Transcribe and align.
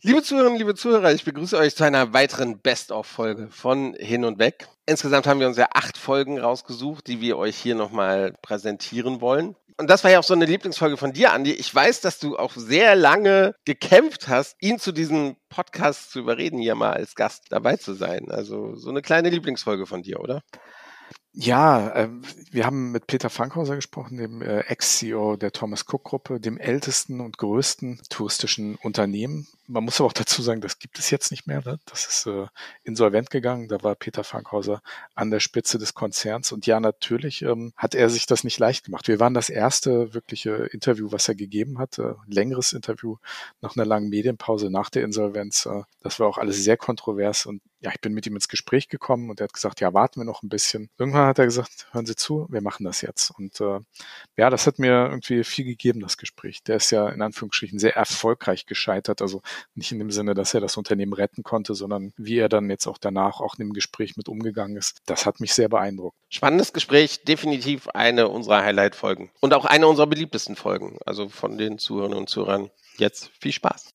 Liebe 0.00 0.22
Zuhörerinnen, 0.22 0.58
liebe 0.58 0.76
Zuhörer, 0.76 1.12
ich 1.12 1.24
begrüße 1.24 1.58
euch 1.58 1.74
zu 1.74 1.82
einer 1.82 2.12
weiteren 2.12 2.60
Best-of-Folge 2.60 3.48
von 3.50 3.94
Hin 3.94 4.24
und 4.24 4.38
Weg. 4.38 4.68
Insgesamt 4.86 5.26
haben 5.26 5.40
wir 5.40 5.48
uns 5.48 5.56
ja 5.56 5.70
acht 5.74 5.98
Folgen 5.98 6.38
rausgesucht, 6.38 7.08
die 7.08 7.20
wir 7.20 7.36
euch 7.36 7.56
hier 7.56 7.74
nochmal 7.74 8.32
präsentieren 8.40 9.20
wollen. 9.20 9.56
Und 9.76 9.90
das 9.90 10.04
war 10.04 10.12
ja 10.12 10.20
auch 10.20 10.24
so 10.24 10.34
eine 10.34 10.44
Lieblingsfolge 10.44 10.96
von 10.96 11.12
dir, 11.12 11.32
Andi. 11.32 11.50
Ich 11.50 11.74
weiß, 11.74 12.00
dass 12.00 12.20
du 12.20 12.36
auch 12.36 12.52
sehr 12.54 12.94
lange 12.94 13.56
gekämpft 13.64 14.28
hast, 14.28 14.54
ihn 14.60 14.78
zu 14.78 14.92
diesem 14.92 15.34
Podcast 15.48 16.12
zu 16.12 16.20
überreden, 16.20 16.60
hier 16.60 16.76
mal 16.76 16.92
als 16.92 17.16
Gast 17.16 17.46
dabei 17.50 17.76
zu 17.76 17.92
sein. 17.92 18.30
Also 18.30 18.76
so 18.76 18.90
eine 18.90 19.02
kleine 19.02 19.30
Lieblingsfolge 19.30 19.86
von 19.86 20.02
dir, 20.02 20.20
oder? 20.20 20.42
Ja, 21.40 21.90
äh, 21.90 22.08
wir 22.50 22.66
haben 22.66 22.90
mit 22.90 23.06
Peter 23.06 23.30
Fankhauser 23.30 23.76
gesprochen, 23.76 24.16
dem 24.16 24.42
äh, 24.42 24.60
Ex-CEO 24.62 25.36
der 25.36 25.52
Thomas 25.52 25.84
Cook 25.86 26.02
Gruppe, 26.02 26.40
dem 26.40 26.58
ältesten 26.58 27.20
und 27.20 27.38
größten 27.38 28.00
touristischen 28.08 28.74
Unternehmen. 28.74 29.46
Man 29.68 29.84
muss 29.84 30.00
aber 30.00 30.08
auch 30.08 30.12
dazu 30.14 30.42
sagen, 30.42 30.60
das 30.60 30.80
gibt 30.80 30.98
es 30.98 31.10
jetzt 31.10 31.30
nicht 31.30 31.46
mehr. 31.46 31.62
Ne? 31.64 31.78
Das 31.86 32.06
ist 32.06 32.26
äh, 32.26 32.46
insolvent 32.82 33.30
gegangen. 33.30 33.68
Da 33.68 33.80
war 33.84 33.94
Peter 33.94 34.24
Fankhauser 34.24 34.82
an 35.14 35.30
der 35.30 35.38
Spitze 35.38 35.78
des 35.78 35.94
Konzerns. 35.94 36.50
Und 36.50 36.66
ja, 36.66 36.80
natürlich 36.80 37.42
ähm, 37.42 37.72
hat 37.76 37.94
er 37.94 38.10
sich 38.10 38.26
das 38.26 38.42
nicht 38.42 38.58
leicht 38.58 38.86
gemacht. 38.86 39.06
Wir 39.06 39.20
waren 39.20 39.34
das 39.34 39.48
erste 39.48 40.14
wirkliche 40.14 40.68
Interview, 40.72 41.12
was 41.12 41.28
er 41.28 41.36
gegeben 41.36 41.78
hat. 41.78 42.00
Äh, 42.00 42.14
längeres 42.26 42.72
Interview 42.72 43.18
nach 43.60 43.76
einer 43.76 43.86
langen 43.86 44.08
Medienpause 44.08 44.70
nach 44.70 44.90
der 44.90 45.04
Insolvenz. 45.04 45.66
Äh, 45.66 45.82
das 46.02 46.18
war 46.18 46.26
auch 46.26 46.38
alles 46.38 46.64
sehr 46.64 46.76
kontrovers 46.76 47.46
und 47.46 47.62
ja, 47.80 47.90
ich 47.92 48.00
bin 48.00 48.12
mit 48.12 48.26
ihm 48.26 48.34
ins 48.34 48.48
Gespräch 48.48 48.88
gekommen 48.88 49.30
und 49.30 49.40
er 49.40 49.44
hat 49.44 49.52
gesagt, 49.52 49.80
ja, 49.80 49.94
warten 49.94 50.20
wir 50.20 50.24
noch 50.24 50.42
ein 50.42 50.48
bisschen. 50.48 50.90
Irgendwann 50.98 51.26
hat 51.26 51.38
er 51.38 51.44
gesagt, 51.44 51.86
hören 51.92 52.06
Sie 52.06 52.16
zu, 52.16 52.46
wir 52.50 52.60
machen 52.60 52.84
das 52.84 53.02
jetzt. 53.02 53.30
Und 53.30 53.60
äh, 53.60 53.80
ja, 54.36 54.50
das 54.50 54.66
hat 54.66 54.78
mir 54.78 55.06
irgendwie 55.06 55.44
viel 55.44 55.64
gegeben, 55.64 56.00
das 56.00 56.16
Gespräch. 56.16 56.62
Der 56.64 56.76
ist 56.76 56.90
ja 56.90 57.08
in 57.08 57.22
Anführungsstrichen 57.22 57.78
sehr 57.78 57.94
erfolgreich 57.94 58.66
gescheitert. 58.66 59.22
Also 59.22 59.42
nicht 59.74 59.92
in 59.92 60.00
dem 60.00 60.10
Sinne, 60.10 60.34
dass 60.34 60.54
er 60.54 60.60
das 60.60 60.76
Unternehmen 60.76 61.12
retten 61.12 61.44
konnte, 61.44 61.74
sondern 61.74 62.12
wie 62.16 62.38
er 62.38 62.48
dann 62.48 62.68
jetzt 62.68 62.86
auch 62.88 62.98
danach 62.98 63.40
auch 63.40 63.54
in 63.58 63.66
dem 63.66 63.72
Gespräch 63.72 64.16
mit 64.16 64.28
umgegangen 64.28 64.76
ist. 64.76 64.98
Das 65.06 65.24
hat 65.24 65.40
mich 65.40 65.54
sehr 65.54 65.68
beeindruckt. 65.68 66.16
Spannendes 66.30 66.72
Gespräch, 66.72 67.22
definitiv 67.24 67.88
eine 67.88 68.28
unserer 68.28 68.62
Highlight-Folgen. 68.62 69.30
Und 69.40 69.54
auch 69.54 69.64
eine 69.64 69.86
unserer 69.86 70.08
beliebtesten 70.08 70.56
Folgen. 70.56 70.98
Also 71.06 71.28
von 71.28 71.56
den 71.58 71.78
Zuhörern 71.78 72.14
und 72.14 72.28
Zuhörern. 72.28 72.70
Jetzt 72.96 73.30
viel 73.40 73.52
Spaß. 73.52 73.94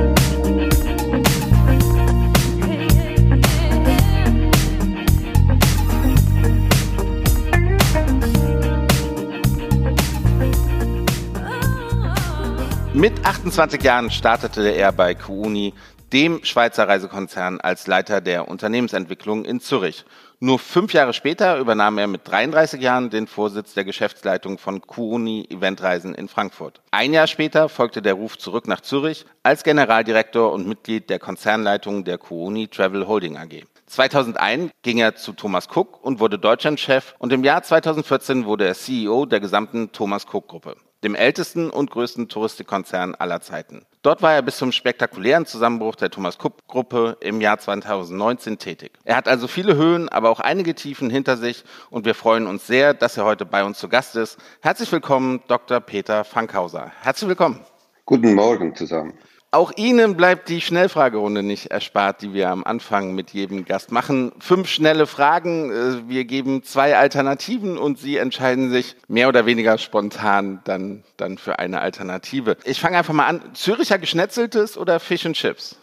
Mit 13.01 13.25
28 13.25 13.81
Jahren 13.81 14.11
startete 14.11 14.69
er 14.69 14.91
bei 14.91 15.15
Kuuni, 15.15 15.73
dem 16.13 16.45
Schweizer 16.45 16.87
Reisekonzern, 16.87 17.59
als 17.59 17.87
Leiter 17.87 18.21
der 18.21 18.47
Unternehmensentwicklung 18.47 19.43
in 19.43 19.59
Zürich. 19.59 20.05
Nur 20.39 20.59
fünf 20.59 20.93
Jahre 20.93 21.11
später 21.13 21.57
übernahm 21.57 21.97
er 21.97 22.05
mit 22.05 22.27
33 22.27 22.79
Jahren 22.79 23.09
den 23.09 23.25
Vorsitz 23.25 23.73
der 23.73 23.85
Geschäftsleitung 23.85 24.59
von 24.59 24.81
Kuuni 24.81 25.47
Eventreisen 25.49 26.13
in 26.13 26.27
Frankfurt. 26.27 26.79
Ein 26.91 27.11
Jahr 27.11 27.25
später 27.25 27.69
folgte 27.69 28.03
der 28.03 28.13
Ruf 28.13 28.37
zurück 28.37 28.67
nach 28.67 28.81
Zürich 28.81 29.25
als 29.41 29.63
Generaldirektor 29.63 30.53
und 30.53 30.67
Mitglied 30.67 31.09
der 31.09 31.17
Konzernleitung 31.17 32.03
der 32.03 32.19
Kuuni 32.19 32.67
Travel 32.67 33.07
Holding 33.07 33.35
AG. 33.35 33.63
2001 33.87 34.71
ging 34.83 34.99
er 34.99 35.15
zu 35.15 35.33
Thomas 35.33 35.67
Cook 35.75 36.03
und 36.03 36.19
wurde 36.19 36.37
Deutschlandchef 36.37 37.15
und 37.17 37.33
im 37.33 37.43
Jahr 37.43 37.63
2014 37.63 38.45
wurde 38.45 38.67
er 38.67 38.75
CEO 38.75 39.25
der 39.25 39.39
gesamten 39.39 39.91
Thomas 39.91 40.27
Cook 40.31 40.49
Gruppe 40.49 40.75
dem 41.03 41.15
ältesten 41.15 41.69
und 41.69 41.91
größten 41.91 42.27
Touristikkonzern 42.27 43.15
aller 43.15 43.41
Zeiten. 43.41 43.85
Dort 44.01 44.21
war 44.21 44.33
er 44.33 44.41
bis 44.41 44.57
zum 44.57 44.71
spektakulären 44.71 45.45
Zusammenbruch 45.45 45.95
der 45.95 46.09
Thomas 46.09 46.37
Cook 46.41 46.67
Gruppe 46.67 47.17
im 47.21 47.41
Jahr 47.41 47.59
2019 47.59 48.57
tätig. 48.57 48.91
Er 49.03 49.15
hat 49.15 49.27
also 49.27 49.47
viele 49.47 49.75
Höhen, 49.75 50.09
aber 50.09 50.29
auch 50.29 50.39
einige 50.39 50.73
Tiefen 50.73 51.09
hinter 51.09 51.37
sich 51.37 51.63
und 51.89 52.05
wir 52.05 52.15
freuen 52.15 52.47
uns 52.47 52.65
sehr, 52.65 52.93
dass 52.93 53.17
er 53.17 53.25
heute 53.25 53.45
bei 53.45 53.63
uns 53.63 53.77
zu 53.77 53.89
Gast 53.89 54.15
ist. 54.15 54.39
Herzlich 54.61 54.91
willkommen, 54.91 55.41
Dr. 55.47 55.79
Peter 55.79 56.23
Fankhauser. 56.23 56.91
Herzlich 57.01 57.29
willkommen. 57.29 57.59
Guten 58.05 58.33
Morgen 58.33 58.75
zusammen. 58.75 59.13
Auch 59.53 59.73
Ihnen 59.75 60.15
bleibt 60.15 60.47
die 60.47 60.61
Schnellfragerunde 60.61 61.43
nicht 61.43 61.71
erspart, 61.71 62.21
die 62.21 62.33
wir 62.33 62.49
am 62.49 62.63
Anfang 62.63 63.13
mit 63.15 63.31
jedem 63.31 63.65
Gast 63.65 63.91
machen. 63.91 64.31
Fünf 64.39 64.69
schnelle 64.69 65.05
Fragen. 65.05 65.71
Äh, 65.71 66.09
wir 66.09 66.23
geben 66.23 66.63
zwei 66.63 66.97
Alternativen 66.97 67.77
und 67.77 67.99
Sie 67.99 68.15
entscheiden 68.15 68.71
sich 68.71 68.95
mehr 69.09 69.27
oder 69.27 69.45
weniger 69.45 69.77
spontan 69.77 70.61
dann, 70.63 71.03
dann 71.17 71.37
für 71.37 71.59
eine 71.59 71.81
Alternative. 71.81 72.55
Ich 72.63 72.79
fange 72.79 72.97
einfach 72.97 73.13
mal 73.13 73.27
an. 73.27 73.41
Züricher 73.53 73.99
Geschnetzeltes 73.99 74.77
oder 74.77 75.01
Fish 75.01 75.25
and 75.25 75.35
Chips? 75.35 75.75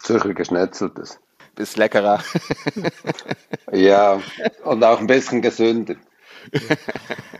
Zürcher 0.00 0.34
Geschnetzeltes. 0.34 1.20
Ist 1.56 1.76
leckerer. 1.76 2.18
ja, 3.72 4.20
und 4.64 4.82
auch 4.82 4.98
ein 4.98 5.06
bisschen 5.06 5.40
gesünder. 5.40 5.94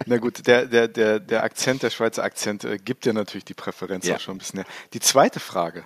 Na 0.07 0.19
gut, 0.19 0.47
der, 0.47 0.67
der, 0.67 0.89
der, 0.89 1.21
der 1.21 1.45
Akzent, 1.45 1.83
der 1.83 1.91
Schweizer 1.91 2.25
Akzent, 2.25 2.65
äh, 2.65 2.79
gibt 2.79 3.05
dir 3.05 3.13
natürlich 3.13 3.45
die 3.45 3.55
Präferenz 3.55 4.07
ja. 4.07 4.17
auch 4.17 4.21
schon 4.21 4.37
ein 4.37 4.39
bisschen. 4.39 4.59
Mehr. 4.59 4.67
Die 4.93 5.01
zweite 5.01 5.41
Frage: 5.41 5.85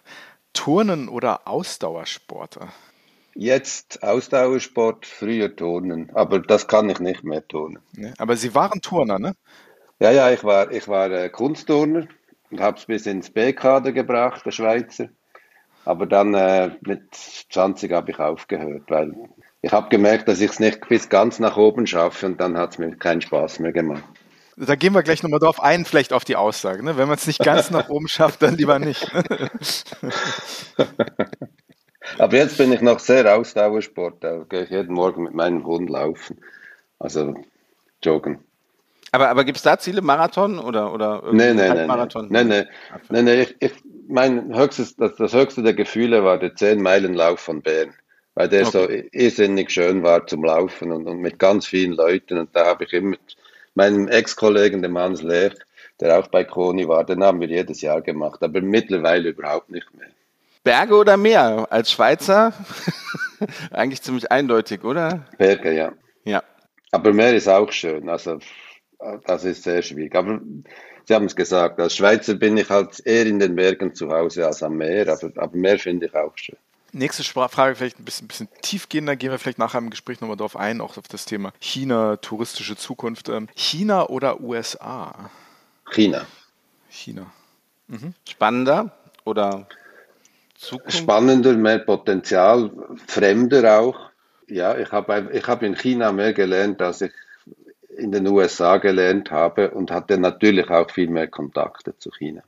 Turnen 0.53 1.09
oder 1.09 1.47
Ausdauersporter? 1.47 2.73
Jetzt 3.35 4.03
Ausdauersport, 4.03 5.07
früher 5.07 5.55
Turnen, 5.55 6.11
aber 6.15 6.41
das 6.41 6.67
kann 6.67 6.91
ich 6.91 6.99
nicht 6.99 7.23
mehr 7.23 7.47
turnen. 7.47 7.79
Ne? 7.93 8.13
Aber 8.19 8.37
Sie 8.37 8.55
waren 8.55 8.81
Turner, 8.81 9.21
ne? 9.21 9.35
Ja, 10.01 10.11
ja, 10.11 10.31
ich 10.31 10.43
war, 10.43 10.73
ich 10.73 10.89
war 10.89 11.11
äh, 11.11 11.29
Kunstturner 11.29 12.09
und 12.51 12.61
habe 12.61 12.79
es 12.79 12.87
bis 12.87 13.07
ins 13.07 13.31
B-Kader 13.31 13.93
gebracht, 13.93 14.45
der 14.45 14.51
Schweizer. 14.51 15.09
Aber 15.85 16.07
dann 16.07 16.35
äh, 16.35 16.73
mit 16.81 17.15
20 17.15 17.93
habe 17.93 18.11
ich 18.11 18.19
aufgehört, 18.19 18.85
weil 18.89 19.15
ich 19.63 19.73
habe 19.73 19.89
gemerkt, 19.89 20.29
dass 20.29 20.41
ich 20.41 20.51
es 20.51 20.61
nicht 20.61 20.87
bis 20.89 21.09
ganz 21.09 21.39
nach 21.41 21.57
oben 21.57 21.87
schaffe 21.87 22.27
und 22.27 22.41
dann 22.41 22.57
hat 22.57 22.73
es 22.73 22.79
mir 22.79 22.95
keinen 22.97 23.21
Spaß 23.21 23.59
mehr 23.59 23.73
gemacht. 23.73 24.05
Da 24.57 24.75
gehen 24.75 24.93
wir 24.95 25.03
gleich 25.03 25.23
nochmal 25.23 25.39
drauf 25.41 25.63
ein, 25.63 25.85
vielleicht 25.85 26.13
auf 26.13 26.25
die 26.25 26.35
Aussage. 26.37 26.83
Ne? 26.85 26.97
Wenn 26.97 27.07
man 27.07 27.17
es 27.17 27.27
nicht 27.27 27.39
ganz 27.41 27.71
nach 27.71 27.89
oben 27.89 28.09
schafft, 28.09 28.43
dann 28.43 28.57
lieber 28.57 28.79
nicht. 28.79 29.09
Aber 32.19 32.37
jetzt 32.37 32.59
bin 32.59 32.73
ich 32.73 32.81
noch 32.81 32.99
sehr 32.99 33.37
Ausdauersport. 33.37 34.25
Da 34.25 34.45
gehe 34.49 34.65
ich 34.65 34.71
jeden 34.71 34.95
Morgen 34.95 35.25
mit 35.25 35.35
meinem 35.35 35.65
Hund 35.65 35.91
laufen. 35.91 36.39
Also 36.99 37.35
joggen. 38.03 38.39
Aber, 39.13 39.29
aber 39.29 39.45
gibt 39.45 39.59
es 39.59 39.63
da 39.63 39.79
Ziele, 39.79 40.03
Marathon 40.03 40.59
oder, 40.59 40.93
oder 40.93 41.23
nee, 41.33 41.55
nee, 41.55 41.73
nee, 41.73 41.87
Marathon? 41.87 42.27
Nein, 42.31 42.49
nein, 42.49 42.67
nein, 43.09 43.25
nee, 43.25 43.43
ich, 43.43 43.57
ich, 43.61 43.73
mein 44.07 44.55
höchstes, 44.55 44.97
das, 44.97 45.17
das 45.17 45.33
höchste 45.33 45.63
der 45.63 45.73
Gefühle 45.75 46.25
war 46.25 46.39
der 46.39 46.55
10-Meilen-Lauf 46.57 47.41
von 47.41 47.63
Bern 47.63 47.95
weil 48.39 48.49
der 48.49 48.69
okay. 48.69 48.71
so 49.11 49.19
irrsinnig 49.19 49.69
schön 49.73 50.05
war 50.05 50.25
zum 50.29 50.45
Laufen 50.45 50.93
und, 50.93 51.09
und, 51.09 51.19
mit 51.19 51.41
ganz 51.41 51.67
vielen 51.67 51.95
Leuten. 51.95 52.39
Und 52.39 52.55
da 52.55 52.67
habe 52.67 52.85
ich 52.85 52.93
immer 52.93 53.09
mit 53.11 53.37
meinem 53.75 54.07
Ex-Kollegen, 54.07 54.81
dem 54.81 54.97
Hans 54.97 55.23
Lech, 55.23 55.55
der 55.99 56.17
auch 56.17 56.29
bei 56.29 56.45
Koni 56.45 56.87
war, 56.87 57.05
den 57.05 57.25
haben 57.25 57.41
wir 57.41 57.49
jedes 57.49 57.81
Jahr 57.81 58.01
gemacht, 58.01 58.41
aber 58.41 58.61
mittlerweile 58.61 59.31
überhaupt 59.31 59.71
nicht 59.71 59.93
mehr. 59.93 60.07
Berge 60.63 60.95
oder 60.95 61.17
Meer? 61.17 61.67
Als 61.69 61.91
Schweizer 61.91 62.53
eigentlich 63.73 64.03
ziemlich 64.03 64.31
eindeutig, 64.31 64.85
oder? 64.85 65.27
Berge, 65.37 65.73
ja. 65.73 65.93
Ja. 66.23 66.45
Aber 66.93 67.13
Meer 67.13 67.35
ist 67.35 67.49
auch 67.49 67.73
schön, 67.73 68.09
also 68.09 68.39
das 69.27 69.45
ist 69.45 69.65
sehr 69.65 69.83
schwierig. 69.83 70.15
Aber 70.15 70.41
Sie 71.07 71.15
haben 71.15 71.27
es 71.27 71.35
gesagt, 71.35 71.81
als 71.81 71.97
Schweizer 71.97 72.35
bin 72.35 72.57
ich 72.57 72.71
halt 72.71 73.05
eher 73.05 73.27
in 73.27 73.41
den 73.41 73.57
Bergen 73.57 73.97
zu 73.97 74.13
Hause 74.13 74.47
als 74.47 74.63
am 74.63 74.77
Meer, 74.77 75.09
aber, 75.09 75.33
aber 75.43 75.57
Meer 75.57 75.81
finde 75.81 76.07
ich 76.07 76.15
auch 76.15 76.37
schön. 76.37 76.57
Nächste 76.93 77.23
Frage 77.23 77.75
vielleicht 77.75 77.99
ein 77.99 78.05
bisschen, 78.05 78.25
ein 78.25 78.29
bisschen 78.29 78.49
tiefgehender, 78.63 79.17
gehen 79.17 79.31
wir 79.31 79.39
vielleicht 79.39 79.59
nachher 79.59 79.79
im 79.79 79.91
Gespräch 79.91 80.21
nochmal 80.21 80.37
drauf 80.37 80.57
ein, 80.57 80.81
auch 80.81 80.97
auf 80.97 81.09
das 81.09 81.27
Thema 81.27 81.53
China, 81.61 82.17
touristische 82.17 82.77
Zukunft. 82.77 83.29
Ähm, 83.29 83.49
China 83.55 84.09
oder 84.09 84.41
USA? 84.41 85.31
China. 85.91 86.27
China. 86.89 87.27
Mhm. 87.89 88.15
Spannender 88.29 88.93
oder 89.25 89.69
Zukunft? 90.55 90.97
Spannender, 90.97 91.55
mehr 91.55 91.79
Potenzial, 91.79 92.71
fremder 93.07 93.81
auch. 93.81 94.11
Ja, 94.47 94.77
ich 94.79 94.91
habe 94.91 95.31
ich 95.33 95.47
hab 95.47 95.63
in 95.63 95.77
China 95.77 96.11
mehr 96.13 96.33
gelernt, 96.33 96.81
als 96.81 97.03
ich 97.03 97.13
in 97.97 98.13
den 98.13 98.27
USA 98.29 98.79
gelernt 98.79 99.31
habe 99.31 99.73
und 99.73 99.91
hatte 99.91 100.19
natürlich 100.19 100.71
auch 100.71 100.91
viel 100.91 101.09
mehr 101.09 101.29
Kontakte 101.29 101.99
zu 101.99 102.11
China. 102.11 102.43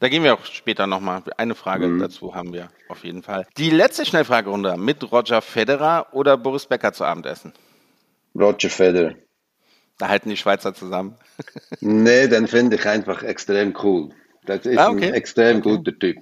Da 0.00 0.08
gehen 0.08 0.24
wir 0.24 0.32
auch 0.34 0.44
später 0.46 0.86
nochmal. 0.86 1.22
Eine 1.36 1.54
Frage 1.54 1.86
mhm. 1.86 2.00
dazu 2.00 2.34
haben 2.34 2.54
wir 2.54 2.70
auf 2.88 3.04
jeden 3.04 3.22
Fall. 3.22 3.46
Die 3.58 3.68
letzte 3.68 4.06
Schnellfragerunde 4.06 4.78
mit 4.78 5.12
Roger 5.12 5.42
Federer 5.42 6.08
oder 6.12 6.38
Boris 6.38 6.66
Becker 6.66 6.94
zu 6.94 7.04
Abendessen? 7.04 7.52
Roger 8.34 8.70
Federer. 8.70 9.14
Da 9.98 10.08
halten 10.08 10.30
die 10.30 10.38
Schweizer 10.38 10.72
zusammen. 10.74 11.16
nee, 11.80 12.26
den 12.28 12.48
finde 12.48 12.76
ich 12.76 12.86
einfach 12.86 13.22
extrem 13.22 13.76
cool. 13.82 14.10
Das 14.46 14.64
ist 14.64 14.78
ah, 14.78 14.88
okay. 14.88 15.08
ein 15.08 15.14
extrem 15.14 15.58
okay. 15.58 15.76
guter 15.76 15.98
Typ. 15.98 16.16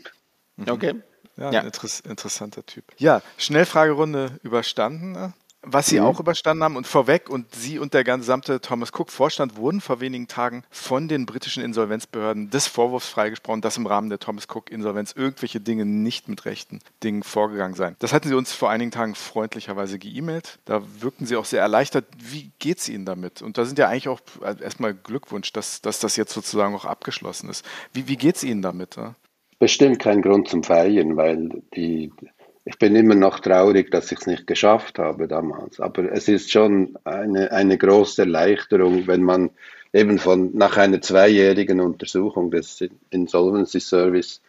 Okay. 0.68 0.94
Ja, 1.36 1.52
ja. 1.52 1.60
Ein 1.60 1.70
interessanter 2.04 2.66
Typ. 2.66 2.84
Ja, 2.96 3.22
Schnellfragerunde 3.36 4.40
überstanden. 4.42 5.32
Was 5.62 5.86
Sie 5.86 5.98
mhm. 5.98 6.06
auch 6.06 6.20
überstanden 6.20 6.62
haben 6.62 6.76
und 6.76 6.86
vorweg 6.86 7.28
und 7.28 7.52
Sie 7.52 7.80
und 7.80 7.92
der 7.92 8.04
gesamte 8.04 8.60
Thomas 8.60 8.92
Cook 8.92 9.10
Vorstand 9.10 9.56
wurden 9.56 9.80
vor 9.80 10.00
wenigen 10.00 10.28
Tagen 10.28 10.62
von 10.70 11.08
den 11.08 11.26
britischen 11.26 11.64
Insolvenzbehörden 11.64 12.50
des 12.50 12.68
Vorwurfs 12.68 13.08
freigesprochen, 13.08 13.60
dass 13.60 13.76
im 13.76 13.86
Rahmen 13.86 14.08
der 14.08 14.20
Thomas 14.20 14.46
Cook 14.48 14.70
Insolvenz 14.70 15.12
irgendwelche 15.16 15.60
Dinge 15.60 15.84
nicht 15.84 16.28
mit 16.28 16.44
rechten 16.44 16.78
Dingen 17.02 17.24
vorgegangen 17.24 17.74
seien. 17.74 17.96
Das 17.98 18.12
hatten 18.12 18.28
Sie 18.28 18.34
uns 18.34 18.52
vor 18.52 18.70
einigen 18.70 18.92
Tagen 18.92 19.16
freundlicherweise 19.16 19.98
geemailt. 19.98 20.60
Da 20.64 20.82
wirkten 21.00 21.26
Sie 21.26 21.34
auch 21.34 21.44
sehr 21.44 21.60
erleichtert. 21.60 22.04
Wie 22.16 22.52
geht 22.60 22.78
es 22.78 22.88
Ihnen 22.88 23.04
damit? 23.04 23.42
Und 23.42 23.58
da 23.58 23.64
sind 23.64 23.80
ja 23.80 23.88
eigentlich 23.88 24.08
auch 24.08 24.20
äh, 24.42 24.62
erstmal 24.62 24.94
Glückwunsch, 24.94 25.52
dass, 25.52 25.82
dass 25.82 25.98
das 25.98 26.14
jetzt 26.14 26.32
sozusagen 26.32 26.74
auch 26.76 26.84
abgeschlossen 26.84 27.50
ist. 27.50 27.64
Wie, 27.92 28.06
wie 28.06 28.16
geht 28.16 28.36
es 28.36 28.44
Ihnen 28.44 28.62
damit? 28.62 28.96
Bestimmt 29.58 29.98
kein 29.98 30.22
Grund 30.22 30.48
zum 30.48 30.62
Feiern, 30.62 31.16
weil 31.16 31.62
die 31.74 32.12
ich 32.68 32.76
bin 32.76 32.94
immer 32.96 33.14
noch 33.14 33.40
traurig, 33.40 33.90
dass 33.90 34.12
ich 34.12 34.18
es 34.18 34.26
nicht 34.26 34.46
geschafft 34.46 34.98
habe 34.98 35.26
damals. 35.26 35.80
Aber 35.80 36.12
es 36.12 36.28
ist 36.28 36.50
schon 36.52 36.98
eine, 37.04 37.50
eine 37.50 37.78
große 37.78 38.22
Erleichterung, 38.22 39.06
wenn 39.06 39.22
man 39.22 39.50
eben 39.94 40.18
von 40.18 40.54
nach 40.54 40.76
einer 40.76 41.00
zweijährigen 41.00 41.80
Untersuchung 41.80 42.50
des 42.50 42.84
Insolvency 43.08 43.80
Service 43.80 44.42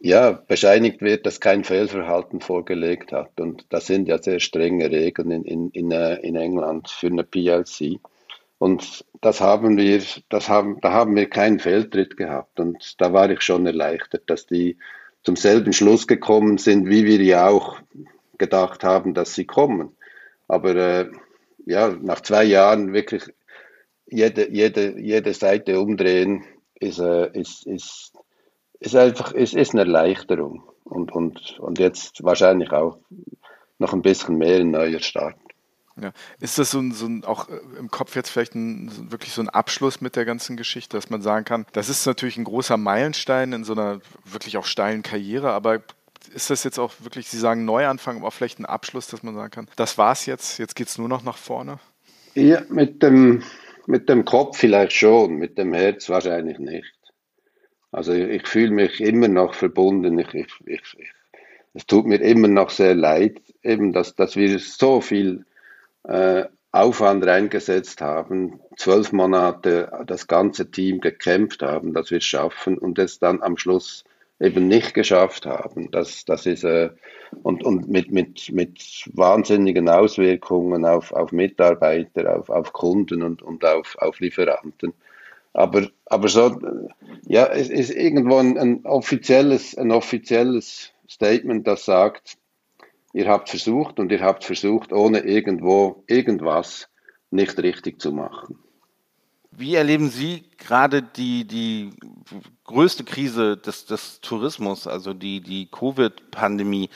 ja, 0.00 0.32
bescheinigt 0.32 1.02
wird, 1.02 1.24
dass 1.24 1.38
kein 1.38 1.62
Fehlverhalten 1.62 2.40
vorgelegt 2.40 3.12
hat. 3.12 3.38
Und 3.38 3.64
das 3.68 3.86
sind 3.86 4.08
ja 4.08 4.20
sehr 4.20 4.40
strenge 4.40 4.90
Regeln 4.90 5.30
in, 5.30 5.44
in, 5.44 5.70
in, 5.70 5.92
äh, 5.92 6.16
in 6.16 6.34
England 6.34 6.88
für 6.88 7.06
eine 7.06 7.22
PLC. 7.22 8.00
Und 8.58 9.04
das 9.20 9.40
haben 9.40 9.76
wir, 9.76 10.02
das 10.30 10.48
haben, 10.48 10.80
da 10.80 10.90
haben 10.90 11.14
wir 11.14 11.30
keinen 11.30 11.60
Fehltritt 11.60 12.16
gehabt. 12.16 12.58
Und 12.58 13.00
da 13.00 13.12
war 13.12 13.30
ich 13.30 13.42
schon 13.42 13.66
erleichtert, 13.66 14.24
dass 14.26 14.46
die 14.46 14.76
zum 15.26 15.34
selben 15.34 15.72
Schluss 15.72 16.06
gekommen 16.06 16.56
sind, 16.56 16.88
wie 16.88 17.04
wir 17.04 17.20
ja 17.20 17.48
auch 17.48 17.78
gedacht 18.38 18.84
haben, 18.84 19.12
dass 19.12 19.34
sie 19.34 19.44
kommen. 19.44 19.96
Aber 20.46 20.76
äh, 20.76 21.10
ja, 21.66 21.88
nach 22.00 22.20
zwei 22.20 22.44
Jahren 22.44 22.92
wirklich 22.92 23.24
jede, 24.06 24.48
jede, 24.52 25.00
jede 25.00 25.34
Seite 25.34 25.80
umdrehen, 25.80 26.44
ist, 26.76 27.00
äh, 27.00 27.28
ist, 27.32 27.66
ist, 27.66 28.12
ist 28.78 28.94
einfach 28.94 29.32
ist, 29.32 29.54
ist 29.54 29.72
eine 29.72 29.80
Erleichterung. 29.80 30.62
Und, 30.84 31.10
und, 31.10 31.58
und 31.58 31.80
jetzt 31.80 32.22
wahrscheinlich 32.22 32.70
auch 32.70 32.98
noch 33.78 33.94
ein 33.94 34.02
bisschen 34.02 34.38
mehr 34.38 34.60
ein 34.60 34.70
neuer 34.70 35.00
Start. 35.00 35.34
Ja. 36.00 36.12
Ist 36.40 36.58
das 36.58 36.70
so 36.70 36.78
ein, 36.78 36.92
so 36.92 37.06
ein, 37.06 37.24
auch 37.24 37.48
äh, 37.48 37.58
im 37.78 37.90
Kopf 37.90 38.16
jetzt 38.16 38.28
vielleicht 38.28 38.54
ein, 38.54 39.10
wirklich 39.10 39.32
so 39.32 39.40
ein 39.40 39.48
Abschluss 39.48 40.00
mit 40.00 40.14
der 40.14 40.26
ganzen 40.26 40.56
Geschichte, 40.56 40.96
dass 40.96 41.08
man 41.08 41.22
sagen 41.22 41.44
kann, 41.44 41.66
das 41.72 41.88
ist 41.88 42.04
natürlich 42.04 42.36
ein 42.36 42.44
großer 42.44 42.76
Meilenstein 42.76 43.52
in 43.52 43.64
so 43.64 43.72
einer 43.72 44.00
wirklich 44.24 44.58
auch 44.58 44.66
steilen 44.66 45.02
Karriere, 45.02 45.52
aber 45.52 45.82
ist 46.34 46.50
das 46.50 46.64
jetzt 46.64 46.78
auch 46.78 46.92
wirklich, 47.00 47.28
Sie 47.28 47.38
sagen 47.38 47.64
Neuanfang, 47.64 48.18
aber 48.18 48.30
vielleicht 48.30 48.58
ein 48.58 48.66
Abschluss, 48.66 49.06
dass 49.06 49.22
man 49.22 49.34
sagen 49.34 49.50
kann, 49.50 49.68
das 49.76 49.96
war's 49.96 50.26
jetzt, 50.26 50.58
jetzt 50.58 50.76
geht 50.76 50.88
es 50.88 50.98
nur 50.98 51.08
noch 51.08 51.22
nach 51.22 51.38
vorne? 51.38 51.78
Ja, 52.34 52.62
mit 52.68 53.02
dem, 53.02 53.42
mit 53.86 54.08
dem 54.10 54.26
Kopf 54.26 54.58
vielleicht 54.58 54.92
schon, 54.92 55.36
mit 55.36 55.56
dem 55.56 55.72
Herz 55.72 56.10
wahrscheinlich 56.10 56.58
nicht. 56.58 56.92
Also 57.90 58.12
ich, 58.12 58.28
ich 58.28 58.46
fühle 58.46 58.72
mich 58.72 59.00
immer 59.00 59.28
noch 59.28 59.54
verbunden. 59.54 60.18
Ich, 60.18 60.34
ich, 60.34 60.48
ich, 60.66 60.82
es 61.72 61.86
tut 61.86 62.06
mir 62.06 62.20
immer 62.20 62.48
noch 62.48 62.68
sehr 62.68 62.94
leid, 62.94 63.40
eben, 63.62 63.94
dass, 63.94 64.14
dass 64.14 64.36
wir 64.36 64.58
so 64.58 65.00
viel 65.00 65.46
äh, 66.06 66.44
Aufwand 66.72 67.24
reingesetzt 67.24 68.00
haben, 68.00 68.60
zwölf 68.76 69.12
Monate 69.12 69.90
das 70.06 70.26
ganze 70.26 70.70
Team 70.70 71.00
gekämpft 71.00 71.62
haben, 71.62 71.94
dass 71.94 72.10
wir 72.10 72.18
es 72.18 72.24
schaffen 72.24 72.76
und 72.76 72.98
es 72.98 73.18
dann 73.18 73.42
am 73.42 73.56
Schluss 73.56 74.04
eben 74.38 74.68
nicht 74.68 74.92
geschafft 74.92 75.46
haben. 75.46 75.90
Das, 75.90 76.24
das 76.26 76.44
ist 76.44 76.64
äh, 76.64 76.90
und, 77.42 77.64
und 77.64 77.88
mit, 77.88 78.12
mit, 78.12 78.52
mit 78.52 79.08
wahnsinnigen 79.14 79.88
Auswirkungen 79.88 80.84
auf, 80.84 81.12
auf 81.12 81.32
Mitarbeiter, 81.32 82.38
auf, 82.38 82.50
auf 82.50 82.72
Kunden 82.72 83.22
und, 83.22 83.42
und 83.42 83.64
auf, 83.64 83.96
auf 83.98 84.20
Lieferanten. 84.20 84.92
Aber, 85.54 85.88
aber 86.04 86.28
so, 86.28 86.60
ja, 87.26 87.46
es 87.46 87.70
ist 87.70 87.90
irgendwo 87.90 88.36
ein, 88.36 88.58
ein 88.58 88.84
offizielles, 88.84 89.76
ein 89.78 89.90
offizielles 89.90 90.92
Statement, 91.08 91.66
das 91.66 91.86
sagt, 91.86 92.36
Ihr 93.16 93.28
habt 93.28 93.48
versucht 93.48 93.98
und 93.98 94.12
ihr 94.12 94.20
habt 94.20 94.44
versucht, 94.44 94.92
ohne 94.92 95.20
irgendwo 95.20 96.04
irgendwas 96.06 96.90
nicht 97.30 97.56
richtig 97.56 97.98
zu 97.98 98.12
machen. 98.12 98.58
Wie 99.50 99.74
erleben 99.74 100.10
Sie 100.10 100.44
gerade 100.58 101.00
die, 101.00 101.46
die 101.46 101.92
größte 102.64 103.04
Krise 103.04 103.56
des, 103.56 103.86
des 103.86 104.20
Tourismus, 104.20 104.86
also 104.86 105.14
die, 105.14 105.40
die 105.40 105.66
Covid-Pandemie? 105.70 106.90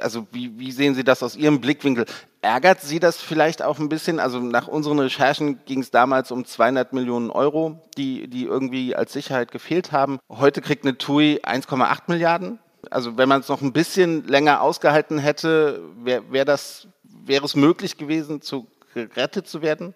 Also 0.00 0.26
wie, 0.32 0.58
wie 0.58 0.72
sehen 0.72 0.96
Sie 0.96 1.04
das 1.04 1.22
aus 1.22 1.36
Ihrem 1.36 1.60
Blickwinkel? 1.60 2.06
Ärgert 2.40 2.80
Sie 2.80 2.98
das 2.98 3.22
vielleicht 3.22 3.62
auch 3.62 3.78
ein 3.78 3.88
bisschen? 3.88 4.18
Also 4.18 4.40
nach 4.40 4.66
unseren 4.66 4.98
Recherchen 4.98 5.60
ging 5.64 5.78
es 5.78 5.92
damals 5.92 6.32
um 6.32 6.44
200 6.44 6.92
Millionen 6.92 7.30
Euro, 7.30 7.88
die, 7.96 8.26
die 8.26 8.46
irgendwie 8.46 8.96
als 8.96 9.12
Sicherheit 9.12 9.52
gefehlt 9.52 9.92
haben. 9.92 10.18
Heute 10.28 10.60
kriegt 10.60 10.84
eine 10.84 10.98
TUI 10.98 11.38
1,8 11.44 12.00
Milliarden 12.08 12.58
also 12.90 13.16
wenn 13.16 13.28
man 13.28 13.40
es 13.40 13.48
noch 13.48 13.62
ein 13.62 13.72
bisschen 13.72 14.26
länger 14.26 14.60
ausgehalten 14.60 15.18
hätte, 15.18 15.82
wäre 16.02 16.22
wär 16.30 16.44
das, 16.44 16.88
es 17.28 17.56
möglich 17.56 17.96
gewesen, 17.96 18.40
zu 18.40 18.66
gerettet 18.94 19.46
zu 19.46 19.62
werden? 19.62 19.94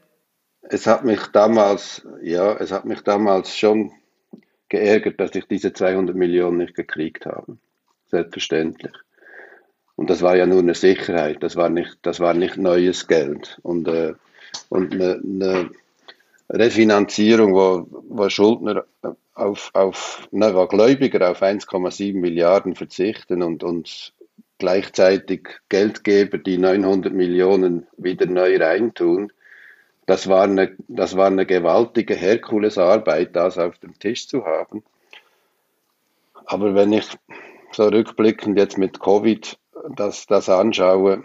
Es 0.63 0.87
hat 0.87 1.05
mich 1.05 1.21
damals, 1.29 2.07
ja, 2.23 2.55
es 2.55 2.73
hat 2.73 2.85
mich 2.85 3.03
damals 3.03 3.57
schon 3.57 3.93
geärgert, 4.69 5.21
dass 5.21 5.35
ich 5.35 5.47
diese 5.47 5.73
200 5.73 6.17
Millionen 6.17 6.59
nicht 6.59 6.75
gekriegt 6.75 7.27
habe. 7.27 7.57
Selbstverständlich. 8.07 8.93
Und 9.95 10.11
das 10.11 10.23
war 10.23 10.37
ja 10.37 10.47
nur 10.47 10.61
eine 10.61 10.75
Sicherheit, 10.75 11.43
das 11.43 11.57
war 11.57 11.71
nicht, 11.71 11.99
das 12.03 12.21
war 12.21 12.35
nicht 12.35 12.57
neues 12.57 13.07
Geld. 13.07 13.59
Und, 13.63 13.89
äh, 13.89 14.15
und 14.69 14.93
eine, 14.93 15.21
eine 15.25 15.71
Refinanzierung, 16.51 17.55
wo, 17.55 17.87
wo 18.09 18.29
Schuldner 18.29 18.85
auf, 19.37 19.71
auf 19.75 20.29
wo 20.31 20.67
Gläubiger 20.67 21.31
auf 21.31 21.43
1,7 21.43 22.19
Milliarden 22.19 22.75
verzichten 22.75 23.43
und, 23.43 23.63
und 23.63 24.13
gleichzeitig 24.59 25.49
Geldgeber, 25.69 26.39
die 26.39 26.59
900 26.59 27.13
Millionen 27.13 27.87
wieder 27.97 28.27
neu 28.27 28.57
reintun, 28.57 29.33
das 30.07 30.29
war 30.29 30.45
eine, 30.45 30.75
das 30.89 31.17
war 31.17 31.27
eine 31.27 31.47
gewaltige 31.47 32.15
Herkulesarbeit, 32.15 33.35
das 33.37 33.59
auf 33.59 33.79
dem 33.79 33.99
Tisch 33.99 34.29
zu 34.29 34.47
haben. 34.47 34.83
Aber 36.47 36.75
wenn 36.75 36.93
ich 36.93 37.07
so 37.73 37.89
rückblickend 37.89 38.57
jetzt 38.57 38.79
mit 38.79 39.01
Covid 39.01 39.59
das, 39.97 40.27
das 40.27 40.49
anschaue, 40.49 41.25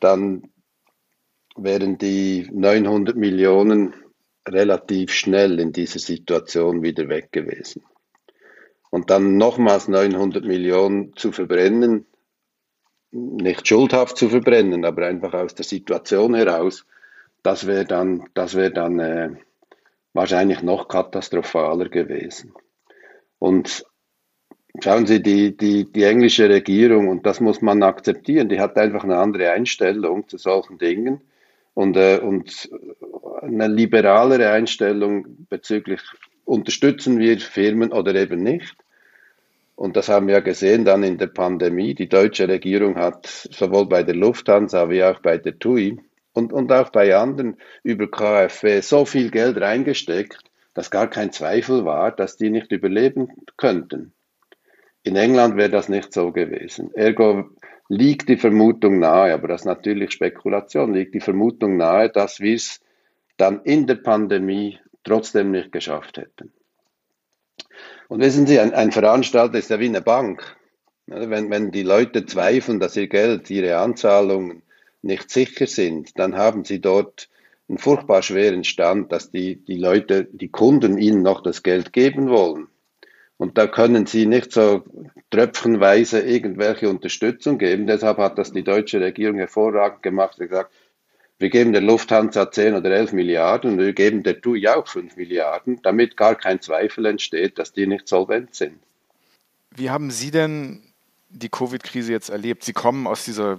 dann 0.00 0.50
wären 1.56 1.96
die 1.96 2.48
900 2.52 3.16
Millionen 3.16 3.94
relativ 4.48 5.12
schnell 5.12 5.60
in 5.60 5.72
dieser 5.72 5.98
Situation 5.98 6.82
wieder 6.82 7.08
weg 7.08 7.32
gewesen. 7.32 7.84
Und 8.90 9.10
dann 9.10 9.36
nochmals 9.36 9.88
900 9.88 10.44
Millionen 10.44 11.16
zu 11.16 11.32
verbrennen, 11.32 12.06
nicht 13.10 13.66
schuldhaft 13.66 14.16
zu 14.16 14.28
verbrennen, 14.28 14.84
aber 14.84 15.06
einfach 15.06 15.34
aus 15.34 15.54
der 15.54 15.64
Situation 15.64 16.34
heraus, 16.34 16.86
das 17.42 17.66
wäre 17.66 17.84
dann, 17.84 18.28
das 18.34 18.54
wäre 18.54 18.70
dann 18.70 18.98
äh, 18.98 19.30
wahrscheinlich 20.12 20.62
noch 20.62 20.88
katastrophaler 20.88 21.88
gewesen. 21.88 22.54
Und 23.38 23.84
schauen 24.80 25.06
Sie, 25.06 25.22
die, 25.22 25.56
die, 25.56 25.90
die 25.90 26.04
englische 26.04 26.48
Regierung, 26.48 27.08
und 27.08 27.26
das 27.26 27.40
muss 27.40 27.60
man 27.62 27.82
akzeptieren, 27.82 28.48
die 28.48 28.60
hat 28.60 28.76
einfach 28.76 29.04
eine 29.04 29.18
andere 29.18 29.50
Einstellung 29.50 30.28
zu 30.28 30.38
solchen 30.38 30.78
Dingen 30.78 31.22
und, 31.74 31.96
äh, 31.96 32.18
und 32.18 32.70
eine 33.40 33.68
liberalere 33.68 34.50
Einstellung 34.50 35.46
bezüglich 35.48 36.00
unterstützen 36.44 37.18
wir 37.18 37.38
Firmen 37.38 37.92
oder 37.92 38.14
eben 38.14 38.42
nicht. 38.42 38.76
Und 39.74 39.96
das 39.96 40.08
haben 40.08 40.26
wir 40.26 40.34
ja 40.34 40.40
gesehen 40.40 40.84
dann 40.84 41.02
in 41.02 41.18
der 41.18 41.28
Pandemie. 41.28 41.94
Die 41.94 42.08
deutsche 42.08 42.46
Regierung 42.48 42.96
hat 42.96 43.26
sowohl 43.26 43.86
bei 43.86 44.02
der 44.02 44.14
Lufthansa 44.14 44.90
wie 44.90 45.02
auch 45.02 45.20
bei 45.20 45.38
der 45.38 45.58
TUI 45.58 45.98
und, 46.32 46.52
und 46.52 46.70
auch 46.72 46.90
bei 46.90 47.16
anderen 47.16 47.56
über 47.82 48.10
KfW 48.10 48.80
so 48.80 49.04
viel 49.04 49.30
Geld 49.30 49.60
reingesteckt, 49.60 50.38
dass 50.74 50.90
gar 50.90 51.08
kein 51.08 51.32
Zweifel 51.32 51.84
war, 51.84 52.12
dass 52.12 52.36
die 52.36 52.50
nicht 52.50 52.70
überleben 52.70 53.28
könnten. 53.56 54.12
In 55.04 55.16
England 55.16 55.56
wäre 55.56 55.70
das 55.70 55.88
nicht 55.88 56.12
so 56.12 56.32
gewesen. 56.32 56.94
Ergo 56.94 57.50
liegt 57.88 58.28
die 58.28 58.36
Vermutung 58.36 59.00
nahe, 59.00 59.34
aber 59.34 59.48
das 59.48 59.62
ist 59.62 59.66
natürlich 59.66 60.12
Spekulation, 60.12 60.94
liegt 60.94 61.14
die 61.14 61.20
Vermutung 61.20 61.76
nahe, 61.76 62.08
dass 62.08 62.40
wir 62.40 62.54
es 62.54 62.80
dann 63.36 63.62
in 63.64 63.86
der 63.86 63.96
Pandemie 63.96 64.78
trotzdem 65.04 65.50
nicht 65.50 65.72
geschafft 65.72 66.18
hätten. 66.18 66.52
Und 68.08 68.20
wissen 68.20 68.46
Sie, 68.46 68.60
ein, 68.60 68.74
ein 68.74 68.92
Veranstalter 68.92 69.58
ist 69.58 69.70
ja 69.70 69.80
wie 69.80 69.88
eine 69.88 70.02
Bank. 70.02 70.56
Wenn, 71.06 71.50
wenn 71.50 71.70
die 71.72 71.82
Leute 71.82 72.24
zweifeln, 72.26 72.78
dass 72.78 72.96
ihr 72.96 73.08
Geld, 73.08 73.50
ihre 73.50 73.78
Anzahlungen 73.78 74.62
nicht 75.02 75.30
sicher 75.30 75.66
sind, 75.66 76.18
dann 76.18 76.36
haben 76.36 76.64
sie 76.64 76.80
dort 76.80 77.28
einen 77.68 77.78
furchtbar 77.78 78.22
schweren 78.22 78.64
Stand, 78.64 79.10
dass 79.10 79.30
die, 79.30 79.56
die 79.56 79.76
Leute, 79.76 80.28
die 80.30 80.48
Kunden 80.48 80.98
ihnen 80.98 81.22
noch 81.22 81.42
das 81.42 81.62
Geld 81.62 81.92
geben 81.92 82.28
wollen. 82.28 82.68
Und 83.38 83.58
da 83.58 83.66
können 83.66 84.06
sie 84.06 84.26
nicht 84.26 84.52
so 84.52 84.84
tröpfchenweise 85.30 86.20
irgendwelche 86.20 86.88
Unterstützung 86.88 87.58
geben. 87.58 87.86
Deshalb 87.86 88.18
hat 88.18 88.38
das 88.38 88.52
die 88.52 88.62
deutsche 88.62 89.00
Regierung 89.00 89.38
hervorragend 89.38 90.02
gemacht 90.02 90.38
und 90.38 90.48
gesagt, 90.48 90.72
wir 91.38 91.50
geben 91.50 91.72
der 91.72 91.82
Lufthansa 91.82 92.52
10 92.52 92.74
oder 92.74 92.90
11 92.90 93.12
Milliarden 93.14 93.72
und 93.72 93.78
wir 93.78 93.92
geben 93.94 94.22
der 94.22 94.40
TUI 94.40 94.68
auch 94.68 94.86
5 94.86 95.16
Milliarden, 95.16 95.80
damit 95.82 96.16
gar 96.16 96.36
kein 96.36 96.60
Zweifel 96.60 97.04
entsteht, 97.06 97.58
dass 97.58 97.72
die 97.72 97.88
nicht 97.88 98.06
solvent 98.06 98.54
sind. 98.54 98.78
Wie 99.74 99.90
haben 99.90 100.12
Sie 100.12 100.30
denn 100.30 100.82
die 101.30 101.48
Covid-Krise 101.48 102.12
jetzt 102.12 102.28
erlebt? 102.28 102.62
Sie 102.62 102.72
kommen 102.72 103.08
aus 103.08 103.24
dieser 103.24 103.58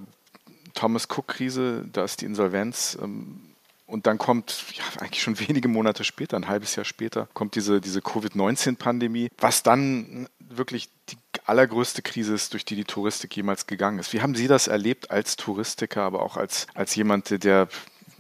Thomas 0.74 1.08
Cook-Krise, 1.10 1.86
da 1.92 2.06
ist 2.06 2.22
die 2.22 2.26
Insolvenz. 2.26 2.98
Ähm, 3.02 3.53
und 3.86 4.08
dann 4.08 4.18
kommt, 4.18 4.66
ja, 4.74 4.84
eigentlich 5.02 5.22
schon 5.22 5.40
wenige 5.40 5.68
Monate 5.68 6.04
später, 6.04 6.38
ein 6.38 6.48
halbes 6.48 6.76
Jahr 6.76 6.86
später, 6.86 7.28
kommt 7.34 7.56
diese, 7.56 7.82
diese 7.82 8.02
Covid-19-Pandemie, 8.02 9.30
was 9.38 9.64
dann 9.64 10.28
wirklich 10.40 10.90
die 11.10 11.18
allergrößte 11.46 12.02
Krise 12.02 12.34
ist, 12.34 12.54
durch 12.54 12.66
die 12.66 12.76
die 12.76 12.86
Touristik 12.86 13.36
jemals 13.36 13.68
gegangen 13.68 14.00
ist. 14.00 14.14
Wie 14.14 14.22
haben 14.22 14.36
Sie 14.36 14.48
das 14.48 14.68
erlebt 14.68 15.12
als 15.12 15.36
Touristiker, 15.36 16.04
aber 16.04 16.22
auch 16.22 16.38
als, 16.38 16.68
als 16.74 16.96
jemand, 16.96 17.44
der 17.44 17.68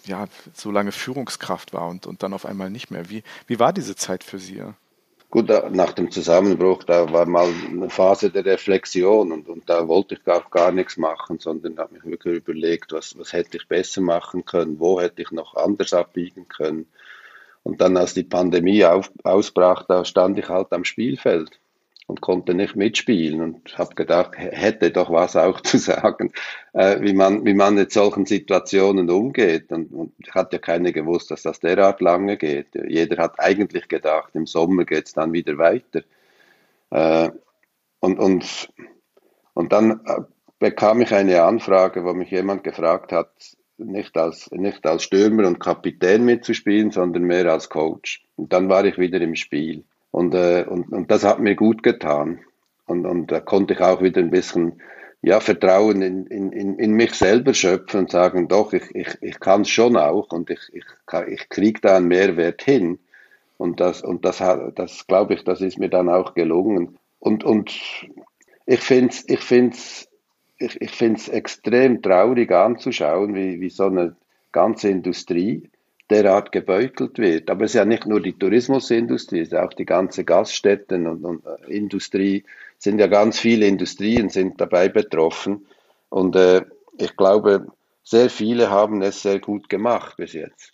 ja, 0.05 0.27
so 0.53 0.71
lange 0.71 0.91
Führungskraft 0.91 1.73
war 1.73 1.87
und, 1.87 2.07
und 2.07 2.23
dann 2.23 2.33
auf 2.33 2.45
einmal 2.45 2.69
nicht 2.69 2.91
mehr? 2.91 3.09
Wie, 3.09 3.23
wie 3.47 3.59
war 3.59 3.71
diese 3.71 3.95
Zeit 3.95 4.23
für 4.23 4.39
Sie? 4.39 4.61
Gut, 5.33 5.49
nach 5.71 5.93
dem 5.93 6.11
Zusammenbruch, 6.11 6.83
da 6.83 7.11
war 7.11 7.25
mal 7.25 7.51
eine 7.67 7.89
Phase 7.89 8.29
der 8.29 8.45
Reflexion 8.45 9.31
und, 9.31 9.49
und 9.49 9.67
da 9.67 9.87
wollte 9.87 10.13
ich 10.13 10.23
gar, 10.23 10.47
gar 10.51 10.71
nichts 10.71 10.95
machen, 10.95 11.39
sondern 11.39 11.79
habe 11.79 11.95
mich 11.95 12.05
wirklich 12.05 12.35
überlegt, 12.35 12.91
was, 12.91 13.17
was 13.17 13.33
hätte 13.33 13.57
ich 13.57 13.67
besser 13.67 14.01
machen 14.01 14.45
können, 14.45 14.79
wo 14.79 15.01
hätte 15.01 15.23
ich 15.23 15.31
noch 15.31 15.55
anders 15.55 15.91
abbiegen 15.91 16.47
können. 16.47 16.85
Und 17.63 17.81
dann, 17.81 17.97
als 17.97 18.13
die 18.13 18.21
Pandemie 18.21 18.85
auf, 18.85 19.11
ausbrach, 19.23 19.87
da 19.87 20.05
stand 20.05 20.37
ich 20.37 20.49
halt 20.49 20.71
am 20.71 20.85
Spielfeld 20.85 21.59
und 22.07 22.21
konnte 22.21 22.53
nicht 22.53 22.75
mitspielen 22.75 23.41
und 23.41 23.77
habe 23.77 23.95
gedacht, 23.95 24.31
hätte 24.37 24.91
doch 24.91 25.11
was 25.11 25.35
auch 25.35 25.61
zu 25.61 25.77
sagen, 25.77 26.31
äh, 26.73 26.99
wie, 27.01 27.13
man, 27.13 27.45
wie 27.45 27.53
man 27.53 27.75
mit 27.75 27.91
solchen 27.91 28.25
Situationen 28.25 29.09
umgeht. 29.09 29.71
Und, 29.71 29.91
und 29.93 30.13
hat 30.31 30.53
ja 30.53 30.59
keiner 30.59 30.91
gewusst, 30.91 31.31
dass 31.31 31.43
das 31.43 31.59
derart 31.59 32.01
lange 32.01 32.37
geht. 32.37 32.67
Jeder 32.87 33.21
hat 33.21 33.39
eigentlich 33.39 33.87
gedacht, 33.87 34.35
im 34.35 34.45
Sommer 34.45 34.85
geht 34.85 35.07
es 35.07 35.13
dann 35.13 35.33
wieder 35.33 35.57
weiter. 35.57 36.01
Äh, 36.89 37.31
und, 37.99 38.19
und, 38.19 38.69
und 39.53 39.71
dann 39.71 40.01
äh, 40.05 40.21
bekam 40.59 41.01
ich 41.01 41.13
eine 41.13 41.43
Anfrage, 41.43 42.03
wo 42.03 42.13
mich 42.13 42.31
jemand 42.31 42.63
gefragt 42.63 43.11
hat, 43.11 43.31
nicht 43.77 44.17
als, 44.17 44.51
nicht 44.51 44.85
als 44.85 45.03
Stürmer 45.03 45.47
und 45.47 45.59
Kapitän 45.59 46.25
mitzuspielen, 46.25 46.91
sondern 46.91 47.23
mehr 47.23 47.51
als 47.51 47.69
Coach. 47.69 48.25
Und 48.35 48.53
dann 48.53 48.69
war 48.69 48.85
ich 48.85 48.97
wieder 48.97 49.19
im 49.21 49.35
Spiel. 49.35 49.83
Und, 50.13 50.35
äh, 50.35 50.63
und, 50.69 50.93
und 50.93 51.09
das 51.09 51.23
hat 51.23 51.39
mir 51.39 51.55
gut 51.55 51.81
getan. 51.81 52.39
Und, 52.85 53.07
und 53.07 53.31
da 53.31 53.39
konnte 53.39 53.73
ich 53.73 53.79
auch 53.81 54.03
wieder 54.03 54.21
ein 54.21 54.29
bisschen 54.29 54.79
ja, 55.23 55.39
Vertrauen 55.39 56.03
in, 56.03 56.27
in, 56.27 56.77
in 56.77 56.91
mich 56.91 57.15
selber 57.15 57.55
schöpfen 57.55 58.01
und 58.01 58.11
sagen, 58.11 58.47
doch, 58.47 58.73
ich, 58.73 58.83
ich, 58.93 59.07
ich 59.21 59.39
kann 59.39 59.61
es 59.61 59.69
schon 59.69 59.97
auch 59.97 60.31
und 60.31 60.51
ich, 60.51 60.59
ich, 60.71 60.83
ich 61.27 61.49
kriege 61.49 61.81
da 61.81 61.97
einen 61.97 62.09
Mehrwert 62.09 62.61
hin. 62.61 62.99
Und 63.57 63.79
das, 63.79 64.03
und 64.03 64.23
das, 64.23 64.37
das 64.75 65.07
glaube 65.07 65.33
ich, 65.33 65.43
das 65.45 65.61
ist 65.61 65.79
mir 65.79 65.89
dann 65.89 66.09
auch 66.09 66.35
gelungen. 66.35 66.99
Und, 67.19 67.43
und 67.43 67.71
ich 68.67 68.81
finde 68.81 69.09
es 69.09 69.27
ich 69.27 69.39
find's, 69.39 70.07
ich, 70.59 70.79
ich 70.79 70.91
find's 70.91 71.27
extrem 71.27 72.03
traurig 72.03 72.51
anzuschauen, 72.51 73.33
wie, 73.33 73.59
wie 73.61 73.71
so 73.71 73.85
eine 73.85 74.15
ganze 74.51 74.89
Industrie 74.89 75.71
derart 76.09 76.51
gebeutelt 76.51 77.17
wird. 77.17 77.49
Aber 77.49 77.65
es 77.65 77.71
ist 77.71 77.75
ja 77.75 77.85
nicht 77.85 78.05
nur 78.05 78.21
die 78.21 78.33
Tourismusindustrie, 78.33 79.39
es 79.39 79.49
ist 79.49 79.55
auch 79.55 79.73
die 79.73 79.85
ganze 79.85 80.23
Gaststätten 80.23 81.07
und, 81.07 81.23
und 81.23 81.45
äh, 81.45 81.71
Industrie, 81.71 82.43
sind 82.77 82.99
ja 82.99 83.07
ganz 83.07 83.39
viele 83.39 83.65
Industrien 83.65 84.29
sind 84.29 84.59
dabei 84.59 84.89
betroffen. 84.89 85.65
Und 86.09 86.35
äh, 86.35 86.63
ich 86.97 87.15
glaube, 87.15 87.67
sehr 88.03 88.29
viele 88.29 88.69
haben 88.69 89.01
es 89.01 89.21
sehr 89.21 89.39
gut 89.39 89.69
gemacht 89.69 90.17
bis 90.17 90.33
jetzt 90.33 90.73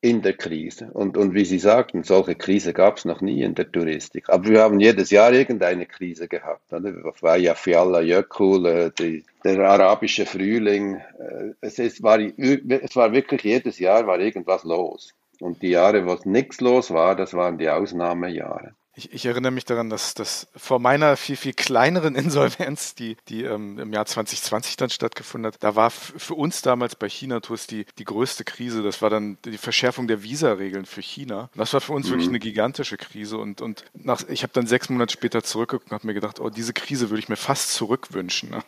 in 0.00 0.22
der 0.22 0.34
Krise. 0.34 0.90
Und, 0.92 1.16
und 1.16 1.34
wie 1.34 1.44
Sie 1.44 1.58
sagten, 1.58 2.02
solche 2.02 2.34
Krise 2.34 2.72
gab 2.72 2.98
es 2.98 3.04
noch 3.04 3.20
nie 3.20 3.42
in 3.42 3.54
der 3.54 3.70
Touristik. 3.70 4.28
Aber 4.28 4.48
wir 4.48 4.60
haben 4.60 4.78
jedes 4.78 5.10
Jahr 5.10 5.32
irgendeine 5.32 5.86
Krise 5.86 6.28
gehabt. 6.28 6.72
Oder? 6.72 6.92
War 7.20 7.36
ja 7.36 7.54
Fiala 7.54 8.00
Jökul, 8.00 8.66
äh, 8.66 8.90
die, 8.98 9.24
der 9.44 9.58
arabische 9.60 10.26
Frühling. 10.26 10.96
Äh, 10.96 11.54
es, 11.60 11.78
es, 11.78 12.02
war, 12.02 12.20
es 12.20 12.96
war 12.96 13.12
wirklich 13.12 13.42
jedes 13.42 13.78
Jahr 13.78 14.06
war 14.06 14.20
irgendwas 14.20 14.64
los. 14.64 15.14
Und 15.40 15.62
die 15.62 15.70
Jahre, 15.70 16.06
wo 16.06 16.16
nichts 16.24 16.60
los 16.60 16.90
war, 16.90 17.16
das 17.16 17.34
waren 17.34 17.58
die 17.58 17.68
Ausnahmejahre. 17.68 18.74
Ich, 18.98 19.12
ich, 19.12 19.26
erinnere 19.26 19.52
mich 19.52 19.66
daran, 19.66 19.90
dass, 19.90 20.14
dass 20.14 20.48
vor 20.56 20.78
meiner 20.78 21.18
viel, 21.18 21.36
viel 21.36 21.52
kleineren 21.52 22.14
Insolvenz, 22.16 22.94
die, 22.94 23.18
die 23.28 23.44
ähm, 23.44 23.78
im 23.78 23.92
Jahr 23.92 24.06
2020 24.06 24.76
dann 24.76 24.88
stattgefunden 24.88 25.52
hat, 25.52 25.62
da 25.62 25.76
war 25.76 25.90
für 25.90 26.32
uns 26.32 26.62
damals 26.62 26.96
bei 26.96 27.06
China 27.08 27.40
Tours 27.40 27.66
die, 27.66 27.84
die 27.98 28.04
größte 28.04 28.44
Krise. 28.44 28.82
Das 28.82 29.02
war 29.02 29.10
dann 29.10 29.36
die 29.44 29.58
Verschärfung 29.58 30.08
der 30.08 30.22
Visaregeln 30.22 30.86
für 30.86 31.02
China. 31.02 31.50
Das 31.54 31.74
war 31.74 31.82
für 31.82 31.92
uns 31.92 32.06
mhm. 32.06 32.12
wirklich 32.12 32.28
eine 32.28 32.38
gigantische 32.38 32.96
Krise. 32.96 33.36
Und, 33.36 33.60
und 33.60 33.84
nach, 33.92 34.22
ich 34.28 34.42
habe 34.42 34.54
dann 34.54 34.66
sechs 34.66 34.88
Monate 34.88 35.12
später 35.12 35.42
zurückgeguckt 35.42 35.90
und 35.90 35.94
habe 35.94 36.06
mir 36.06 36.14
gedacht, 36.14 36.40
oh, 36.40 36.48
diese 36.48 36.72
Krise 36.72 37.10
würde 37.10 37.20
ich 37.20 37.28
mir 37.28 37.36
fast 37.36 37.74
zurückwünschen. 37.74 38.48
Ne? 38.48 38.60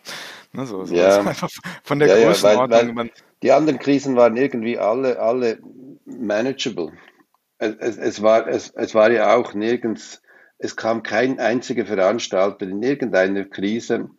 Ne, 0.53 0.67
so, 0.67 0.85
so. 0.85 0.95
Ja. 0.95 1.21
einfach 1.21 1.49
von 1.83 1.99
der 1.99 2.09
ja, 2.09 2.27
Größenordnung. 2.27 2.79
Ja, 2.79 2.87
weil, 2.87 2.97
weil 2.97 3.11
die 3.43 3.53
anderen 3.53 3.79
Krisen 3.79 4.15
waren 4.17 4.37
irgendwie 4.37 4.79
alle, 4.79 5.19
alle 5.21 5.59
manageable 6.05 6.93
es, 7.59 7.97
es, 7.97 8.23
war, 8.23 8.47
es, 8.49 8.71
es 8.71 8.95
war 8.95 9.11
ja 9.11 9.35
auch 9.37 9.55
nirgends, 9.55 10.23
es 10.59 10.77
kam 10.77 11.03
kein 11.03 11.39
einziger 11.39 11.87
Veranstalter 11.87 12.67
in 12.67 12.83
irgendeiner 12.83 13.45
Krise 13.45 14.11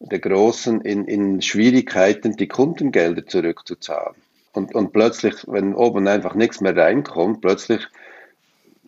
der 0.00 0.18
Großen 0.20 0.80
in, 0.82 1.06
in 1.06 1.42
Schwierigkeiten, 1.42 2.36
die 2.36 2.48
Kundengelder 2.48 3.26
zurückzuzahlen. 3.26 4.14
Und, 4.52 4.74
und 4.74 4.92
plötzlich, 4.92 5.34
wenn 5.46 5.74
oben 5.74 6.06
einfach 6.08 6.34
nichts 6.34 6.60
mehr 6.60 6.76
reinkommt, 6.76 7.40
plötzlich 7.40 7.86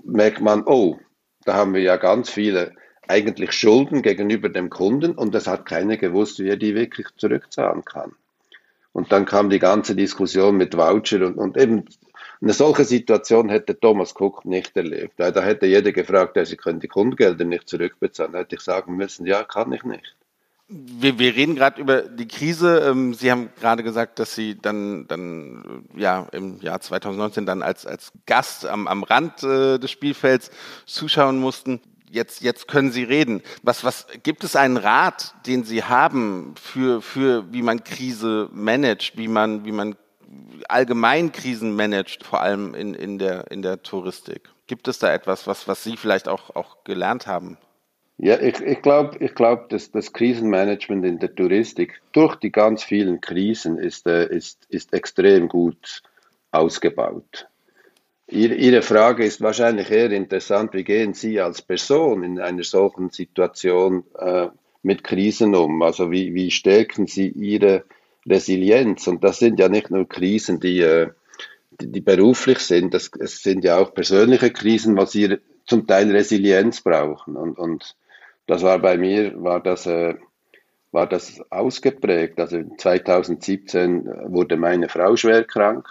merkt 0.04 0.40
man, 0.40 0.62
oh, 0.66 0.98
da 1.44 1.54
haben 1.54 1.74
wir 1.74 1.82
ja 1.82 1.96
ganz 1.96 2.30
viele 2.30 2.72
eigentlich 3.08 3.52
Schulden 3.52 4.02
gegenüber 4.02 4.48
dem 4.48 4.70
Kunden 4.70 5.12
und 5.12 5.34
das 5.34 5.46
hat 5.46 5.66
keiner 5.66 5.96
gewusst, 5.96 6.38
wie 6.38 6.48
er 6.48 6.56
die 6.56 6.74
wirklich 6.74 7.08
zurückzahlen 7.16 7.84
kann. 7.84 8.12
Und 8.92 9.12
dann 9.12 9.24
kam 9.24 9.50
die 9.50 9.58
ganze 9.58 9.94
Diskussion 9.94 10.56
mit 10.56 10.76
Voucher 10.76 11.26
und, 11.26 11.36
und 11.36 11.56
eben 11.56 11.86
eine 12.42 12.52
solche 12.54 12.84
Situation 12.84 13.50
hätte 13.50 13.78
Thomas 13.78 14.14
Cook 14.18 14.44
nicht 14.46 14.76
erlebt. 14.76 15.14
Da 15.18 15.42
hätte 15.42 15.66
jeder 15.66 15.92
gefragt, 15.92 16.38
Sie 16.44 16.56
können 16.56 16.80
die 16.80 16.88
Kundengelder 16.88 17.44
nicht 17.44 17.68
zurückbezahlen. 17.68 18.32
Da 18.32 18.38
hätte 18.40 18.56
ich 18.56 18.62
sagen 18.62 18.96
müssen, 18.96 19.26
ja, 19.26 19.42
kann 19.44 19.72
ich 19.72 19.84
nicht. 19.84 20.16
Wir, 20.68 21.18
wir 21.18 21.34
reden 21.34 21.56
gerade 21.56 21.80
über 21.80 22.02
die 22.02 22.28
Krise. 22.28 22.78
Ähm, 22.88 23.12
Sie 23.12 23.30
haben 23.30 23.50
gerade 23.60 23.82
gesagt, 23.82 24.20
dass 24.20 24.34
Sie 24.34 24.56
dann, 24.56 25.06
dann 25.08 25.84
ja 25.96 26.28
im 26.32 26.60
Jahr 26.60 26.80
2019 26.80 27.44
dann 27.44 27.62
als, 27.62 27.86
als 27.86 28.12
Gast 28.24 28.64
am, 28.64 28.86
am 28.86 29.02
Rand 29.02 29.42
äh, 29.42 29.78
des 29.78 29.90
Spielfelds 29.90 30.50
zuschauen 30.86 31.40
mussten. 31.40 31.80
Jetzt, 32.08 32.40
jetzt 32.40 32.68
können 32.68 32.90
Sie 32.90 33.02
reden. 33.02 33.42
Was, 33.62 33.84
was 33.84 34.06
gibt 34.22 34.44
es 34.44 34.56
einen 34.56 34.76
Rat, 34.76 35.34
den 35.46 35.64
Sie 35.64 35.84
haben 35.84 36.54
für, 36.60 37.02
für 37.02 37.52
wie 37.52 37.62
man 37.62 37.84
Krise 37.84 38.48
managt, 38.52 39.18
wie 39.18 39.28
man, 39.28 39.64
wie 39.64 39.72
man 39.72 39.96
allgemein 40.68 41.32
Krisen 41.32 41.74
managt, 41.74 42.24
vor 42.24 42.40
allem 42.40 42.74
in, 42.74 42.94
in, 42.94 43.18
der, 43.18 43.50
in 43.50 43.62
der 43.62 43.82
Touristik? 43.82 44.50
Gibt 44.66 44.88
es 44.88 44.98
da 44.98 45.12
etwas, 45.12 45.46
was, 45.46 45.66
was 45.66 45.82
Sie 45.82 45.96
vielleicht 45.96 46.28
auch, 46.28 46.54
auch 46.54 46.84
gelernt 46.84 47.26
haben? 47.26 47.58
Ja, 48.18 48.38
ich, 48.38 48.60
ich 48.60 48.82
glaube, 48.82 49.16
ich 49.24 49.34
glaub, 49.34 49.70
dass 49.70 49.90
das 49.90 50.12
Krisenmanagement 50.12 51.06
in 51.06 51.18
der 51.18 51.34
Touristik 51.34 52.02
durch 52.12 52.36
die 52.36 52.52
ganz 52.52 52.84
vielen 52.84 53.20
Krisen 53.20 53.78
ist, 53.78 54.06
äh, 54.06 54.26
ist, 54.28 54.66
ist 54.68 54.92
extrem 54.92 55.48
gut 55.48 56.02
ausgebaut. 56.50 57.48
Ihre, 58.28 58.82
Frage 58.82 59.24
ist 59.24 59.40
wahrscheinlich 59.40 59.90
eher 59.90 60.12
interessant, 60.12 60.72
wie 60.72 60.84
gehen 60.84 61.14
Sie 61.14 61.40
als 61.40 61.62
Person 61.62 62.22
in 62.22 62.38
einer 62.38 62.62
solchen 62.62 63.10
Situation 63.10 64.04
äh, 64.16 64.48
mit 64.82 65.02
Krisen 65.02 65.56
um? 65.56 65.82
Also 65.82 66.12
wie, 66.12 66.32
wie 66.34 66.52
stärken 66.52 67.06
Sie 67.06 67.28
Ihre 67.28 67.84
Resilienz. 68.28 69.06
Und 69.06 69.24
das 69.24 69.38
sind 69.38 69.58
ja 69.58 69.68
nicht 69.68 69.90
nur 69.90 70.08
Krisen, 70.08 70.60
die, 70.60 70.80
äh, 70.80 71.10
die, 71.70 71.90
die 71.90 72.00
beruflich 72.00 72.58
sind, 72.58 72.94
das, 72.94 73.10
es 73.18 73.42
sind 73.42 73.64
ja 73.64 73.78
auch 73.78 73.94
persönliche 73.94 74.50
Krisen, 74.50 74.96
was 74.96 75.12
sie 75.12 75.38
zum 75.66 75.86
Teil 75.86 76.10
Resilienz 76.10 76.80
brauchen. 76.80 77.36
Und, 77.36 77.58
und 77.58 77.96
das 78.46 78.62
war 78.62 78.78
bei 78.78 78.98
mir, 78.98 79.32
war 79.42 79.60
das, 79.60 79.86
äh, 79.86 80.14
war 80.92 81.06
das 81.06 81.40
ausgeprägt. 81.50 82.38
Also 82.40 82.62
2017 82.76 84.06
wurde 84.32 84.56
meine 84.56 84.88
Frau 84.88 85.16
schwer 85.16 85.44
krank. 85.44 85.86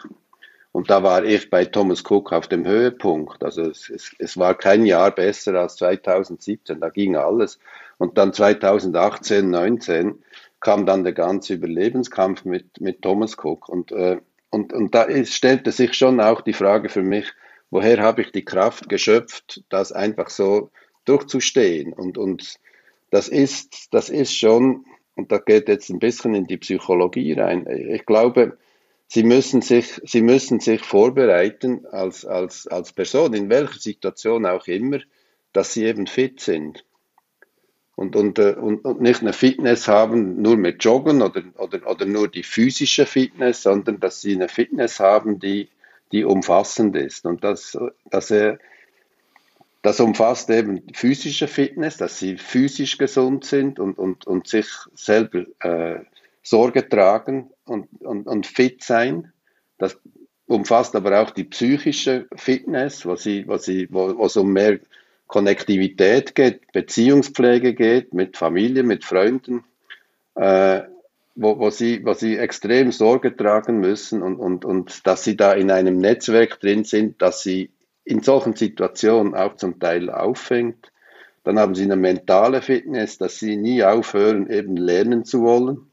Und 0.71 0.89
da 0.89 1.01
war 1.01 1.23
ich 1.23 1.49
bei 1.49 1.65
Thomas 1.65 2.03
Cook 2.07 2.31
auf 2.31 2.47
dem 2.47 2.65
Höhepunkt. 2.65 3.43
Also 3.43 3.63
es, 3.63 3.89
es, 3.89 4.15
es 4.19 4.37
war 4.37 4.55
kein 4.55 4.85
Jahr 4.85 5.11
besser 5.11 5.55
als 5.55 5.77
2017, 5.77 6.79
da 6.79 6.89
ging 6.89 7.15
alles. 7.15 7.59
Und 7.97 8.17
dann 8.17 8.33
2018, 8.33 9.49
19 9.49 10.23
kam 10.59 10.85
dann 10.85 11.03
der 11.03 11.13
ganze 11.13 11.53
Überlebenskampf 11.53 12.45
mit, 12.45 12.79
mit 12.81 13.01
Thomas 13.01 13.37
Cook. 13.37 13.69
Und, 13.69 13.91
äh, 13.91 14.17
und, 14.49 14.73
und 14.73 14.93
da 14.95 15.03
ist, 15.03 15.33
stellte 15.33 15.71
sich 15.71 15.93
schon 15.93 16.19
auch 16.19 16.41
die 16.41 16.53
Frage 16.53 16.89
für 16.89 17.03
mich, 17.03 17.31
woher 17.69 18.01
habe 18.01 18.21
ich 18.21 18.31
die 18.31 18.45
Kraft 18.45 18.89
geschöpft, 18.89 19.63
das 19.69 19.91
einfach 19.91 20.29
so 20.29 20.71
durchzustehen. 21.05 21.93
Und, 21.93 22.17
und 22.17 22.59
das, 23.11 23.27
ist, 23.27 23.87
das 23.91 24.09
ist 24.09 24.35
schon, 24.35 24.85
und 25.15 25.31
da 25.31 25.37
geht 25.37 25.67
jetzt 25.67 25.89
ein 25.89 25.99
bisschen 25.99 26.33
in 26.35 26.47
die 26.47 26.57
Psychologie 26.57 27.33
rein, 27.33 27.67
ich 27.67 28.05
glaube, 28.05 28.57
Sie 29.11 29.23
müssen 29.23 29.63
sich, 29.63 29.99
sie 30.03 30.21
müssen 30.21 30.59
sich 30.59 30.81
vorbereiten 30.81 31.87
als, 31.87 32.25
als, 32.25 32.67
als 32.67 32.93
Person, 32.93 33.33
in 33.33 33.49
welcher 33.49 33.79
Situation 33.79 34.45
auch 34.45 34.67
immer, 34.67 34.99
dass 35.51 35.73
sie 35.73 35.85
eben 35.85 36.05
fit 36.05 36.39
sind. 36.39 36.85
Und, 37.99 38.15
und, 38.15 38.39
äh, 38.39 38.53
und, 38.53 38.85
und 38.85 39.01
nicht 39.01 39.19
eine 39.19 39.33
Fitness 39.33 39.89
haben 39.89 40.41
nur 40.41 40.55
mit 40.55 40.81
Joggen 40.85 41.21
oder, 41.21 41.43
oder, 41.57 41.85
oder 41.85 42.05
nur 42.05 42.29
die 42.29 42.43
physische 42.43 43.05
Fitness, 43.05 43.63
sondern 43.63 43.99
dass 43.99 44.21
sie 44.21 44.35
eine 44.35 44.47
Fitness 44.47 45.01
haben, 45.01 45.37
die, 45.37 45.67
die 46.13 46.23
umfassend 46.23 46.95
ist. 46.95 47.25
Und 47.25 47.43
das, 47.43 47.77
das, 48.09 48.33
das 49.81 49.99
umfasst 49.99 50.49
eben 50.49 50.81
physische 50.93 51.49
Fitness, 51.49 51.97
dass 51.97 52.17
sie 52.17 52.37
physisch 52.37 52.97
gesund 52.97 53.43
sind 53.43 53.81
und, 53.81 53.99
und, 53.99 54.25
und 54.25 54.47
sich 54.47 54.67
selber 54.95 55.43
äh, 55.59 55.99
Sorge 56.41 56.87
tragen 56.87 57.49
und, 57.65 57.89
und, 57.99 58.27
und 58.27 58.47
fit 58.47 58.81
sein. 58.81 59.33
Das 59.77 59.99
umfasst 60.47 60.95
aber 60.95 61.19
auch 61.19 61.31
die 61.31 61.43
psychische 61.43 62.27
Fitness, 62.33 63.05
wo, 63.05 63.17
sie, 63.17 63.45
wo, 63.45 63.57
sie, 63.57 63.89
wo, 63.91 64.17
wo 64.17 64.39
um 64.39 64.53
mehr 64.53 64.79
Konnektivität 65.29 66.33
geht, 66.33 66.71
Beziehungspflege 66.73 67.75
geht, 67.75 68.13
mit 68.15 68.35
Familie, 68.35 68.81
mit 68.81 69.05
Freunden, 69.05 69.63
äh, 70.33 70.81
wo, 71.35 71.59
wo, 71.59 71.69
sie, 71.69 72.03
wo 72.03 72.13
sie 72.13 72.35
extrem 72.37 72.91
Sorge 72.91 73.37
tragen 73.37 73.79
müssen 73.79 74.23
und, 74.23 74.37
und, 74.37 74.65
und 74.65 75.05
dass 75.05 75.23
sie 75.23 75.37
da 75.37 75.53
in 75.53 75.69
einem 75.69 75.97
Netzwerk 75.97 76.59
drin 76.59 76.83
sind, 76.83 77.21
dass 77.21 77.43
sie 77.43 77.69
in 78.03 78.23
solchen 78.23 78.55
Situationen 78.55 79.35
auch 79.35 79.55
zum 79.55 79.79
Teil 79.79 80.09
auffängt. 80.09 80.91
Dann 81.43 81.59
haben 81.59 81.75
sie 81.75 81.83
eine 81.83 81.95
mentale 81.95 82.63
Fitness, 82.63 83.19
dass 83.19 83.37
sie 83.37 83.55
nie 83.55 83.83
aufhören, 83.83 84.49
eben 84.49 84.75
lernen 84.75 85.25
zu 85.25 85.43
wollen. 85.43 85.91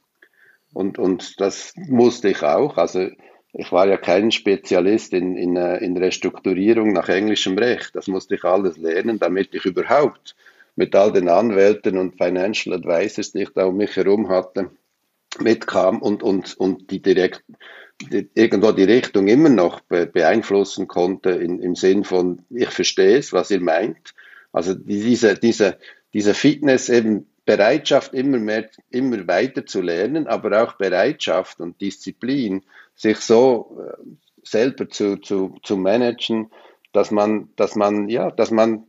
Und, 0.72 0.98
und 0.98 1.40
das 1.42 1.74
musste 1.76 2.30
ich 2.30 2.42
auch. 2.42 2.78
Also 2.78 3.10
ich 3.58 3.72
war 3.72 3.88
ja 3.88 3.96
kein 3.96 4.30
Spezialist 4.30 5.14
in, 5.14 5.36
in, 5.36 5.56
äh, 5.56 5.78
in 5.78 5.96
Restrukturierung 5.96 6.92
nach 6.92 7.08
englischem 7.08 7.56
Recht. 7.56 7.94
Das 7.94 8.06
musste 8.06 8.34
ich 8.34 8.44
alles 8.44 8.76
lernen, 8.76 9.18
damit 9.18 9.54
ich 9.54 9.64
überhaupt 9.64 10.36
mit 10.76 10.94
all 10.94 11.10
den 11.10 11.28
Anwälten 11.28 11.96
und 11.96 12.18
Financial 12.18 12.74
Advisors, 12.76 13.32
die 13.32 13.42
ich 13.42 13.50
da 13.54 13.64
um 13.64 13.78
mich 13.78 13.96
herum 13.96 14.28
hatte, 14.28 14.70
mitkam 15.40 16.02
und, 16.02 16.22
und, 16.22 16.54
und 16.58 16.90
die 16.90 17.00
direkt 17.00 17.42
die, 18.02 18.28
irgendwo 18.34 18.72
die 18.72 18.84
Richtung 18.84 19.26
immer 19.26 19.48
noch 19.48 19.80
be, 19.80 20.06
beeinflussen 20.06 20.86
konnte 20.86 21.30
in, 21.30 21.60
im 21.60 21.74
Sinn 21.74 22.04
von, 22.04 22.42
ich 22.50 22.68
verstehe 22.68 23.16
es, 23.16 23.32
was 23.32 23.50
ihr 23.50 23.60
meint. 23.60 24.14
Also 24.52 24.74
diese, 24.74 25.34
diese, 25.34 25.78
diese 26.12 26.34
Fitness 26.34 26.90
eben 26.90 27.26
Bereitschaft, 27.46 28.12
immer 28.12 28.38
mehr, 28.38 28.68
immer 28.90 29.26
weiter 29.28 29.64
zu 29.64 29.80
lernen, 29.80 30.26
aber 30.26 30.62
auch 30.62 30.74
Bereitschaft 30.74 31.60
und 31.60 31.80
Disziplin, 31.80 32.62
sich 32.96 33.18
so 33.18 33.80
äh, 33.80 34.02
selber 34.42 34.88
zu, 34.88 35.16
zu, 35.16 35.56
zu 35.62 35.76
managen, 35.76 36.50
dass 36.92 37.10
man, 37.10 37.48
dass 37.56 37.76
man, 37.76 38.08
ja, 38.08 38.30
dass 38.30 38.50
man 38.50 38.84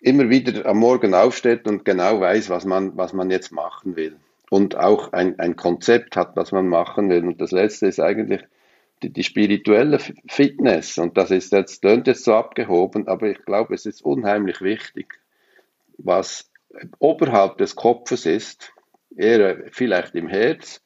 immer 0.00 0.28
wieder 0.28 0.66
am 0.66 0.78
Morgen 0.78 1.14
aufsteht 1.14 1.66
und 1.66 1.84
genau 1.84 2.20
weiß, 2.20 2.50
was 2.50 2.66
man, 2.66 2.96
was 2.96 3.14
man 3.14 3.30
jetzt 3.30 3.52
machen 3.52 3.96
will. 3.96 4.16
Und 4.50 4.76
auch 4.76 5.12
ein, 5.12 5.38
ein 5.38 5.56
Konzept 5.56 6.14
hat, 6.16 6.36
was 6.36 6.52
man 6.52 6.68
machen 6.68 7.08
will. 7.08 7.24
Und 7.24 7.40
das 7.40 7.52
letzte 7.52 7.86
ist 7.86 8.00
eigentlich 8.00 8.42
die, 9.02 9.10
die 9.10 9.24
spirituelle 9.24 9.98
Fitness. 10.28 10.98
Und 10.98 11.16
das 11.16 11.30
ist 11.30 11.52
jetzt, 11.52 11.80
klingt 11.80 12.06
jetzt 12.06 12.24
so 12.24 12.34
abgehoben, 12.34 13.08
aber 13.08 13.28
ich 13.28 13.44
glaube, 13.46 13.74
es 13.74 13.86
ist 13.86 14.04
unheimlich 14.04 14.60
wichtig, 14.60 15.18
was 15.96 16.50
oberhalb 16.98 17.58
des 17.58 17.76
Kopfes 17.76 18.26
ist, 18.26 18.72
eher 19.16 19.64
vielleicht 19.70 20.14
im 20.14 20.28
Herz, 20.28 20.82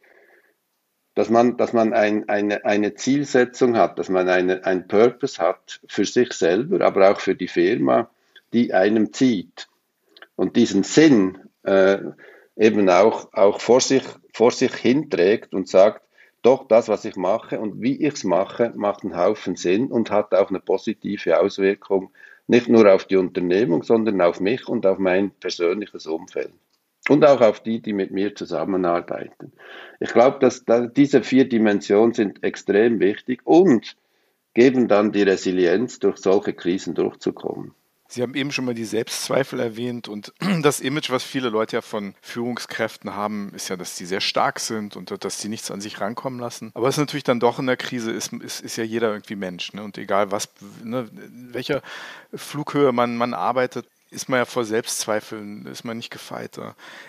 dass 1.14 1.30
man, 1.30 1.56
dass 1.56 1.72
man 1.72 1.92
ein, 1.92 2.28
eine, 2.28 2.64
eine 2.64 2.94
Zielsetzung 2.94 3.76
hat, 3.76 3.98
dass 3.98 4.08
man 4.08 4.28
eine, 4.28 4.64
ein 4.64 4.86
Purpose 4.86 5.42
hat 5.42 5.80
für 5.88 6.04
sich 6.04 6.32
selber, 6.32 6.84
aber 6.84 7.10
auch 7.10 7.20
für 7.20 7.34
die 7.34 7.48
Firma, 7.48 8.10
die 8.52 8.72
einem 8.72 9.12
zieht. 9.12 9.68
Und 10.36 10.54
diesen 10.56 10.84
Sinn 10.84 11.38
äh, 11.64 11.98
eben 12.56 12.88
auch, 12.88 13.32
auch 13.32 13.60
vor, 13.60 13.80
sich, 13.80 14.04
vor 14.32 14.52
sich 14.52 14.74
hinträgt 14.74 15.54
und 15.54 15.68
sagt, 15.68 16.02
doch 16.42 16.68
das, 16.68 16.88
was 16.88 17.04
ich 17.04 17.16
mache 17.16 17.58
und 17.58 17.82
wie 17.82 17.96
ich 18.06 18.14
es 18.14 18.24
mache, 18.24 18.72
macht 18.76 19.02
einen 19.02 19.16
Haufen 19.16 19.56
Sinn 19.56 19.90
und 19.90 20.10
hat 20.10 20.34
auch 20.34 20.50
eine 20.50 20.60
positive 20.60 21.40
Auswirkung 21.40 22.12
nicht 22.48 22.68
nur 22.68 22.92
auf 22.92 23.04
die 23.04 23.16
Unternehmung, 23.16 23.82
sondern 23.82 24.20
auf 24.20 24.40
mich 24.40 24.66
und 24.68 24.84
auf 24.86 24.98
mein 24.98 25.30
persönliches 25.30 26.06
Umfeld. 26.06 26.52
Und 27.08 27.24
auch 27.24 27.40
auf 27.40 27.60
die, 27.60 27.80
die 27.80 27.92
mit 27.92 28.10
mir 28.10 28.34
zusammenarbeiten. 28.34 29.52
Ich 30.00 30.10
glaube, 30.10 30.38
dass 30.40 30.64
diese 30.96 31.22
vier 31.22 31.48
Dimensionen 31.48 32.12
sind 32.12 32.42
extrem 32.42 33.00
wichtig 33.00 33.40
und 33.44 33.96
geben 34.54 34.88
dann 34.88 35.12
die 35.12 35.22
Resilienz, 35.22 36.00
durch 36.00 36.16
solche 36.18 36.52
Krisen 36.52 36.94
durchzukommen. 36.94 37.74
Sie 38.10 38.22
haben 38.22 38.34
eben 38.34 38.52
schon 38.52 38.64
mal 38.64 38.74
die 38.74 38.86
Selbstzweifel 38.86 39.60
erwähnt 39.60 40.08
und 40.08 40.32
das 40.62 40.80
Image, 40.80 41.10
was 41.10 41.22
viele 41.22 41.50
Leute 41.50 41.76
ja 41.76 41.82
von 41.82 42.14
Führungskräften 42.22 43.14
haben, 43.14 43.52
ist 43.54 43.68
ja, 43.68 43.76
dass 43.76 43.96
die 43.96 44.06
sehr 44.06 44.22
stark 44.22 44.60
sind 44.60 44.96
und 44.96 45.24
dass 45.24 45.38
die 45.38 45.48
nichts 45.48 45.70
an 45.70 45.82
sich 45.82 46.00
rankommen 46.00 46.40
lassen. 46.40 46.70
Aber 46.74 46.88
es 46.88 46.94
ist 46.94 47.00
natürlich 47.00 47.24
dann 47.24 47.38
doch 47.38 47.58
in 47.58 47.66
der 47.66 47.76
Krise, 47.76 48.10
ist, 48.10 48.32
ist, 48.32 48.60
ist 48.62 48.76
ja 48.76 48.84
jeder 48.84 49.12
irgendwie 49.12 49.36
Mensch. 49.36 49.74
Ne? 49.74 49.82
Und 49.82 49.98
egal 49.98 50.32
was, 50.32 50.48
ne, 50.82 51.08
welcher 51.12 51.82
Flughöhe 52.34 52.92
man, 52.92 53.16
man 53.18 53.34
arbeitet, 53.34 53.86
ist 54.10 54.30
man 54.30 54.38
ja 54.38 54.46
vor 54.46 54.64
Selbstzweifeln, 54.64 55.66
ist 55.66 55.84
man 55.84 55.98
nicht 55.98 56.10
gefeit. 56.10 56.58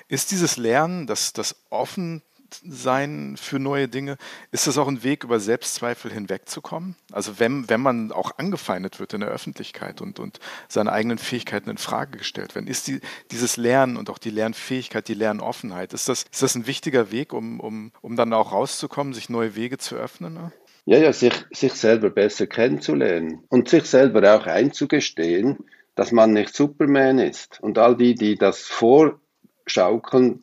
Ist 0.10 0.32
dieses 0.32 0.58
Lernen, 0.58 1.08
das, 1.08 1.32
das 1.32 1.56
offen 1.70 2.22
sein 2.56 3.36
für 3.38 3.60
neue 3.60 3.88
Dinge. 3.88 4.18
Ist 4.52 4.68
das 4.68 4.78
auch 4.78 4.88
ein 4.88 5.04
Weg, 5.04 5.24
über 5.24 5.40
Selbstzweifel 5.40 6.12
hinwegzukommen? 6.12 6.96
Also 7.12 7.40
wenn, 7.40 7.70
wenn 7.70 7.82
man 7.82 8.12
auch 8.12 8.38
angefeindet 8.38 9.00
wird 9.00 9.14
in 9.14 9.22
der 9.22 9.30
Öffentlichkeit 9.30 10.02
und, 10.02 10.20
und 10.20 10.40
seine 10.68 10.92
eigenen 10.92 11.18
Fähigkeiten 11.18 11.70
in 11.70 11.78
Frage 11.78 12.18
gestellt 12.18 12.56
werden, 12.56 12.68
ist 12.68 12.88
die, 12.88 13.02
dieses 13.32 13.58
Lernen 13.58 13.98
und 13.98 14.10
auch 14.10 14.18
die 14.18 14.32
Lernfähigkeit, 14.32 15.08
die 15.08 15.14
Lernoffenheit, 15.14 15.94
ist 15.94 16.10
das, 16.10 16.24
ist 16.32 16.42
das 16.42 16.56
ein 16.56 16.68
wichtiger 16.68 17.12
Weg, 17.12 17.34
um, 17.34 17.60
um, 17.60 17.92
um 18.02 18.16
dann 18.16 18.34
auch 18.34 18.52
rauszukommen, 18.52 19.14
sich 19.14 19.30
neue 19.30 19.56
Wege 19.56 19.78
zu 19.78 19.96
öffnen? 19.96 20.34
Ne? 20.34 20.52
Ja, 20.86 20.98
ja, 20.98 21.14
sich, 21.14 21.34
sich 21.52 21.74
selber 21.74 22.10
besser 22.10 22.48
kennenzulernen 22.48 23.44
und 23.50 23.70
sich 23.70 23.86
selber 23.86 24.36
auch 24.36 24.48
einzugestehen, 24.48 25.58
dass 25.96 26.12
man 26.12 26.34
nicht 26.34 26.56
Superman 26.56 27.20
ist. 27.20 27.60
Und 27.62 27.78
all 27.78 27.98
die, 27.98 28.16
die 28.16 28.36
das 28.36 28.62
vorschaukeln, 28.62 30.42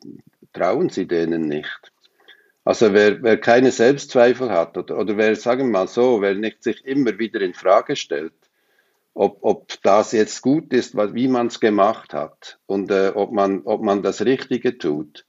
trauen 0.53 0.89
sie 0.89 1.07
denen 1.07 1.47
nicht. 1.47 1.91
Also 2.67 2.91
wer, 2.91 3.23
wer 3.23 3.37
keine 3.37 3.71
Selbstzweifel 3.71 4.51
hat 4.51 4.77
oder, 4.77 4.97
oder 4.97 5.15
wer, 5.15 5.37
sagen 5.37 5.67
wir 5.67 5.79
mal 5.79 5.87
so, 5.87 6.19
wer 6.19 6.35
nicht 6.35 6.63
sich 6.63 6.83
immer 6.83 7.17
wieder 7.17 7.39
in 7.39 7.53
Frage 7.53 7.95
stellt, 7.95 8.33
ob, 9.13 9.37
ob 9.39 9.81
das 9.83 10.11
jetzt 10.11 10.41
gut 10.41 10.73
ist, 10.73 10.93
wie 10.93 11.29
man 11.29 11.47
es 11.47 11.61
gemacht 11.61 12.13
hat 12.13 12.59
und 12.65 12.91
äh, 12.91 13.13
ob, 13.15 13.31
man, 13.31 13.61
ob 13.63 13.81
man 13.83 14.03
das 14.03 14.25
Richtige 14.25 14.77
tut, 14.77 15.25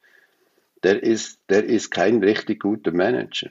der 0.82 1.00
ist, 1.00 1.38
der 1.48 1.64
ist 1.64 1.92
kein 1.92 2.24
richtig 2.24 2.58
guter 2.58 2.90
Manager. 2.90 3.50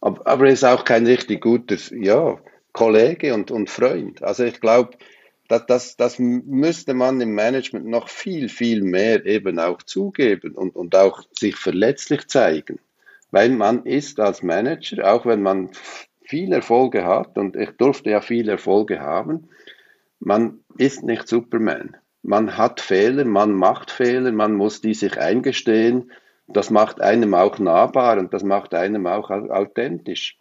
Aber, 0.00 0.46
er 0.46 0.52
ist 0.52 0.64
auch 0.64 0.86
kein 0.86 1.06
richtig 1.06 1.42
guter 1.42 1.76
ja, 1.94 2.38
Kollege 2.72 3.34
und, 3.34 3.50
und 3.50 3.68
Freund. 3.68 4.22
Also 4.22 4.44
ich 4.44 4.62
glaube, 4.62 4.96
das, 5.52 5.66
das, 5.66 5.96
das 5.96 6.18
müsste 6.18 6.94
man 6.94 7.20
im 7.20 7.34
Management 7.34 7.86
noch 7.86 8.08
viel, 8.08 8.48
viel 8.48 8.82
mehr 8.82 9.26
eben 9.26 9.58
auch 9.58 9.82
zugeben 9.82 10.54
und, 10.54 10.74
und 10.74 10.96
auch 10.96 11.24
sich 11.32 11.56
verletzlich 11.56 12.26
zeigen. 12.28 12.78
Weil 13.30 13.50
man 13.50 13.84
ist 13.84 14.18
als 14.18 14.42
Manager, 14.42 15.12
auch 15.12 15.26
wenn 15.26 15.42
man 15.42 15.70
viel 16.22 16.54
Erfolge 16.54 17.04
hat, 17.04 17.36
und 17.36 17.56
ich 17.56 17.70
durfte 17.72 18.10
ja 18.10 18.22
viel 18.22 18.48
Erfolge 18.48 19.00
haben, 19.00 19.48
man 20.20 20.60
ist 20.78 21.02
nicht 21.02 21.28
Superman. 21.28 21.98
Man 22.22 22.56
hat 22.56 22.80
Fehler, 22.80 23.26
man 23.26 23.52
macht 23.52 23.90
Fehler, 23.90 24.32
man 24.32 24.54
muss 24.54 24.80
die 24.80 24.94
sich 24.94 25.18
eingestehen. 25.18 26.12
Das 26.46 26.70
macht 26.70 27.02
einem 27.02 27.34
auch 27.34 27.58
nahbar 27.58 28.18
und 28.18 28.32
das 28.32 28.42
macht 28.42 28.72
einem 28.72 29.06
auch 29.06 29.30
authentisch. 29.30 30.38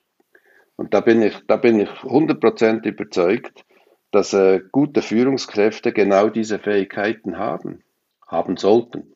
Und 0.78 0.94
da 0.94 1.02
bin 1.02 1.22
ich, 1.22 1.36
da 1.48 1.58
bin 1.58 1.80
ich 1.82 1.90
100% 1.90 2.86
überzeugt, 2.86 3.66
dass 4.12 4.34
äh, 4.34 4.62
gute 4.72 5.02
Führungskräfte 5.02 5.94
genau 5.94 6.30
diese 6.30 6.60
Fähigkeiten 6.60 7.38
haben, 7.38 7.84
haben 8.28 8.58
sollten. 8.58 9.14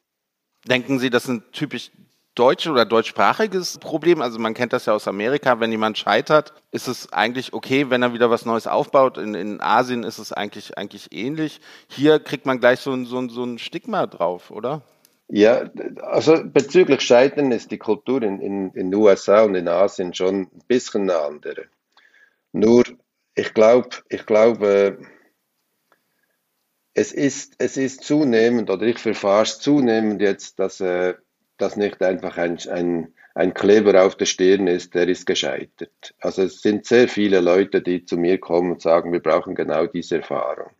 Denken 0.67 0.99
Sie, 0.99 1.10
das 1.10 1.25
ist 1.25 1.29
ein 1.29 1.43
typisch 1.51 1.91
deutsches 2.36 2.71
oder 2.71 2.86
deutschsprachiges 2.86 3.77
Problem? 3.79 4.21
Also 4.21 4.39
man 4.39 4.53
kennt 4.53 4.73
das 4.73 4.86
ja 4.86 4.93
aus 4.93 5.08
Amerika, 5.08 5.60
wenn 5.60 5.71
jemand 5.71 5.97
scheitert, 5.97 6.53
ist 6.71 6.88
es 6.88 7.12
eigentlich 7.12 7.53
okay, 7.53 7.89
wenn 7.89 8.03
er 8.03 8.13
wieder 8.13 8.29
was 8.29 8.45
Neues 8.45 8.67
aufbaut. 8.67 9.17
In, 9.17 9.34
in 9.34 9.62
Asien 9.62 10.03
ist 10.03 10.19
es 10.19 10.31
eigentlich, 10.31 10.77
eigentlich 10.77 11.12
ähnlich. 11.12 11.62
Hier 11.88 12.19
kriegt 12.19 12.45
man 12.45 12.60
gleich 12.60 12.79
so 12.81 12.91
ein, 12.91 13.05
so, 13.05 13.17
ein, 13.17 13.29
so 13.29 13.43
ein 13.43 13.58
Stigma 13.58 14.05
drauf, 14.05 14.51
oder? 14.51 14.81
Ja, 15.27 15.69
also 16.03 16.43
bezüglich 16.43 17.01
Scheitern 17.01 17.51
ist 17.51 17.71
die 17.71 17.79
Kultur 17.79 18.21
in, 18.21 18.39
in, 18.39 18.71
in 18.71 18.91
den 18.91 18.95
USA 18.95 19.41
und 19.41 19.55
in 19.55 19.67
Asien 19.67 20.13
schon 20.13 20.41
ein 20.41 20.62
bisschen 20.67 21.10
eine 21.10 21.19
andere. 21.19 21.65
Nur 22.51 22.84
ich 23.35 23.53
glaube, 23.53 23.89
ich 24.09 24.25
glaube, 24.25 24.97
es 26.93 27.11
ist, 27.11 27.55
es 27.59 27.75
ist 27.77 28.03
zunehmend, 28.03 28.69
oder 28.69 28.83
ich 28.83 28.97
verfahre 28.97 29.43
es 29.43 29.59
zunehmend 29.59 30.21
jetzt, 30.21 30.59
dass, 30.59 30.79
äh, 30.79 31.13
dass 31.57 31.75
nicht 31.75 32.01
einfach 32.01 32.37
ein, 32.37 32.57
ein, 32.69 33.13
ein 33.35 33.53
Kleber 33.53 34.05
auf 34.05 34.15
der 34.15 34.25
Stirn 34.25 34.67
ist, 34.67 34.95
der 34.95 35.09
ist 35.09 35.25
gescheitert. 35.25 36.15
Also 36.19 36.43
es 36.43 36.61
sind 36.61 36.85
sehr 36.85 37.09
viele 37.09 37.41
Leute, 37.41 37.81
die 37.81 38.05
zu 38.05 38.17
mir 38.17 38.39
kommen 38.39 38.71
und 38.71 38.81
sagen, 38.81 39.11
wir 39.11 39.19
brauchen 39.19 39.55
genau 39.55 39.87
diese 39.87 40.17
Erfahrung. 40.17 40.71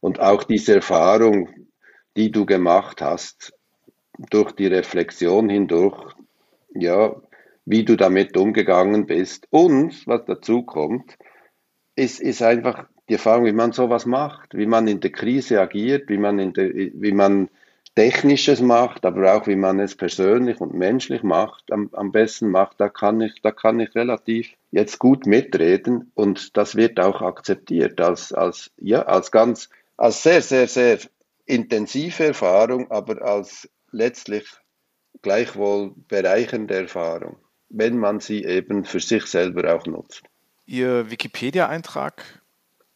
Und 0.00 0.18
auch 0.20 0.42
diese 0.44 0.76
Erfahrung, 0.76 1.50
die 2.16 2.30
du 2.30 2.46
gemacht 2.46 3.02
hast, 3.02 3.52
durch 4.30 4.52
die 4.52 4.66
Reflexion 4.66 5.50
hindurch, 5.50 6.14
ja, 6.74 7.14
wie 7.66 7.84
du 7.84 7.96
damit 7.96 8.36
umgegangen 8.36 9.06
bist. 9.06 9.46
Und 9.50 10.06
was 10.06 10.24
dazu 10.24 10.62
kommt, 10.62 11.16
ist, 11.94 12.20
ist 12.20 12.42
einfach 12.42 12.86
die 13.08 13.14
Erfahrung, 13.14 13.46
wie 13.46 13.52
man 13.52 13.72
sowas 13.72 14.06
macht, 14.06 14.54
wie 14.54 14.66
man 14.66 14.86
in 14.88 15.00
der 15.00 15.12
Krise 15.12 15.60
agiert, 15.60 16.08
wie 16.08 16.18
man, 16.18 16.38
in 16.38 16.52
der, 16.52 16.72
wie 16.74 17.12
man 17.12 17.48
Technisches 17.94 18.62
macht, 18.62 19.04
aber 19.04 19.34
auch 19.34 19.46
wie 19.46 19.56
man 19.56 19.78
es 19.78 19.94
persönlich 19.94 20.60
und 20.60 20.72
menschlich 20.72 21.22
macht, 21.22 21.70
am, 21.70 21.90
am 21.92 22.10
besten 22.10 22.48
macht, 22.48 22.80
da 22.80 22.88
kann 22.88 23.20
ich, 23.20 23.42
da 23.42 23.50
kann 23.50 23.80
ich 23.80 23.94
relativ 23.94 24.54
jetzt 24.70 24.98
gut 24.98 25.26
mitreden 25.26 26.10
und 26.14 26.56
das 26.56 26.74
wird 26.74 26.98
auch 26.98 27.20
akzeptiert 27.20 28.00
als, 28.00 28.32
als, 28.32 28.70
ja, 28.78 29.02
als 29.02 29.30
ganz, 29.30 29.68
als 29.98 30.22
sehr, 30.22 30.40
sehr, 30.40 30.68
sehr 30.68 31.00
intensive 31.44 32.24
Erfahrung, 32.24 32.90
aber 32.90 33.20
als 33.20 33.68
letztlich 33.90 34.48
gleichwohl 35.20 35.92
bereichernde 36.08 36.74
Erfahrung, 36.74 37.36
wenn 37.68 37.98
man 37.98 38.20
sie 38.20 38.42
eben 38.44 38.84
für 38.84 39.00
sich 39.00 39.26
selber 39.26 39.74
auch 39.74 39.84
nutzt. 39.84 40.22
Ihr 40.66 41.10
Wikipedia-Eintrag 41.10 42.42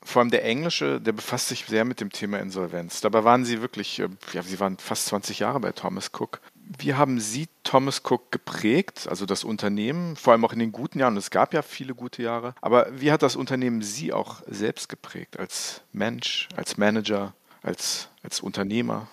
vor 0.06 0.20
allem 0.20 0.30
der 0.30 0.44
englische, 0.44 1.00
der 1.00 1.12
befasst 1.12 1.48
sich 1.48 1.64
sehr 1.66 1.84
mit 1.84 2.00
dem 2.00 2.10
Thema 2.10 2.38
Insolvenz. 2.38 3.00
Dabei 3.00 3.24
waren 3.24 3.44
Sie 3.44 3.60
wirklich, 3.60 3.98
äh, 3.98 4.08
ja, 4.32 4.42
Sie 4.42 4.60
waren 4.60 4.78
fast 4.78 5.06
20 5.06 5.40
Jahre 5.40 5.58
bei 5.58 5.72
Thomas 5.72 6.12
Cook. 6.16 6.40
Wie 6.54 6.94
haben 6.94 7.18
Sie 7.18 7.48
Thomas 7.64 8.02
Cook 8.04 8.30
geprägt, 8.30 9.08
also 9.08 9.26
das 9.26 9.42
Unternehmen, 9.42 10.14
vor 10.14 10.32
allem 10.32 10.44
auch 10.44 10.52
in 10.52 10.60
den 10.60 10.70
guten 10.70 11.00
Jahren? 11.00 11.16
Es 11.16 11.30
gab 11.30 11.52
ja 11.54 11.62
viele 11.62 11.94
gute 11.94 12.22
Jahre. 12.22 12.54
Aber 12.60 12.88
wie 12.92 13.10
hat 13.10 13.22
das 13.22 13.34
Unternehmen 13.34 13.82
Sie 13.82 14.12
auch 14.12 14.42
selbst 14.46 14.88
geprägt, 14.88 15.40
als 15.40 15.82
Mensch, 15.92 16.48
als 16.54 16.76
Manager, 16.76 17.34
als, 17.62 18.08
als 18.22 18.40
Unternehmer? 18.40 19.08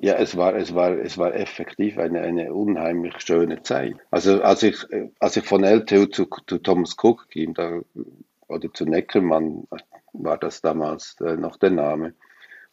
Ja, 0.00 0.14
es 0.14 0.36
war, 0.36 0.54
es 0.54 0.74
war, 0.74 0.92
es 0.92 1.18
war 1.18 1.34
effektiv 1.34 1.98
eine, 1.98 2.20
eine 2.20 2.54
unheimlich 2.54 3.14
schöne 3.20 3.62
Zeit. 3.62 3.96
Also 4.12 4.40
als 4.42 4.62
ich, 4.62 4.76
als 5.18 5.36
ich 5.36 5.44
von 5.44 5.64
LTU 5.64 6.06
zu, 6.06 6.26
zu 6.46 6.58
Thomas 6.58 6.96
Cook 7.02 7.28
ging, 7.30 7.52
da, 7.54 7.80
oder 8.46 8.72
zu 8.72 8.84
Neckermann, 8.84 9.66
war 10.12 10.38
das 10.38 10.60
damals 10.60 11.16
äh, 11.20 11.36
noch 11.36 11.56
der 11.56 11.70
Name. 11.70 12.14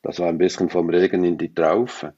Das 0.03 0.19
war 0.19 0.29
ein 0.29 0.37
bisschen 0.37 0.69
vom 0.69 0.89
Regen 0.89 1.23
in 1.23 1.39
die 1.39 1.53
Traufe. 1.53 2.13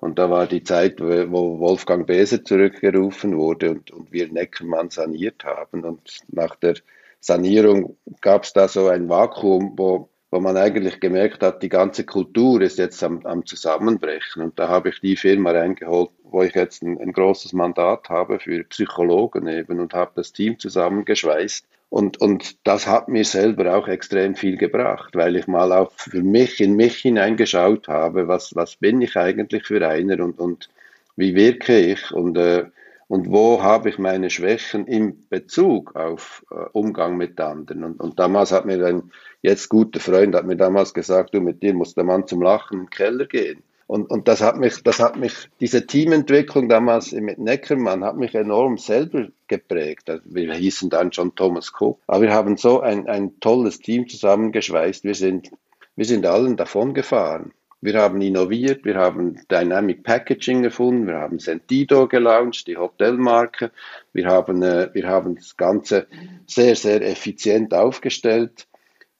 Und 0.00 0.18
da 0.18 0.30
war 0.30 0.46
die 0.46 0.62
Zeit, 0.62 1.00
wo 1.00 1.58
Wolfgang 1.58 2.06
Beser 2.06 2.42
zurückgerufen 2.42 3.36
wurde 3.36 3.72
und, 3.72 3.90
und 3.90 4.12
wir 4.12 4.32
Neckermann 4.32 4.88
saniert 4.88 5.44
haben. 5.44 5.84
Und 5.84 6.20
nach 6.28 6.56
der 6.56 6.76
Sanierung 7.20 7.96
gab 8.22 8.44
es 8.44 8.54
da 8.54 8.68
so 8.68 8.88
ein 8.88 9.08
Vakuum, 9.08 9.74
wo, 9.76 10.08
wo 10.36 10.40
man 10.40 10.58
eigentlich 10.58 11.00
gemerkt 11.00 11.42
hat, 11.42 11.62
die 11.62 11.70
ganze 11.70 12.04
Kultur 12.04 12.60
ist 12.60 12.76
jetzt 12.76 13.02
am, 13.02 13.24
am 13.24 13.46
Zusammenbrechen. 13.46 14.42
Und 14.42 14.58
da 14.58 14.68
habe 14.68 14.90
ich 14.90 15.00
die 15.00 15.16
Firma 15.16 15.52
reingeholt, 15.52 16.10
wo 16.24 16.42
ich 16.42 16.54
jetzt 16.54 16.82
ein, 16.82 17.00
ein 17.00 17.12
großes 17.12 17.54
Mandat 17.54 18.10
habe 18.10 18.38
für 18.38 18.62
Psychologen 18.64 19.46
eben 19.46 19.80
und 19.80 19.94
habe 19.94 20.10
das 20.14 20.34
Team 20.34 20.58
zusammengeschweißt 20.58 21.64
und, 21.88 22.20
und 22.20 22.56
das 22.66 22.86
hat 22.86 23.08
mir 23.08 23.24
selber 23.24 23.74
auch 23.76 23.88
extrem 23.88 24.34
viel 24.34 24.58
gebracht, 24.58 25.14
weil 25.14 25.36
ich 25.36 25.46
mal 25.46 25.72
auch 25.72 25.92
für 25.92 26.22
mich 26.22 26.60
in 26.60 26.74
mich 26.74 26.96
hineingeschaut 26.98 27.88
habe, 27.88 28.28
was, 28.28 28.54
was 28.54 28.76
bin 28.76 29.00
ich 29.00 29.16
eigentlich 29.16 29.64
für 29.64 29.88
einer 29.88 30.22
und, 30.22 30.38
und 30.38 30.68
wie 31.16 31.34
wirke 31.34 31.78
ich 31.78 32.10
und, 32.10 32.36
äh, 32.36 32.66
und 33.08 33.30
wo 33.30 33.62
habe 33.62 33.88
ich 33.88 33.98
meine 33.98 34.30
Schwächen 34.30 34.86
im 34.86 35.28
Bezug 35.28 35.94
auf 35.94 36.44
äh, 36.50 36.64
Umgang 36.72 37.16
mit 37.16 37.40
anderen. 37.40 37.84
Und, 37.84 38.00
und 38.00 38.18
damals 38.18 38.50
hat 38.52 38.66
mir 38.66 38.84
ein 38.84 39.12
jetzt 39.42 39.68
guter 39.68 40.00
Freund 40.00 40.34
hat 40.34 40.46
mir 40.46 40.56
damals 40.56 40.92
gesagt, 40.92 41.34
du 41.34 41.40
mit 41.40 41.62
dir 41.62 41.72
muss 41.72 41.94
der 41.94 42.04
Mann 42.04 42.26
zum 42.26 42.42
Lachen 42.42 42.80
im 42.80 42.90
Keller 42.90 43.26
gehen. 43.26 43.62
Und, 43.86 44.10
und 44.10 44.26
das 44.26 44.40
hat 44.40 44.56
mich, 44.56 44.82
das 44.82 44.98
hat 44.98 45.16
mich, 45.16 45.48
diese 45.60 45.86
Teamentwicklung 45.86 46.68
damals 46.68 47.12
mit 47.12 47.38
Neckermann 47.38 48.02
hat 48.02 48.16
mich 48.16 48.34
enorm 48.34 48.78
selber 48.78 49.28
geprägt. 49.46 50.10
Also 50.10 50.24
wir 50.26 50.52
hießen 50.52 50.90
dann 50.90 51.12
schon 51.12 51.36
Thomas 51.36 51.72
Cook. 51.78 52.00
Aber 52.08 52.22
wir 52.22 52.32
haben 52.32 52.56
so 52.56 52.80
ein, 52.80 53.06
ein 53.06 53.38
tolles 53.38 53.78
Team 53.78 54.08
zusammengeschweißt. 54.08 55.04
Wir 55.04 55.14
sind, 55.14 55.52
wir 55.94 56.04
sind 56.04 56.26
allen 56.26 56.56
davon 56.56 56.94
gefahren. 56.94 57.52
Wir 57.80 58.00
haben 58.00 58.20
innoviert, 58.20 58.84
wir 58.84 58.96
haben 58.96 59.40
Dynamic 59.50 60.02
Packaging 60.02 60.64
erfunden, 60.64 61.06
wir 61.06 61.16
haben 61.16 61.38
Sentido 61.38 62.08
gelauncht, 62.08 62.66
die 62.66 62.76
Hotelmarke. 62.76 63.70
Wir 64.12 64.26
haben, 64.26 64.62
äh, 64.62 64.88
wir 64.92 65.06
haben 65.06 65.36
das 65.36 65.56
Ganze 65.56 66.06
sehr, 66.46 66.74
sehr 66.74 67.02
effizient 67.02 67.74
aufgestellt. 67.74 68.66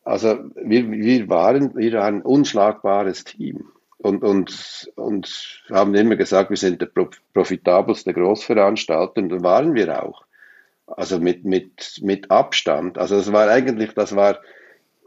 Also 0.05 0.39
wir, 0.55 0.91
wir, 0.91 1.29
waren, 1.29 1.77
wir 1.77 1.93
waren 1.95 2.17
ein 2.17 2.23
unschlagbares 2.23 3.25
Team 3.25 3.73
und, 3.99 4.23
und, 4.23 4.91
und 4.95 5.63
haben 5.71 5.95
immer 5.95 6.17
gesagt, 6.17 6.51
wir 6.51 6.57
sind 6.57 6.81
der 6.81 6.91
profitabelste 7.35 8.15
Großveranstalter 8.15 9.21
und 9.21 9.43
waren 9.43 9.75
wir 9.75 10.03
auch. 10.03 10.25
Also 10.87 11.19
mit, 11.19 11.45
mit, 11.45 12.01
mit 12.03 12.31
Abstand. 12.31 12.99
Also 12.99 13.17
das 13.17 13.33
war 13.33 13.49
eigentlich, 13.49 13.93
das 13.95 14.15
war, 14.15 14.39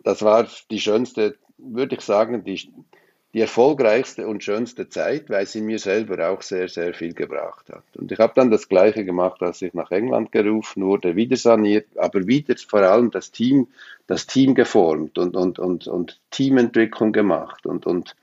das 0.04 0.22
war 0.22 0.48
die 0.70 0.82
schönste, 0.82 1.38
würde 1.58 1.96
ich 1.96 2.02
sagen, 2.02 2.44
die, 2.44 2.70
die 3.34 3.42
erfolgreichste 3.42 4.28
und 4.28 4.44
schönste 4.44 4.90
Zeit, 4.90 5.30
weil 5.30 5.46
sie 5.46 5.62
mir 5.62 5.78
selber 5.78 6.30
auch 6.30 6.42
sehr, 6.42 6.68
sehr 6.68 6.94
viel 6.96 7.14
gebracht 7.14 7.70
hat. 7.70 7.84
Und 7.96 8.12
ich 8.12 8.18
habe 8.18 8.34
dann 8.36 8.50
das 8.50 8.68
Gleiche 8.68 9.06
gemacht, 9.06 9.42
als 9.42 9.62
ich 9.62 9.74
nach 9.74 9.92
England 9.92 10.32
gerufen 10.32 10.84
wurde, 10.84 11.16
wieder 11.16 11.38
saniert, 11.38 11.86
aber 11.96 12.26
wieder 12.26 12.56
vor 12.68 12.82
allem 12.82 13.12
das 13.12 13.32
Team, 13.32 13.68
das 14.08 14.26
Team 14.26 14.56
geformt 14.56 15.20
und, 15.20 15.36
und, 15.36 15.60
und, 15.60 15.88
und 15.88 16.20
Teamentwicklung 16.32 17.12
gemacht 17.12 17.68
und, 17.68 17.86
und 17.86 18.16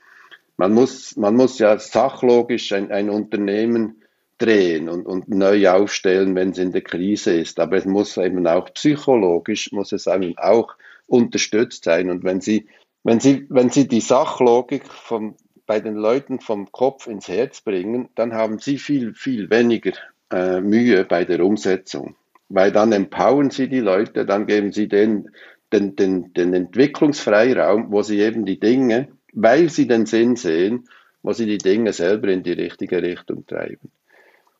man 0.57 0.73
muss, 0.73 1.15
man 1.15 1.35
muss 1.35 1.59
ja 1.59 1.77
sachlogisch 1.77 2.73
ein, 2.73 2.91
ein 2.91 3.09
Unternehmen 3.09 4.01
drehen 4.39 4.89
und, 4.89 5.05
und 5.05 5.29
neu 5.29 5.69
aufstellen, 5.69 6.35
wenn 6.35 6.49
es 6.49 6.57
in 6.57 6.71
der 6.71 6.81
Krise 6.81 7.33
ist. 7.33 7.59
Aber 7.59 7.77
es 7.77 7.85
muss 7.85 8.17
eben 8.17 8.45
auch 8.47 8.73
psychologisch, 8.73 9.71
muss 9.71 9.91
es 9.91 10.07
eben 10.07 10.37
auch 10.37 10.75
unterstützt 11.05 11.83
sein. 11.85 12.09
Und 12.09 12.23
wenn 12.23 12.41
Sie, 12.41 12.67
wenn 13.07 13.19
Sie, 13.19 13.45
wenn 13.49 13.69
Sie 13.69 13.87
die 13.87 14.01
Sachlogik 14.01 14.85
vom, 14.87 15.35
bei 15.65 15.79
den 15.79 15.95
Leuten 15.95 16.39
vom 16.39 16.71
Kopf 16.71 17.07
ins 17.07 17.27
Herz 17.27 17.61
bringen, 17.61 18.09
dann 18.15 18.33
haben 18.33 18.59
Sie 18.59 18.77
viel, 18.77 19.13
viel 19.13 19.49
weniger 19.49 19.93
äh, 20.31 20.61
Mühe 20.61 21.05
bei 21.05 21.25
der 21.25 21.43
Umsetzung. 21.43 22.15
Weil 22.49 22.71
dann 22.71 22.91
empowern 22.91 23.49
Sie 23.49 23.67
die 23.67 23.79
Leute, 23.79 24.25
dann 24.25 24.45
geben 24.45 24.71
Sie 24.71 24.87
denen 24.87 25.29
den, 25.73 25.95
den, 25.95 26.33
den 26.33 26.53
Entwicklungsfreiraum, 26.53 27.91
wo 27.91 28.01
sie 28.03 28.19
eben 28.19 28.45
die 28.45 28.59
Dinge 28.59 29.09
weil 29.39 29.69
sie 29.69 29.87
den 29.87 30.05
Sinn 30.05 30.35
sehen, 30.35 30.89
wo 31.21 31.31
sie 31.31 31.45
die 31.45 31.59
Dinge 31.59 31.93
selber 31.93 32.29
in 32.29 32.41
die 32.41 32.53
richtige 32.53 33.01
Richtung 33.03 33.45
treiben. 33.45 33.91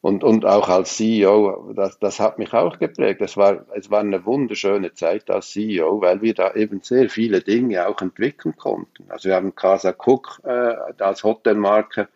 Und, 0.01 0.23
und 0.23 0.45
auch 0.45 0.69
als 0.69 0.95
CEO, 0.95 1.73
das, 1.75 1.97
das 1.99 2.19
hat 2.19 2.37
mich 2.37 2.53
auch 2.53 2.77
geprägt. 2.77 3.19
Es 3.21 3.35
war, 3.35 3.65
es 3.75 3.89
war 3.89 4.01
eine 4.01 4.25
wunderschöne 4.25 4.93
Zeit 4.93 5.29
als 5.29 5.49
CEO, 5.49 6.01
weil 6.01 6.21
wir 6.21 6.33
da 6.33 6.53
eben 6.53 6.81
sehr 6.81 7.09
viele 7.09 7.41
Dinge 7.41 7.87
auch 7.87 8.01
entwickeln 8.01 8.55
konnten. 8.55 9.05
Also 9.09 9.29
wir 9.29 9.35
haben 9.35 9.55
Casa 9.55 9.93
Cook 9.97 10.39
äh, 10.43 10.75
als 10.99 11.23
Hotelmarke 11.23 12.07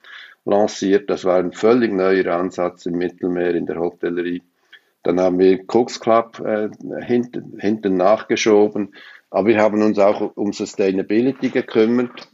lanciert. 0.46 1.10
Das 1.10 1.26
war 1.26 1.38
ein 1.38 1.54
völlig 1.54 1.92
neuer 1.92 2.34
Ansatz 2.36 2.86
im 2.86 2.98
Mittelmeer 2.98 3.56
in 3.56 3.66
der 3.66 3.80
Hotellerie. 3.80 4.44
Dann 5.04 5.20
haben 5.20 5.40
wir 5.40 5.64
Cooks 5.68 6.00
Club 6.00 6.40
äh, 6.40 6.70
hinten, 7.04 7.58
hinten 7.60 7.98
nachgeschoben. 7.98 8.94
Aber 9.32 9.48
wir 9.48 9.60
haben 9.60 9.82
uns 9.82 9.98
auch 9.98 10.36
um 10.36 10.54
Sustainability 10.54 11.50
gekümmert 11.50 12.31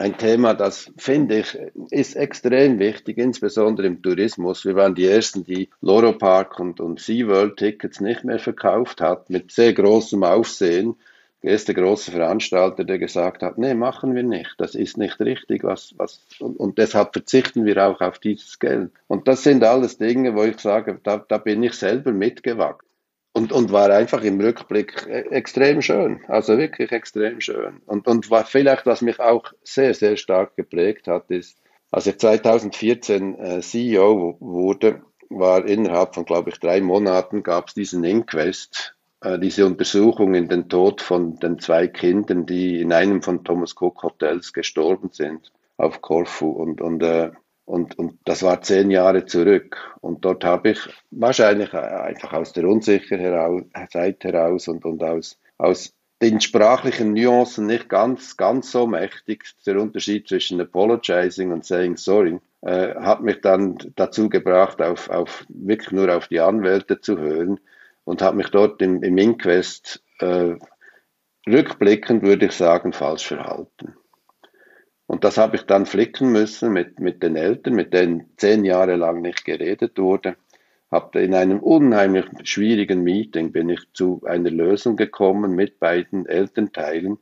ein 0.00 0.16
Thema, 0.16 0.54
das 0.54 0.90
finde 0.96 1.40
ich, 1.40 1.58
ist 1.90 2.16
extrem 2.16 2.78
wichtig, 2.78 3.18
insbesondere 3.18 3.86
im 3.86 4.00
Tourismus. 4.00 4.64
Wir 4.64 4.74
waren 4.74 4.94
die 4.94 5.06
Ersten, 5.06 5.44
die 5.44 5.68
Loro 5.82 6.12
Park 6.12 6.58
und, 6.58 6.80
und 6.80 7.00
SeaWorld 7.00 7.58
Tickets 7.58 8.00
nicht 8.00 8.24
mehr 8.24 8.38
verkauft 8.38 9.02
hat, 9.02 9.28
mit 9.28 9.52
sehr 9.52 9.74
großem 9.74 10.24
Aufsehen. 10.24 10.96
Der 11.42 11.52
erste 11.52 11.74
große 11.74 12.12
Veranstalter, 12.12 12.84
der 12.84 12.98
gesagt 12.98 13.42
hat, 13.42 13.58
nee, 13.58 13.74
machen 13.74 14.14
wir 14.14 14.22
nicht, 14.22 14.54
das 14.56 14.74
ist 14.74 14.96
nicht 14.96 15.20
richtig, 15.20 15.64
was, 15.64 15.94
was, 15.98 16.20
und, 16.38 16.58
und 16.58 16.78
deshalb 16.78 17.12
verzichten 17.12 17.66
wir 17.66 17.86
auch 17.86 18.00
auf 18.00 18.18
dieses 18.18 18.58
Geld. 18.58 18.92
Und 19.06 19.28
das 19.28 19.42
sind 19.42 19.62
alles 19.64 19.98
Dinge, 19.98 20.34
wo 20.34 20.44
ich 20.44 20.58
sage, 20.60 20.98
da, 21.02 21.18
da 21.18 21.36
bin 21.36 21.62
ich 21.62 21.74
selber 21.74 22.12
mitgewachsen 22.12 22.89
und, 23.40 23.52
und 23.52 23.72
war 23.72 23.88
einfach 23.88 24.22
im 24.22 24.38
Rückblick 24.38 25.06
e, 25.08 25.20
extrem 25.30 25.80
schön, 25.80 26.20
also 26.28 26.58
wirklich 26.58 26.92
extrem 26.92 27.40
schön. 27.40 27.80
Und, 27.86 28.06
und 28.06 28.30
war 28.30 28.44
vielleicht, 28.44 28.84
was 28.84 29.00
mich 29.00 29.18
auch 29.18 29.44
sehr, 29.64 29.94
sehr 29.94 30.18
stark 30.18 30.56
geprägt 30.56 31.08
hat, 31.08 31.30
ist, 31.30 31.56
als 31.90 32.06
ich 32.06 32.18
2014 32.18 33.38
äh, 33.38 33.60
CEO 33.60 34.36
wurde, 34.40 35.02
war 35.30 35.64
innerhalb 35.64 36.14
von, 36.14 36.26
glaube 36.26 36.50
ich, 36.50 36.60
drei 36.60 36.82
Monaten 36.82 37.42
gab 37.42 37.68
es 37.68 37.74
diesen 37.74 38.04
Inquest 38.04 38.94
äh, 39.22 39.38
diese 39.38 39.64
Untersuchung 39.64 40.34
in 40.34 40.48
den 40.48 40.68
Tod 40.68 41.00
von 41.00 41.38
den 41.38 41.58
zwei 41.58 41.88
Kindern, 41.88 42.44
die 42.44 42.82
in 42.82 42.92
einem 42.92 43.22
von 43.22 43.42
Thomas 43.42 43.74
Cook 43.74 44.02
Hotels 44.02 44.52
gestorben 44.52 45.10
sind 45.12 45.50
auf 45.78 46.02
Korfu. 46.02 46.50
Und, 46.50 46.82
und, 46.82 47.02
äh, 47.02 47.30
und, 47.70 47.96
und 48.00 48.18
das 48.24 48.42
war 48.42 48.62
zehn 48.62 48.90
Jahre 48.90 49.26
zurück. 49.26 49.76
Und 50.00 50.24
dort 50.24 50.44
habe 50.44 50.70
ich 50.70 50.80
wahrscheinlich 51.12 51.72
einfach 51.72 52.32
aus 52.32 52.52
der 52.52 52.66
Unsicherheit 52.66 54.24
heraus 54.24 54.66
und, 54.66 54.84
und 54.84 55.04
aus, 55.04 55.38
aus 55.56 55.94
den 56.20 56.40
sprachlichen 56.40 57.12
Nuancen 57.12 57.66
nicht 57.66 57.88
ganz, 57.88 58.36
ganz 58.36 58.72
so 58.72 58.88
mächtig, 58.88 59.44
der 59.66 59.80
Unterschied 59.80 60.26
zwischen 60.26 60.60
apologizing 60.60 61.52
und 61.52 61.64
saying 61.64 61.96
sorry, 61.96 62.40
äh, 62.62 62.96
hat 62.96 63.22
mich 63.22 63.40
dann 63.40 63.78
dazu 63.94 64.28
gebracht, 64.28 64.82
auf, 64.82 65.08
auf, 65.08 65.46
wirklich 65.48 65.92
nur 65.92 66.12
auf 66.14 66.26
die 66.26 66.40
Anwälte 66.40 67.00
zu 67.00 67.18
hören 67.18 67.60
und 68.02 68.20
habe 68.20 68.38
mich 68.38 68.48
dort 68.48 68.82
im, 68.82 69.00
im 69.04 69.16
Inquest 69.16 70.02
äh, 70.18 70.56
rückblickend, 71.48 72.22
würde 72.24 72.46
ich 72.46 72.52
sagen, 72.52 72.92
falsch 72.92 73.28
verhalten. 73.28 73.94
Und 75.10 75.24
das 75.24 75.38
habe 75.38 75.56
ich 75.56 75.62
dann 75.62 75.86
flicken 75.86 76.30
müssen 76.30 76.72
mit, 76.72 77.00
mit 77.00 77.20
den 77.24 77.34
Eltern, 77.34 77.74
mit 77.74 77.92
denen 77.92 78.30
zehn 78.36 78.64
Jahre 78.64 78.94
lang 78.94 79.22
nicht 79.22 79.44
geredet 79.44 79.98
wurde. 79.98 80.36
Habe 80.88 81.20
in 81.20 81.34
einem 81.34 81.58
unheimlich 81.58 82.26
schwierigen 82.44 83.02
Meeting 83.02 83.50
bin 83.50 83.70
ich 83.70 83.80
zu 83.92 84.22
einer 84.24 84.50
Lösung 84.50 84.94
gekommen 84.94 85.56
mit 85.56 85.80
beiden 85.80 86.26
Elternteilen 86.26 87.18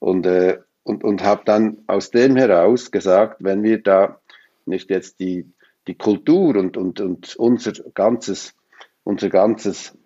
und, 0.00 0.26
äh, 0.26 0.58
und, 0.82 1.02
und 1.02 1.24
habe 1.24 1.40
dann 1.46 1.78
aus 1.86 2.10
dem 2.10 2.36
heraus 2.36 2.90
gesagt, 2.90 3.38
wenn 3.42 3.62
wir 3.62 3.82
da 3.82 4.20
nicht 4.66 4.90
jetzt 4.90 5.18
die, 5.18 5.50
die 5.86 5.94
Kultur 5.94 6.56
und, 6.56 6.76
und, 6.76 7.00
und 7.00 7.36
unser 7.36 7.72
ganzes, 7.94 8.54
unser 9.02 9.30
ganzes 9.30 9.96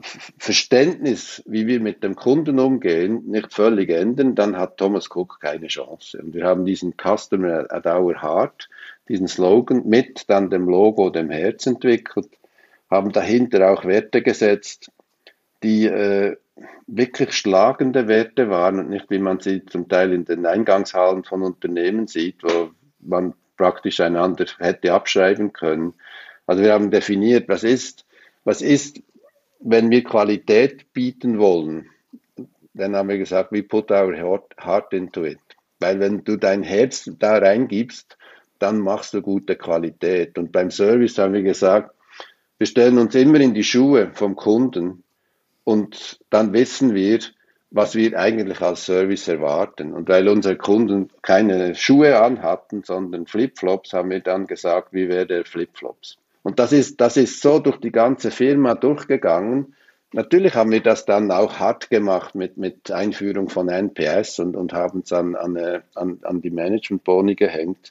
Verständnis, 0.00 1.42
wie 1.46 1.66
wir 1.66 1.80
mit 1.80 2.02
dem 2.02 2.16
Kunden 2.16 2.58
umgehen, 2.58 3.24
nicht 3.26 3.54
völlig 3.54 3.90
ändern, 3.90 4.34
dann 4.34 4.56
hat 4.56 4.76
Thomas 4.76 5.08
Cook 5.10 5.38
keine 5.40 5.68
Chance. 5.68 6.20
Und 6.22 6.34
wir 6.34 6.44
haben 6.44 6.66
diesen 6.66 6.94
Customer 6.96 7.66
at 7.70 7.86
our 7.86 8.20
heart, 8.20 8.68
diesen 9.08 9.28
Slogan 9.28 9.86
mit 9.86 10.28
dann 10.28 10.50
dem 10.50 10.68
Logo, 10.68 11.10
dem 11.10 11.30
Herz 11.30 11.66
entwickelt, 11.66 12.28
haben 12.90 13.12
dahinter 13.12 13.70
auch 13.70 13.84
Werte 13.84 14.22
gesetzt, 14.22 14.90
die 15.62 15.86
äh, 15.86 16.36
wirklich 16.86 17.32
schlagende 17.32 18.06
Werte 18.06 18.50
waren 18.50 18.78
und 18.78 18.90
nicht, 18.90 19.10
wie 19.10 19.18
man 19.18 19.40
sie 19.40 19.64
zum 19.64 19.88
Teil 19.88 20.12
in 20.12 20.24
den 20.24 20.46
Eingangshallen 20.46 21.24
von 21.24 21.42
Unternehmen 21.42 22.06
sieht, 22.06 22.42
wo 22.42 22.70
man 23.00 23.34
praktisch 23.56 24.00
einander 24.00 24.46
hätte 24.58 24.92
abschreiben 24.92 25.52
können. 25.52 25.94
Also 26.46 26.62
wir 26.62 26.72
haben 26.72 26.90
definiert, 26.90 27.48
was 27.48 27.64
ist, 27.64 28.04
was 28.44 28.62
ist 28.62 29.02
wenn 29.60 29.90
wir 29.90 30.04
Qualität 30.04 30.92
bieten 30.92 31.38
wollen, 31.38 31.90
dann 32.74 32.94
haben 32.94 33.08
wir 33.08 33.18
gesagt, 33.18 33.52
we 33.52 33.62
put 33.62 33.90
our 33.90 34.14
heart 34.58 34.92
into 34.92 35.24
it. 35.24 35.38
Weil 35.80 36.00
wenn 36.00 36.24
du 36.24 36.36
dein 36.36 36.62
Herz 36.62 37.10
da 37.18 37.38
reingibst, 37.38 38.16
dann 38.58 38.80
machst 38.80 39.14
du 39.14 39.22
gute 39.22 39.56
Qualität. 39.56 40.38
Und 40.38 40.52
beim 40.52 40.70
Service 40.70 41.18
haben 41.18 41.34
wir 41.34 41.42
gesagt, 41.42 41.94
wir 42.58 42.66
stellen 42.66 42.98
uns 42.98 43.14
immer 43.14 43.40
in 43.40 43.54
die 43.54 43.64
Schuhe 43.64 44.10
vom 44.14 44.34
Kunden 44.36 45.02
und 45.64 46.20
dann 46.30 46.52
wissen 46.52 46.94
wir, 46.94 47.18
was 47.70 47.94
wir 47.94 48.18
eigentlich 48.18 48.60
als 48.62 48.86
Service 48.86 49.28
erwarten. 49.28 49.92
Und 49.92 50.08
weil 50.08 50.28
unsere 50.28 50.56
Kunden 50.56 51.10
keine 51.20 51.74
Schuhe 51.74 52.20
anhatten, 52.22 52.82
sondern 52.84 53.26
Flipflops, 53.26 53.92
haben 53.92 54.10
wir 54.10 54.20
dann 54.20 54.46
gesagt, 54.46 54.92
wie 54.92 55.08
wäre 55.08 55.26
der 55.26 55.44
Flipflops? 55.44 56.16
Und 56.46 56.60
das 56.60 56.70
ist, 56.70 57.00
das 57.00 57.16
ist 57.16 57.42
so 57.42 57.58
durch 57.58 57.78
die 57.78 57.90
ganze 57.90 58.30
Firma 58.30 58.76
durchgegangen. 58.76 59.74
Natürlich 60.12 60.54
haben 60.54 60.70
wir 60.70 60.80
das 60.80 61.04
dann 61.04 61.32
auch 61.32 61.58
hart 61.58 61.90
gemacht 61.90 62.36
mit, 62.36 62.56
mit 62.56 62.88
Einführung 62.92 63.48
von 63.48 63.68
NPS 63.68 64.38
und, 64.38 64.54
und 64.54 64.72
haben 64.72 65.00
es 65.00 65.12
an, 65.12 65.34
an, 65.34 65.82
an, 65.96 66.20
an 66.22 66.40
die 66.42 66.52
Management-Boni 66.52 67.34
gehängt. 67.34 67.90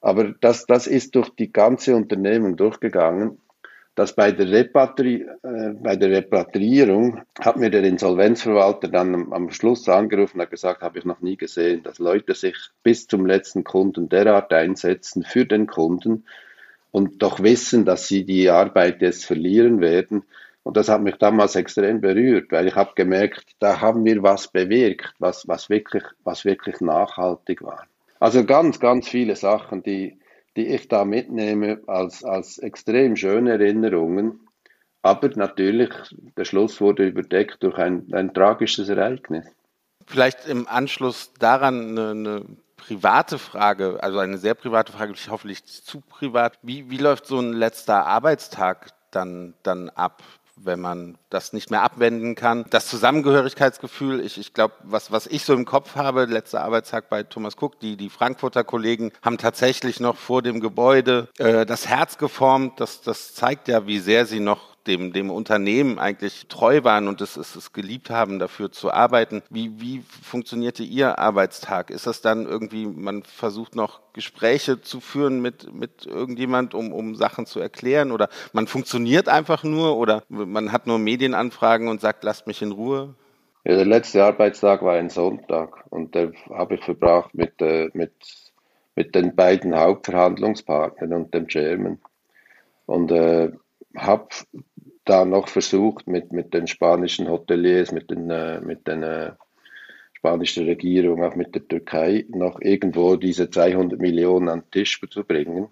Aber 0.00 0.34
das, 0.40 0.66
das 0.66 0.88
ist 0.88 1.14
durch 1.14 1.30
die 1.36 1.52
ganze 1.52 1.94
Unternehmung 1.94 2.56
durchgegangen 2.56 3.38
dass 3.94 4.16
bei 4.16 4.32
der, 4.32 4.50
Repatri 4.50 5.24
äh, 5.42 5.70
bei 5.74 5.94
der 5.96 6.10
Repatriierung 6.10 7.22
hat 7.38 7.56
mir 7.56 7.70
der 7.70 7.84
Insolvenzverwalter 7.84 8.88
dann 8.88 9.14
am, 9.14 9.32
am 9.32 9.50
Schluss 9.50 9.88
angerufen 9.88 10.38
und 10.38 10.42
hat 10.42 10.50
gesagt, 10.50 10.82
habe 10.82 10.98
ich 10.98 11.04
noch 11.04 11.20
nie 11.20 11.36
gesehen, 11.36 11.82
dass 11.84 12.00
Leute 12.00 12.34
sich 12.34 12.56
bis 12.82 13.06
zum 13.06 13.24
letzten 13.24 13.62
Kunden 13.62 14.08
derart 14.08 14.52
einsetzen 14.52 15.22
für 15.22 15.46
den 15.46 15.66
Kunden, 15.66 16.24
und 16.94 17.24
doch 17.24 17.42
wissen, 17.42 17.84
dass 17.84 18.06
sie 18.06 18.24
die 18.24 18.48
Arbeit 18.48 19.02
jetzt 19.02 19.26
verlieren 19.26 19.80
werden. 19.80 20.22
Und 20.62 20.76
das 20.76 20.88
hat 20.88 21.02
mich 21.02 21.16
damals 21.16 21.56
extrem 21.56 22.00
berührt, 22.00 22.52
weil 22.52 22.68
ich 22.68 22.76
habe 22.76 22.92
gemerkt, 22.94 23.56
da 23.58 23.80
haben 23.80 24.04
wir 24.04 24.22
was 24.22 24.46
bewirkt, 24.46 25.12
was, 25.18 25.48
was, 25.48 25.68
wirklich, 25.68 26.04
was 26.22 26.44
wirklich 26.44 26.80
nachhaltig 26.80 27.62
war. 27.62 27.88
Also 28.20 28.44
ganz, 28.44 28.78
ganz 28.78 29.08
viele 29.08 29.34
Sachen, 29.34 29.82
die, 29.82 30.20
die 30.56 30.68
ich 30.68 30.86
da 30.86 31.04
mitnehme 31.04 31.80
als, 31.88 32.22
als 32.22 32.58
extrem 32.58 33.16
schöne 33.16 33.50
Erinnerungen. 33.54 34.46
Aber 35.02 35.28
natürlich, 35.34 35.90
der 36.36 36.44
Schluss 36.44 36.80
wurde 36.80 37.08
überdeckt 37.08 37.56
durch 37.64 37.76
ein, 37.76 38.06
ein 38.12 38.32
tragisches 38.32 38.88
Ereignis. 38.88 39.46
Vielleicht 40.06 40.46
im 40.46 40.68
Anschluss 40.68 41.32
daran 41.40 41.98
eine, 41.98 42.10
eine 42.10 42.44
private 42.86 43.38
Frage, 43.38 43.98
also 44.02 44.18
eine 44.18 44.38
sehr 44.38 44.54
private 44.54 44.92
Frage, 44.92 45.14
hoffentlich 45.28 45.64
zu 45.64 46.00
privat. 46.00 46.58
Wie, 46.62 46.90
wie 46.90 46.98
läuft 46.98 47.26
so 47.26 47.38
ein 47.38 47.52
letzter 47.52 48.06
Arbeitstag 48.06 48.90
dann, 49.10 49.54
dann 49.62 49.88
ab? 49.90 50.22
wenn 50.56 50.80
man 50.80 51.18
das 51.30 51.52
nicht 51.52 51.70
mehr 51.70 51.82
abwenden 51.82 52.34
kann. 52.34 52.64
Das 52.70 52.86
Zusammengehörigkeitsgefühl, 52.86 54.20
ich, 54.20 54.38
ich 54.38 54.54
glaube, 54.54 54.74
was, 54.82 55.10
was 55.10 55.26
ich 55.26 55.44
so 55.44 55.52
im 55.52 55.64
Kopf 55.64 55.96
habe, 55.96 56.26
letzter 56.26 56.62
Arbeitstag 56.62 57.08
bei 57.08 57.22
Thomas 57.22 57.56
Cook, 57.60 57.80
die, 57.80 57.96
die 57.96 58.10
Frankfurter 58.10 58.64
Kollegen 58.64 59.12
haben 59.22 59.38
tatsächlich 59.38 60.00
noch 60.00 60.16
vor 60.16 60.42
dem 60.42 60.60
Gebäude 60.60 61.28
äh, 61.38 61.66
das 61.66 61.88
Herz 61.88 62.18
geformt. 62.18 62.80
Das, 62.80 63.02
das 63.02 63.34
zeigt 63.34 63.68
ja, 63.68 63.86
wie 63.86 63.98
sehr 63.98 64.26
sie 64.26 64.40
noch 64.40 64.73
dem, 64.86 65.12
dem 65.12 65.30
Unternehmen 65.30 65.98
eigentlich 65.98 66.46
treu 66.48 66.84
waren 66.84 67.08
und 67.08 67.20
es, 67.20 67.36
es, 67.36 67.56
es 67.56 67.72
geliebt 67.72 68.10
haben, 68.10 68.38
dafür 68.38 68.70
zu 68.70 68.92
arbeiten. 68.92 69.42
Wie, 69.50 69.80
wie 69.80 70.02
funktionierte 70.22 70.82
Ihr 70.82 71.18
Arbeitstag? 71.18 71.90
Ist 71.90 72.06
das 72.06 72.20
dann 72.20 72.46
irgendwie, 72.46 72.86
man 72.86 73.22
versucht 73.22 73.74
noch 73.74 74.00
Gespräche 74.12 74.80
zu 74.80 75.00
führen 75.00 75.40
mit, 75.40 75.72
mit 75.72 76.06
irgendjemand, 76.06 76.74
um, 76.74 76.92
um 76.92 77.14
Sachen 77.14 77.46
zu 77.46 77.60
erklären 77.60 78.12
oder 78.12 78.28
man 78.52 78.66
funktioniert 78.66 79.28
einfach 79.28 79.64
nur 79.64 79.96
oder 79.96 80.22
man 80.28 80.72
hat 80.72 80.86
nur 80.86 80.98
Medienanfragen 80.98 81.88
und 81.88 82.00
sagt, 82.00 82.24
lasst 82.24 82.46
mich 82.46 82.62
in 82.62 82.72
Ruhe? 82.72 83.14
Ja, 83.64 83.76
der 83.76 83.86
letzte 83.86 84.22
Arbeitstag 84.22 84.82
war 84.82 84.94
ein 84.94 85.08
Sonntag 85.08 85.84
und 85.90 86.14
der 86.14 86.32
habe 86.50 86.74
ich 86.74 86.84
verbracht 86.84 87.34
mit, 87.34 87.60
äh, 87.62 87.88
mit, 87.94 88.12
mit 88.94 89.14
den 89.14 89.34
beiden 89.34 89.74
Hauptverhandlungspartnern 89.74 91.12
und 91.14 91.34
dem 91.34 91.48
Chairman. 91.48 91.98
Und 92.86 93.10
äh, 93.10 93.52
habe 93.96 94.28
da 95.04 95.24
noch 95.24 95.48
versucht, 95.48 96.06
mit, 96.06 96.32
mit 96.32 96.54
den 96.54 96.66
spanischen 96.66 97.28
Hoteliers, 97.28 97.92
mit 97.92 98.10
den, 98.10 98.30
äh, 98.30 98.60
mit 98.60 98.86
den 98.86 99.02
äh, 99.02 99.32
spanischen 100.14 100.64
Regierung, 100.64 101.22
auch 101.22 101.34
mit 101.34 101.54
der 101.54 101.66
Türkei, 101.68 102.24
noch 102.28 102.60
irgendwo 102.60 103.16
diese 103.16 103.50
200 103.50 104.00
Millionen 104.00 104.48
an 104.48 104.60
den 104.60 104.70
Tisch 104.70 105.00
zu 105.10 105.24
bringen. 105.24 105.68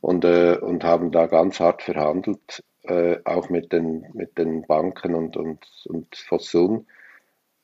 Und, 0.00 0.24
äh, 0.24 0.56
und 0.60 0.84
haben 0.84 1.10
da 1.10 1.26
ganz 1.26 1.60
hart 1.60 1.82
verhandelt, 1.82 2.62
äh, 2.82 3.18
auch 3.24 3.48
mit 3.50 3.72
den, 3.72 4.06
mit 4.14 4.38
den 4.38 4.62
Banken 4.62 5.14
und, 5.14 5.36
und, 5.36 5.66
und 5.86 6.16
Fosun. 6.16 6.86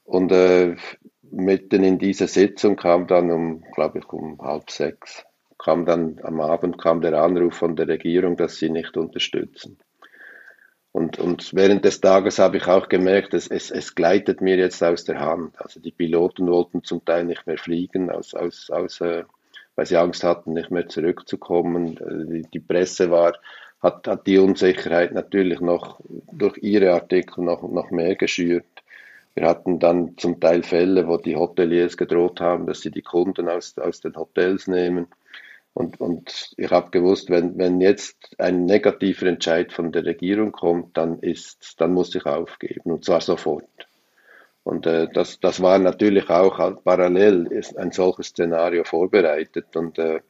Und 0.04 0.32
äh, 0.32 0.76
mitten 1.22 1.82
in 1.82 1.98
dieser 1.98 2.28
Sitzung 2.28 2.76
kam 2.76 3.06
dann 3.06 3.30
um, 3.30 3.64
glaube 3.72 3.98
ich, 4.00 4.12
um 4.12 4.40
halb 4.40 4.70
sechs, 4.70 5.24
kam 5.58 5.86
dann 5.86 6.20
am 6.22 6.40
Abend 6.40 6.78
kam 6.78 7.00
der 7.00 7.14
Anruf 7.22 7.54
von 7.54 7.76
der 7.76 7.88
Regierung, 7.88 8.36
dass 8.36 8.56
sie 8.56 8.70
nicht 8.70 8.96
unterstützen. 8.96 9.78
Und, 10.92 11.18
und 11.18 11.52
während 11.54 11.84
des 11.84 12.00
Tages 12.00 12.38
habe 12.38 12.58
ich 12.58 12.68
auch 12.68 12.88
gemerkt, 12.88 13.34
es, 13.34 13.48
es, 13.48 13.72
es 13.72 13.96
gleitet 13.96 14.40
mir 14.40 14.56
jetzt 14.56 14.80
aus 14.82 15.02
der 15.02 15.18
Hand. 15.18 15.60
Also 15.60 15.80
die 15.80 15.90
Piloten 15.90 16.46
wollten 16.46 16.84
zum 16.84 17.04
Teil 17.04 17.24
nicht 17.24 17.48
mehr 17.48 17.58
fliegen, 17.58 18.10
aus, 18.10 18.32
aus, 18.32 18.70
aus, 18.70 19.00
äh, 19.00 19.24
weil 19.74 19.86
sie 19.86 19.96
Angst 19.96 20.22
hatten, 20.22 20.52
nicht 20.52 20.70
mehr 20.70 20.88
zurückzukommen. 20.88 21.96
Äh, 21.96 22.32
die, 22.32 22.42
die 22.42 22.60
Presse 22.60 23.10
war, 23.10 23.32
hat, 23.82 24.06
hat 24.06 24.26
die 24.28 24.38
Unsicherheit 24.38 25.12
natürlich 25.12 25.60
noch 25.60 25.98
durch 26.30 26.58
ihre 26.58 26.92
Artikel 26.92 27.42
noch, 27.44 27.62
noch 27.62 27.90
mehr 27.90 28.14
geschürt. 28.14 28.64
Wir 29.34 29.48
hatten 29.48 29.80
dann 29.80 30.16
zum 30.16 30.38
Teil 30.38 30.62
Fälle, 30.62 31.08
wo 31.08 31.16
die 31.16 31.34
Hoteliers 31.34 31.96
gedroht 31.96 32.40
haben, 32.40 32.66
dass 32.66 32.82
sie 32.82 32.92
die 32.92 33.02
Kunden 33.02 33.48
aus, 33.48 33.76
aus 33.78 34.00
den 34.00 34.14
Hotels 34.14 34.68
nehmen. 34.68 35.08
Und, 35.74 36.00
und 36.00 36.54
ich 36.56 36.70
habe 36.70 36.90
gewusst, 36.90 37.30
wenn, 37.30 37.58
wenn 37.58 37.80
jetzt 37.80 38.36
ein 38.38 38.64
negativer 38.64 39.26
Entscheid 39.26 39.72
von 39.72 39.90
der 39.90 40.04
Regierung 40.04 40.52
kommt, 40.52 40.96
dann 40.96 41.18
ist, 41.18 41.80
dann 41.80 41.92
muss 41.92 42.14
ich 42.14 42.24
aufgeben 42.26 42.92
und 42.92 43.04
zwar 43.04 43.20
sofort. 43.20 43.64
Und 44.62 44.86
äh, 44.86 45.08
das, 45.12 45.40
das 45.40 45.60
war 45.60 45.78
natürlich 45.78 46.30
auch 46.30 46.58
halt 46.58 46.84
parallel 46.84 47.62
ein 47.76 47.90
solches 47.90 48.28
Szenario 48.28 48.84
vorbereitet 48.84 49.76
und 49.76 49.98
äh, 49.98 50.20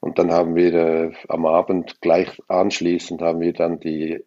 und 0.00 0.20
dann 0.20 0.30
haben 0.30 0.54
wir 0.54 0.74
äh, 0.74 1.12
am 1.26 1.44
Abend 1.44 2.00
gleich 2.00 2.40
anschließend 2.46 3.20
haben 3.20 3.40
wir 3.40 3.52
dann 3.52 3.80
die 3.80 4.22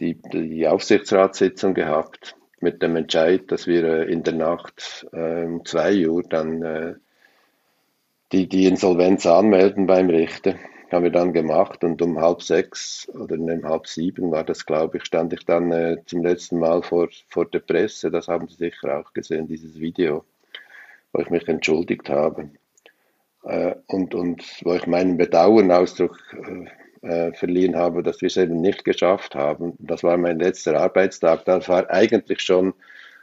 die, 0.00 0.14
die 0.14 0.66
Aufsichtsratssitzung 0.66 1.74
gehabt 1.74 2.36
mit 2.60 2.82
dem 2.82 2.96
Entscheid, 2.96 3.50
dass 3.50 3.66
wir 3.66 3.84
äh, 3.84 4.12
in 4.12 4.22
der 4.22 4.34
Nacht 4.34 5.06
äh, 5.12 5.44
um 5.44 5.64
zwei 5.64 6.08
Uhr 6.08 6.22
dann 6.22 6.62
äh, 6.62 6.94
die, 8.32 8.48
die 8.48 8.66
Insolvenz 8.66 9.26
anmelden 9.26 9.86
beim 9.86 10.08
Richter. 10.10 10.54
Haben 10.90 11.04
wir 11.04 11.10
dann 11.10 11.32
gemacht 11.32 11.82
und 11.82 12.00
um 12.00 12.20
halb 12.20 12.42
sechs 12.42 13.08
oder 13.08 13.34
um 13.36 13.64
halb 13.64 13.88
sieben 13.88 14.30
war 14.30 14.44
das, 14.44 14.64
glaube 14.64 14.98
ich, 14.98 15.04
stand 15.04 15.32
ich 15.32 15.44
dann 15.44 15.72
äh, 15.72 15.96
zum 16.06 16.22
letzten 16.22 16.60
Mal 16.60 16.82
vor, 16.82 17.08
vor 17.28 17.46
der 17.46 17.58
Presse. 17.58 18.10
Das 18.10 18.28
haben 18.28 18.46
Sie 18.46 18.54
sicher 18.54 19.00
auch 19.00 19.12
gesehen, 19.12 19.48
dieses 19.48 19.80
Video, 19.80 20.24
wo 21.12 21.22
ich 21.22 21.30
mich 21.30 21.48
entschuldigt 21.48 22.08
habe. 22.08 22.50
Äh, 23.42 23.74
und, 23.88 24.14
und 24.14 24.44
wo 24.62 24.74
ich 24.74 24.86
meinen 24.86 25.16
Bedauern 25.16 25.72
Ausdruck 25.72 26.18
äh, 26.32 26.68
äh, 27.06 27.32
verliehen 27.32 27.76
habe, 27.76 28.02
dass 28.02 28.20
wir 28.20 28.26
es 28.28 28.36
eben 28.36 28.60
nicht 28.60 28.84
geschafft 28.84 29.34
haben. 29.34 29.74
Das 29.78 30.02
war 30.02 30.16
mein 30.16 30.38
letzter 30.38 30.80
Arbeitstag. 30.80 31.44
Das 31.44 31.68
war 31.68 31.90
eigentlich 31.90 32.40
schon, 32.40 32.74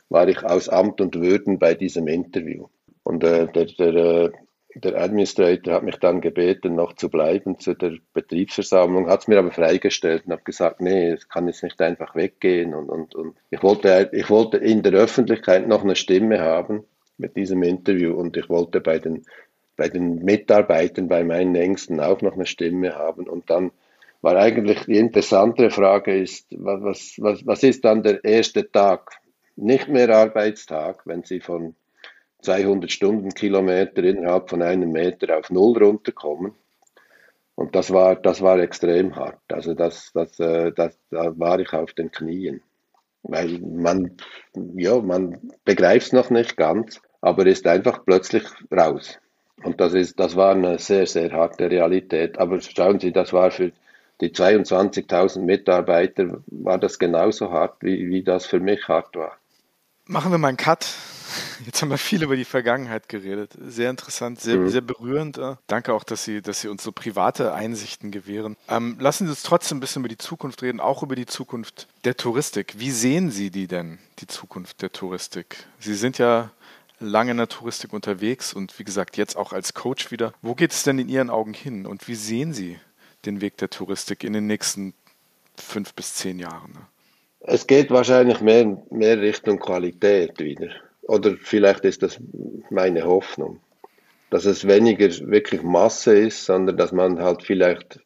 war 0.10 0.28
ich 0.28 0.44
aus 0.44 0.70
Amt 0.70 1.02
und 1.02 1.16
Würden 1.16 1.60
bei 1.60 1.74
diesem 1.74 2.08
Interview. 2.08 2.68
Und 3.04 3.24
äh, 3.24 3.48
der, 3.48 3.66
der, 3.66 3.96
äh, 3.96 4.32
der 4.76 5.00
Administrator 5.00 5.76
hat 5.76 5.84
mich 5.84 5.98
dann 5.98 6.22
gebeten, 6.22 6.76
noch 6.76 6.94
zu 6.94 7.10
bleiben 7.10 7.60
zu 7.60 7.74
der 7.76 7.94
Betriebsversammlung, 8.14 9.10
hat 9.10 9.22
es 9.22 9.28
mir 9.28 9.40
aber 9.40 9.52
freigestellt 9.52 10.24
und 10.26 10.32
habe 10.32 10.44
gesagt, 10.44 10.82
nee, 10.82 11.12
es 11.12 11.30
kann 11.30 11.48
jetzt 11.48 11.64
nicht 11.64 11.80
einfach 11.82 12.16
weggehen. 12.16 12.74
Und, 12.74 12.90
und, 12.90 13.16
und 13.16 13.36
ich, 13.52 13.62
wollte, 13.62 14.10
ich 14.14 14.30
wollte 14.30 14.58
in 14.58 14.82
der 14.82 14.94
Öffentlichkeit 14.94 15.68
noch 15.68 15.84
eine 15.84 15.96
Stimme 15.96 16.42
haben 16.42 16.84
mit 17.18 17.36
diesem 17.36 17.62
Interview 17.64 18.14
und 18.14 18.36
ich 18.36 18.50
wollte 18.50 18.82
bei 18.82 19.00
den, 19.00 19.26
bei 19.78 19.90
den 19.90 20.24
Mitarbeitern, 20.24 21.08
bei 21.08 21.24
meinen 21.24 21.56
Ängsten 21.56 22.00
auch 22.00 22.22
noch 22.22 22.34
eine 22.34 22.46
Stimme 22.46 22.96
haben. 22.96 23.28
Und 23.28 23.50
dann 23.50 23.72
war 24.22 24.38
eigentlich 24.38 24.86
die 24.86 24.98
interessantere 24.98 25.70
Frage 25.70 26.18
ist, 26.18 26.48
was, 26.52 27.16
was, 27.20 27.46
was 27.46 27.62
ist 27.64 27.86
dann 27.86 28.04
der 28.04 28.24
erste 28.24 28.72
Tag? 28.72 29.12
Nicht 29.56 29.88
mehr 29.88 30.10
Arbeitstag, 30.10 31.06
wenn 31.06 31.24
Sie 31.24 31.40
von 31.40 31.76
200 32.44 32.92
Stundenkilometer 32.92 34.04
innerhalb 34.04 34.50
von 34.50 34.62
einem 34.62 34.92
Meter 34.92 35.38
auf 35.38 35.50
Null 35.50 35.78
runterkommen. 35.78 36.54
Und 37.56 37.76
das 37.76 37.92
war, 37.92 38.16
das 38.16 38.42
war 38.42 38.60
extrem 38.60 39.16
hart. 39.16 39.40
Also 39.52 39.74
das, 39.74 40.12
das, 40.14 40.40
äh, 40.40 40.72
das, 40.72 40.98
da 41.12 41.38
war 41.38 41.60
ich 41.60 41.72
auf 41.74 41.94
den 41.94 42.12
Knien. 42.12 42.62
Weil 43.24 43.60
man, 43.60 44.18
ja, 44.76 45.00
man 45.00 45.52
begreift 45.64 46.08
es 46.08 46.14
noch 46.14 46.30
nicht 46.30 46.58
ganz, 46.58 47.02
aber 47.22 47.46
ist 47.46 47.66
einfach 47.68 48.04
plötzlich 48.06 48.44
raus. 48.72 49.20
Und 49.64 49.80
das 49.80 49.94
ist, 49.94 50.20
das 50.20 50.36
war 50.36 50.52
eine 50.52 50.78
sehr, 50.80 51.06
sehr 51.06 51.32
harte 51.32 51.70
Realität. 51.70 52.38
Aber 52.38 52.60
schauen 52.60 53.00
Sie, 53.00 53.14
das 53.14 53.32
war 53.32 53.52
für 53.52 53.72
die 54.20 54.30
22.000 54.30 55.40
Mitarbeiter, 55.40 56.42
war 56.48 56.78
das 56.78 57.00
genauso 57.00 57.52
hart, 57.52 57.78
wie, 57.82 58.10
wie 58.10 58.24
das 58.24 58.46
für 58.46 58.60
mich 58.60 58.88
hart 58.88 59.16
war. 59.16 59.38
Machen 60.06 60.32
wir 60.32 60.38
mal 60.38 60.50
einen 60.50 60.58
Cut 60.58 60.86
Jetzt 61.66 61.82
haben 61.82 61.90
wir 61.90 61.98
viel 61.98 62.24
über 62.24 62.36
die 62.36 62.46
Vergangenheit 62.46 63.10
geredet. 63.10 63.52
Sehr 63.60 63.90
interessant, 63.90 64.40
sehr, 64.40 64.58
mhm. 64.58 64.70
sehr 64.70 64.82
berührend. 64.82 65.40
Danke 65.68 65.94
auch, 65.94 66.04
dass 66.04 66.24
Sie, 66.24 66.42
dass 66.42 66.62
Sie 66.62 66.68
uns 66.68 66.84
so 66.84 66.92
private 66.92 67.54
Einsichten 67.54 68.12
gewähren. 68.12 68.56
Ähm, 68.70 68.98
lassen 69.00 69.26
Sie 69.26 69.32
uns 69.32 69.44
trotzdem 69.44 69.78
ein 69.78 69.82
bisschen 69.82 70.02
über 70.02 70.10
die 70.10 70.18
Zukunft 70.18 70.62
reden, 70.62 70.80
auch 70.80 71.04
über 71.04 71.16
die 71.16 71.26
Zukunft 71.26 71.88
der 72.04 72.18
Touristik. 72.18 72.76
Wie 72.78 72.92
sehen 72.92 73.32
Sie 73.32 73.52
die 73.52 73.68
denn, 73.68 74.00
die 74.20 74.28
Zukunft 74.28 74.82
der 74.82 74.92
Touristik? 74.92 75.66
Sie 75.80 75.96
sind 75.96 76.18
ja 76.18 76.52
lange 77.00 77.32
in 77.32 77.38
der 77.38 77.50
Touristik 77.50 77.94
unterwegs 77.94 78.54
und 78.54 78.78
wie 78.80 78.84
gesagt, 78.84 79.18
jetzt 79.18 79.36
auch 79.36 79.54
als 79.54 79.74
Coach 79.74 80.12
wieder. 80.12 80.34
Wo 80.42 80.56
geht 80.56 80.72
es 80.72 80.84
denn 80.84 81.00
in 81.00 81.10
Ihren 81.10 81.30
Augen 81.30 81.54
hin 81.54 81.86
und 81.86 82.08
wie 82.08 82.16
sehen 82.16 82.54
Sie 82.54 82.80
den 83.26 83.42
Weg 83.42 83.58
der 83.58 83.70
Touristik 83.70 84.24
in 84.24 84.34
den 84.34 84.48
nächsten 84.48 84.94
fünf 85.56 85.94
bis 85.94 86.16
zehn 86.16 86.40
Jahren? 86.40 86.78
Es 87.46 87.68
geht 87.68 87.92
wahrscheinlich 87.92 88.40
mehr, 88.40 88.82
mehr 88.90 89.20
Richtung 89.20 89.60
Qualität 89.60 90.40
wieder. 90.40 90.70
Oder 91.08 91.36
vielleicht 91.38 91.86
ist 91.86 92.04
das 92.04 92.20
meine 92.70 93.04
Hoffnung, 93.04 93.60
dass 94.30 94.46
es 94.46 94.68
weniger 94.68 95.10
wirklich 95.28 95.62
Masse 95.62 96.18
ist, 96.18 96.46
sondern 96.46 96.78
dass 96.78 96.92
man 96.92 97.20
halt 97.20 97.44
vielleicht 97.44 98.00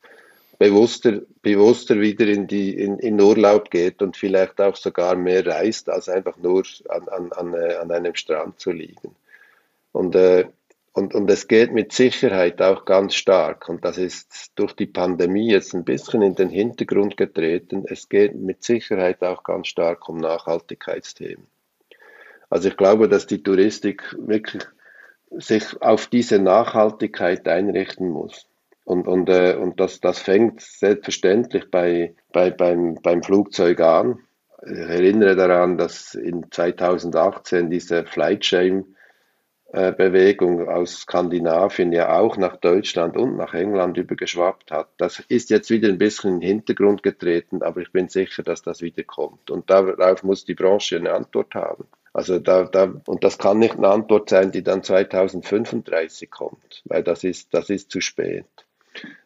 bewusster, 0.57 1.21
bewusster 1.41 1.99
wieder 1.99 2.25
in, 2.25 2.47
die, 2.47 2.77
in, 2.77 2.97
in 2.99 3.21
Urlaub 3.21 3.69
geht 3.69 4.01
und 4.01 4.17
vielleicht 4.17 4.59
auch 4.59 4.75
sogar 4.75 5.15
mehr 5.15 5.45
reist, 5.45 5.89
als 5.89 6.09
einfach 6.09 6.37
nur 6.37 6.63
an, 6.89 7.07
an, 7.09 7.31
an, 7.33 7.53
äh, 7.53 7.75
an 7.75 7.91
einem 7.91 8.15
Strand 8.15 8.59
zu 8.59 8.71
liegen. 8.71 9.15
Und, 9.91 10.15
äh, 10.15 10.45
und, 10.93 11.13
und 11.13 11.29
es 11.29 11.47
geht 11.47 11.71
mit 11.73 11.93
Sicherheit 11.93 12.59
auch 12.61 12.85
ganz 12.85 13.13
stark, 13.13 13.69
und 13.69 13.85
das 13.85 13.99
ist 13.99 14.51
durch 14.55 14.73
die 14.73 14.87
Pandemie 14.87 15.51
jetzt 15.51 15.75
ein 15.75 15.85
bisschen 15.85 16.23
in 16.23 16.33
den 16.33 16.49
Hintergrund 16.49 17.17
getreten, 17.17 17.85
es 17.87 18.09
geht 18.09 18.33
mit 18.33 18.63
Sicherheit 18.63 19.21
auch 19.23 19.43
ganz 19.43 19.67
stark 19.67 20.09
um 20.09 20.17
Nachhaltigkeitsthemen. 20.17 21.45
Also 22.49 22.69
ich 22.69 22.77
glaube, 22.77 23.09
dass 23.09 23.27
die 23.27 23.43
Touristik 23.43 24.15
wirklich 24.19 24.63
sich 25.31 25.81
auf 25.81 26.07
diese 26.07 26.39
Nachhaltigkeit 26.39 27.47
einrichten 27.47 28.09
muss. 28.09 28.47
Und, 28.85 29.07
und, 29.07 29.29
äh, 29.29 29.55
und 29.55 29.79
das, 29.79 29.99
das 29.99 30.19
fängt 30.19 30.61
selbstverständlich 30.61 31.69
bei, 31.69 32.15
bei, 32.31 32.51
beim, 32.51 32.95
beim 33.03 33.21
Flugzeug 33.21 33.81
an. 33.81 34.19
Ich 34.63 34.77
erinnere 34.77 35.35
daran, 35.35 35.77
dass 35.77 36.15
in 36.15 36.45
2018 36.49 37.69
diese 37.69 38.05
Flightshame 38.05 38.85
Bewegung 39.69 40.69
aus 40.69 41.01
Skandinavien 41.01 41.91
ja 41.91 42.17
auch 42.17 42.37
nach 42.37 42.55
Deutschland 42.55 43.17
und 43.17 43.35
nach 43.35 43.53
England 43.53 43.97
übergeschwappt 43.97 44.71
hat. 44.71 44.87
Das 44.97 45.19
ist 45.27 45.49
jetzt 45.49 45.69
wieder 45.69 45.89
ein 45.89 45.97
bisschen 45.97 46.35
in 46.35 46.39
den 46.39 46.47
Hintergrund 46.47 47.03
getreten, 47.03 47.61
aber 47.61 47.81
ich 47.81 47.91
bin 47.91 48.07
sicher, 48.07 48.43
dass 48.43 48.61
das 48.61 48.81
wieder 48.81 49.03
kommt. 49.03 49.51
Und 49.51 49.69
darauf 49.69 50.23
muss 50.23 50.45
die 50.45 50.55
Branche 50.55 50.95
eine 50.95 51.11
Antwort 51.11 51.53
haben. 51.53 51.85
Also 52.17 52.39
da, 52.39 52.63
da, 52.63 52.91
und 53.05 53.23
das 53.23 53.37
kann 53.37 53.59
nicht 53.59 53.75
eine 53.75 53.89
Antwort 53.89 54.31
sein, 54.31 54.51
die 54.51 54.63
dann 54.63 54.81
2035 54.81 56.31
kommt, 56.31 56.81
weil 56.85 57.03
das 57.03 57.23
ist, 57.23 57.53
das 57.53 57.69
ist 57.69 57.91
zu 57.91 58.01
spät. 58.01 58.47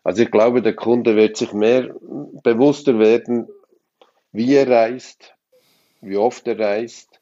Also 0.04 0.24
ich 0.24 0.30
glaube, 0.30 0.62
der 0.62 0.76
Kunde 0.76 1.16
wird 1.16 1.38
sich 1.38 1.54
mehr 1.54 1.96
bewusster 2.44 3.00
werden, 3.00 3.48
wie 4.34 4.54
er 4.56 4.70
reist, 4.70 5.34
wie 6.02 6.18
oft 6.18 6.46
er 6.50 6.60
reist 6.60 7.22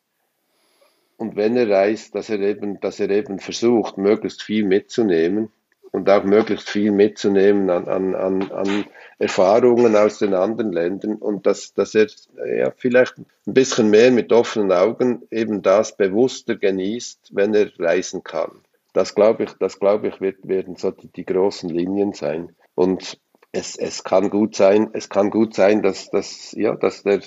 und 1.17 1.36
wenn 1.36 1.55
er 1.55 1.69
reist, 1.69 2.15
dass 2.15 2.32
er 2.32 2.39
eben, 2.39 2.79
dass 2.79 2.99
er 2.99 3.12
eben 3.12 3.38
versucht, 3.38 3.95
möglichst 3.95 4.41
viel 4.41 4.65
mitzunehmen 4.65 5.51
und 5.91 6.10
auch 6.10 6.23
möglichst 6.23 6.69
viel 6.69 6.91
mitzunehmen 6.91 7.69
an, 7.69 7.88
an, 7.88 8.15
an, 8.15 8.52
an 8.52 8.86
Erfahrungen 9.17 9.95
aus 9.95 10.19
den 10.19 10.34
anderen 10.34 10.71
Ländern 10.71 11.15
und 11.15 11.45
dass, 11.45 11.73
dass 11.73 11.95
er 11.95 12.08
ja, 12.45 12.71
vielleicht 12.78 13.17
ein 13.17 13.25
bisschen 13.45 13.89
mehr 13.89 14.12
mit 14.12 14.32
offenen 14.32 14.71
Augen 14.71 15.23
eben 15.32 15.62
das 15.62 15.97
bewusster 15.97 16.56
genießt, 16.56 17.32
wenn 17.34 17.54
er 17.54 17.71
reisen 17.80 18.23
kann. 18.23 18.52
Das 18.93 19.15
glaube 19.15 19.43
ich, 19.43 19.54
das 19.54 19.80
glaube 19.80 20.08
ich, 20.08 20.21
wird, 20.21 20.47
werden 20.47 20.75
so 20.75 20.91
die, 20.91 21.08
die 21.08 21.25
großen 21.25 21.69
Linien 21.69 22.13
sein. 22.13 22.56
Und 22.75 23.19
es, 23.52 23.75
es 23.75 24.04
kann 24.04 24.30
gut 24.30 24.56
sein, 24.56 24.89
es 24.93 25.10
kann 25.10 25.30
gut 25.30 25.54
sein, 25.54 25.82
dass, 25.82 26.10
dass, 26.10 26.52
ja, 26.54 26.75
dass 26.75 27.04
der, 27.04 27.21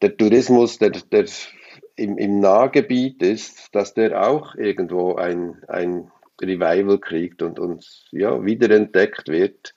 der 0.00 0.16
Tourismus, 0.16 0.78
der, 0.78 0.90
der 0.90 1.26
im, 1.96 2.18
im 2.18 2.40
Nahgebiet 2.40 3.22
ist, 3.22 3.74
dass 3.74 3.94
der 3.94 4.28
auch 4.28 4.54
irgendwo 4.54 5.14
ein, 5.14 5.62
ein 5.68 6.10
Revival 6.40 6.98
kriegt 6.98 7.42
und 7.42 7.58
uns 7.58 8.06
ja, 8.10 8.44
wiederentdeckt 8.44 9.28
wird, 9.28 9.74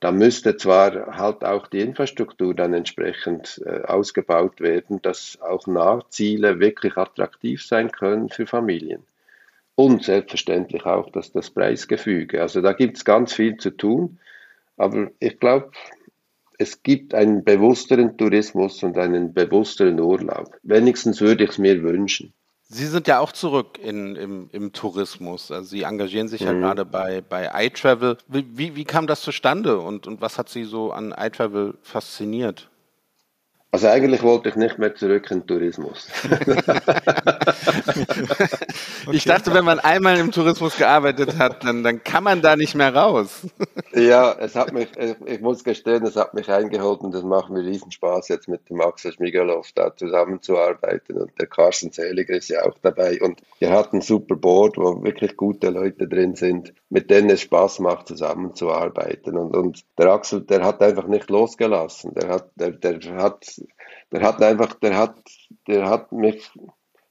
da 0.00 0.12
müsste 0.12 0.56
zwar 0.56 1.18
halt 1.18 1.44
auch 1.44 1.66
die 1.66 1.80
Infrastruktur 1.80 2.54
dann 2.54 2.72
entsprechend 2.72 3.62
äh, 3.66 3.82
ausgebaut 3.82 4.60
werden, 4.60 5.02
dass 5.02 5.38
auch 5.42 5.66
Nahziele 5.66 6.58
wirklich 6.58 6.96
attraktiv 6.96 7.62
sein 7.62 7.92
können 7.92 8.30
für 8.30 8.46
Familien. 8.46 9.02
Und 9.74 10.04
selbstverständlich 10.04 10.84
auch 10.86 11.10
dass 11.10 11.32
das 11.32 11.50
Preisgefüge. 11.50 12.40
Also 12.40 12.62
da 12.62 12.72
gibt 12.72 12.96
es 12.96 13.04
ganz 13.04 13.34
viel 13.34 13.58
zu 13.58 13.70
tun. 13.70 14.18
Aber 14.76 15.10
ich 15.20 15.38
glaube, 15.38 15.72
es 16.58 16.82
gibt 16.82 17.14
einen 17.14 17.44
bewussteren 17.44 18.16
Tourismus 18.16 18.82
und 18.82 18.96
einen 18.96 19.34
bewussteren 19.34 20.00
Urlaub. 20.00 20.56
Wenigstens 20.62 21.20
würde 21.20 21.44
ich 21.44 21.50
es 21.50 21.58
mir 21.58 21.82
wünschen. 21.82 22.32
Sie 22.72 22.86
sind 22.86 23.08
ja 23.08 23.18
auch 23.18 23.32
zurück 23.32 23.80
in, 23.82 24.14
im, 24.14 24.48
im 24.52 24.72
Tourismus. 24.72 25.50
Also 25.50 25.70
Sie 25.70 25.82
engagieren 25.82 26.28
sich 26.28 26.42
mhm. 26.42 26.46
ja 26.46 26.52
gerade 26.52 26.84
bei, 26.84 27.20
bei 27.20 27.50
iTravel. 27.52 28.16
Wie, 28.28 28.76
wie 28.76 28.84
kam 28.84 29.08
das 29.08 29.22
zustande 29.22 29.80
und, 29.80 30.06
und 30.06 30.20
was 30.20 30.38
hat 30.38 30.48
Sie 30.48 30.62
so 30.62 30.92
an 30.92 31.12
iTravel 31.18 31.74
fasziniert? 31.82 32.69
Also 33.72 33.86
eigentlich 33.86 34.24
wollte 34.24 34.48
ich 34.48 34.56
nicht 34.56 34.78
mehr 34.78 34.96
zurück 34.96 35.30
in 35.30 35.40
den 35.40 35.46
Tourismus. 35.46 36.08
ich 39.12 39.24
dachte, 39.24 39.54
wenn 39.54 39.64
man 39.64 39.78
einmal 39.78 40.18
im 40.18 40.32
Tourismus 40.32 40.76
gearbeitet 40.76 41.38
hat, 41.38 41.62
dann, 41.62 41.84
dann 41.84 42.02
kann 42.02 42.24
man 42.24 42.42
da 42.42 42.56
nicht 42.56 42.74
mehr 42.74 42.92
raus. 42.92 43.46
ja, 43.94 44.34
es 44.40 44.56
hat 44.56 44.72
mich, 44.72 44.88
ich 45.24 45.40
muss 45.40 45.62
gestehen, 45.62 46.04
es 46.04 46.16
hat 46.16 46.34
mich 46.34 46.50
eingeholt 46.50 47.02
und 47.02 47.14
es 47.14 47.22
macht 47.22 47.50
mir 47.50 47.64
riesen 47.64 47.92
Spaß, 47.92 48.26
jetzt 48.26 48.48
mit 48.48 48.68
dem 48.68 48.80
Axel 48.80 49.12
Schmigelow 49.12 49.64
da 49.76 49.94
zusammenzuarbeiten. 49.94 51.18
Und 51.18 51.30
der 51.38 51.46
Carsten 51.46 51.92
Seliger 51.92 52.34
ist 52.34 52.48
ja 52.48 52.64
auch 52.64 52.76
dabei. 52.82 53.20
Und 53.20 53.40
er 53.60 53.70
hat 53.70 53.92
ein 53.92 54.00
super 54.00 54.34
Board, 54.34 54.78
wo 54.78 55.04
wirklich 55.04 55.36
gute 55.36 55.70
Leute 55.70 56.08
drin 56.08 56.34
sind, 56.34 56.74
mit 56.88 57.08
denen 57.08 57.30
es 57.30 57.42
Spaß 57.42 57.78
macht, 57.78 58.08
zusammenzuarbeiten. 58.08 59.36
Und, 59.36 59.54
und 59.54 59.84
der 59.96 60.08
Axel, 60.08 60.40
der 60.40 60.64
hat 60.64 60.82
einfach 60.82 61.06
nicht 61.06 61.30
losgelassen. 61.30 62.14
Der 62.14 62.30
hat, 62.30 62.50
der, 62.56 62.72
der 62.72 63.14
hat 63.14 63.59
der 64.12 64.22
hat 64.22 64.42
einfach, 64.42 64.74
der 64.74 64.96
hat, 64.96 65.16
der 65.66 65.88
hat 65.88 66.12
mich 66.12 66.50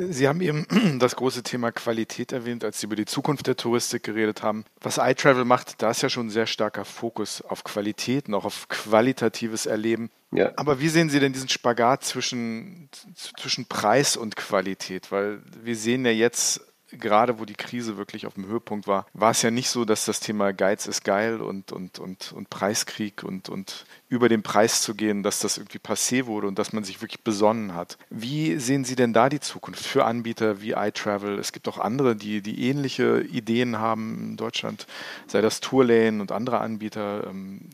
Sie 0.00 0.28
haben 0.28 0.40
eben 0.40 0.64
das 1.00 1.16
große 1.16 1.42
Thema 1.42 1.72
Qualität 1.72 2.30
erwähnt, 2.30 2.62
als 2.62 2.80
Sie 2.80 2.86
über 2.86 2.94
die 2.94 3.04
Zukunft 3.04 3.48
der 3.48 3.56
Touristik 3.56 4.04
geredet 4.04 4.42
haben. 4.44 4.64
Was 4.80 4.98
iTravel 4.98 5.44
macht, 5.44 5.82
da 5.82 5.90
ist 5.90 6.02
ja 6.02 6.08
schon 6.08 6.26
ein 6.26 6.30
sehr 6.30 6.46
starker 6.46 6.84
Fokus 6.84 7.42
auf 7.42 7.64
Qualität, 7.64 8.28
noch 8.28 8.44
auf 8.44 8.68
qualitatives 8.68 9.66
Erleben. 9.66 10.10
Ja. 10.30 10.52
Aber 10.54 10.78
wie 10.78 10.88
sehen 10.88 11.10
Sie 11.10 11.18
denn 11.18 11.32
diesen 11.32 11.48
Spagat 11.48 12.04
zwischen, 12.04 12.90
zwischen 13.14 13.66
Preis 13.66 14.16
und 14.16 14.36
Qualität? 14.36 15.10
Weil 15.10 15.42
wir 15.62 15.74
sehen 15.74 16.04
ja 16.04 16.12
jetzt 16.12 16.60
gerade 16.90 17.38
wo 17.38 17.44
die 17.44 17.54
Krise 17.54 17.96
wirklich 17.96 18.26
auf 18.26 18.34
dem 18.34 18.46
Höhepunkt 18.46 18.86
war, 18.86 19.06
war 19.12 19.30
es 19.30 19.42
ja 19.42 19.50
nicht 19.50 19.68
so, 19.68 19.84
dass 19.84 20.04
das 20.04 20.20
Thema 20.20 20.52
Geiz 20.52 20.86
ist 20.86 21.04
geil 21.04 21.40
und, 21.40 21.72
und, 21.72 21.98
und, 21.98 22.32
und 22.32 22.50
Preiskrieg 22.50 23.22
und, 23.22 23.48
und 23.48 23.84
über 24.08 24.28
den 24.28 24.42
Preis 24.42 24.82
zu 24.82 24.94
gehen, 24.94 25.22
dass 25.22 25.40
das 25.40 25.58
irgendwie 25.58 25.78
passé 25.78 26.26
wurde 26.26 26.46
und 26.46 26.58
dass 26.58 26.72
man 26.72 26.84
sich 26.84 27.00
wirklich 27.02 27.22
besonnen 27.22 27.74
hat. 27.74 27.98
Wie 28.10 28.58
sehen 28.58 28.84
Sie 28.84 28.96
denn 28.96 29.12
da 29.12 29.28
die 29.28 29.40
Zukunft 29.40 29.84
für 29.84 30.04
Anbieter 30.04 30.62
wie 30.62 30.72
iTravel? 30.72 31.38
Es 31.38 31.52
gibt 31.52 31.68
auch 31.68 31.78
andere, 31.78 32.16
die, 32.16 32.40
die 32.40 32.68
ähnliche 32.68 33.20
Ideen 33.20 33.78
haben 33.78 34.30
in 34.30 34.36
Deutschland, 34.36 34.86
sei 35.26 35.40
das 35.40 35.60
Tourlane 35.60 36.20
und 36.20 36.32
andere 36.32 36.60
Anbieter. 36.60 37.26
Ähm, 37.26 37.68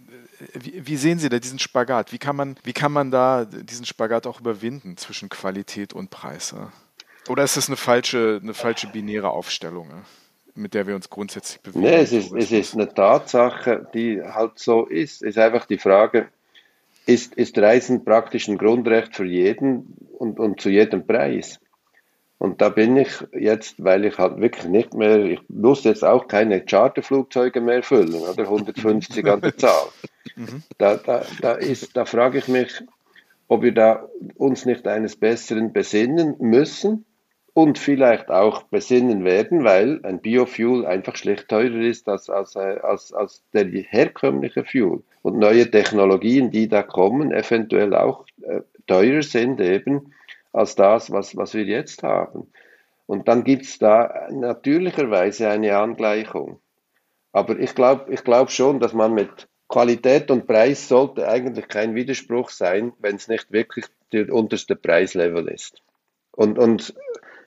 wie, 0.54 0.96
sehen 0.96 1.18
Sie 1.18 1.28
da 1.28 1.38
diesen 1.38 1.58
Spagat? 1.58 2.12
Wie 2.12 2.18
kann, 2.18 2.36
man, 2.36 2.56
wie 2.64 2.72
kann 2.72 2.92
man 2.92 3.10
da 3.10 3.44
diesen 3.44 3.86
Spagat 3.86 4.26
auch 4.26 4.40
überwinden 4.40 4.96
zwischen 4.96 5.28
Qualität 5.28 5.92
und 5.92 6.10
Preis? 6.10 6.54
Oder 7.28 7.44
ist 7.44 7.56
das 7.56 7.68
eine 7.68 7.76
falsche, 7.76 8.40
eine 8.42 8.54
falsche 8.54 8.88
binäre 8.88 9.30
Aufstellung, 9.30 9.88
mit 10.54 10.74
der 10.74 10.86
wir 10.86 10.94
uns 10.94 11.08
grundsätzlich 11.08 11.60
bewegen? 11.60 11.84
Nee, 11.84 11.96
es 11.96 12.12
ist, 12.12 12.32
es 12.32 12.52
ist 12.52 12.74
eine 12.74 12.92
Tatsache, 12.92 13.86
die 13.94 14.22
halt 14.22 14.58
so 14.58 14.84
ist. 14.84 15.22
Es 15.22 15.30
ist 15.30 15.38
einfach 15.38 15.66
die 15.66 15.78
Frage, 15.78 16.28
ist, 17.06 17.34
ist 17.34 17.58
Reisen 17.58 18.04
praktisch 18.04 18.48
ein 18.48 18.58
Grundrecht 18.58 19.14
für 19.14 19.24
jeden 19.24 19.96
und, 20.18 20.38
und 20.38 20.60
zu 20.60 20.70
jedem 20.70 21.06
Preis? 21.06 21.60
Und 22.38 22.60
da 22.60 22.68
bin 22.68 22.96
ich 22.96 23.24
jetzt, 23.32 23.82
weil 23.82 24.04
ich 24.04 24.18
halt 24.18 24.38
wirklich 24.38 24.66
nicht 24.66 24.92
mehr, 24.92 25.24
ich 25.24 25.40
muss 25.48 25.84
jetzt 25.84 26.04
auch 26.04 26.28
keine 26.28 26.62
Charterflugzeuge 26.62 27.60
mehr 27.60 27.82
füllen, 27.82 28.14
oder 28.14 28.42
150 28.44 29.26
an 29.26 29.40
der 29.40 29.56
Zahl. 29.56 29.88
Mhm. 30.36 30.62
Da, 30.78 30.96
da, 30.96 31.24
da, 31.40 31.52
ist, 31.52 31.96
da 31.96 32.04
frage 32.04 32.38
ich 32.38 32.48
mich, 32.48 32.82
ob 33.48 33.62
wir 33.62 33.72
da 33.72 34.08
uns 34.34 34.66
nicht 34.66 34.86
eines 34.86 35.16
Besseren 35.16 35.72
besinnen 35.72 36.36
müssen 36.38 37.04
und 37.54 37.78
vielleicht 37.78 38.30
auch 38.30 38.64
besinnen 38.64 39.24
werden, 39.24 39.62
weil 39.62 40.00
ein 40.02 40.20
Biofuel 40.20 40.84
einfach 40.84 41.14
schlecht 41.14 41.48
teurer 41.48 41.80
ist 41.80 42.08
als, 42.08 42.28
als, 42.28 42.56
äh, 42.56 42.80
als, 42.82 43.12
als 43.12 43.44
der 43.52 43.66
herkömmliche 43.66 44.64
Fuel. 44.64 45.04
Und 45.22 45.38
neue 45.38 45.70
Technologien, 45.70 46.50
die 46.50 46.68
da 46.68 46.82
kommen, 46.82 47.32
eventuell 47.32 47.94
auch 47.94 48.26
äh, 48.42 48.60
teurer 48.88 49.22
sind 49.22 49.60
eben 49.60 50.12
als 50.52 50.74
das, 50.74 51.12
was, 51.12 51.36
was 51.36 51.54
wir 51.54 51.64
jetzt 51.64 52.02
haben. 52.02 52.48
Und 53.06 53.28
dann 53.28 53.44
gibt 53.44 53.64
es 53.64 53.78
da 53.78 54.28
natürlicherweise 54.30 55.48
eine 55.48 55.76
Angleichung. 55.76 56.58
Aber 57.32 57.58
ich 57.58 57.74
glaube 57.74 58.12
ich 58.12 58.24
glaub 58.24 58.50
schon, 58.50 58.80
dass 58.80 58.92
man 58.92 59.14
mit 59.14 59.48
Qualität 59.68 60.30
und 60.30 60.46
Preis 60.46 60.88
sollte 60.88 61.28
eigentlich 61.28 61.68
kein 61.68 61.94
Widerspruch 61.94 62.50
sein, 62.50 62.92
wenn 62.98 63.16
es 63.16 63.28
nicht 63.28 63.52
wirklich 63.52 63.86
der 64.12 64.32
unterste 64.32 64.76
Preislevel 64.76 65.48
ist. 65.48 65.82
Und, 66.32 66.58
und 66.58 66.94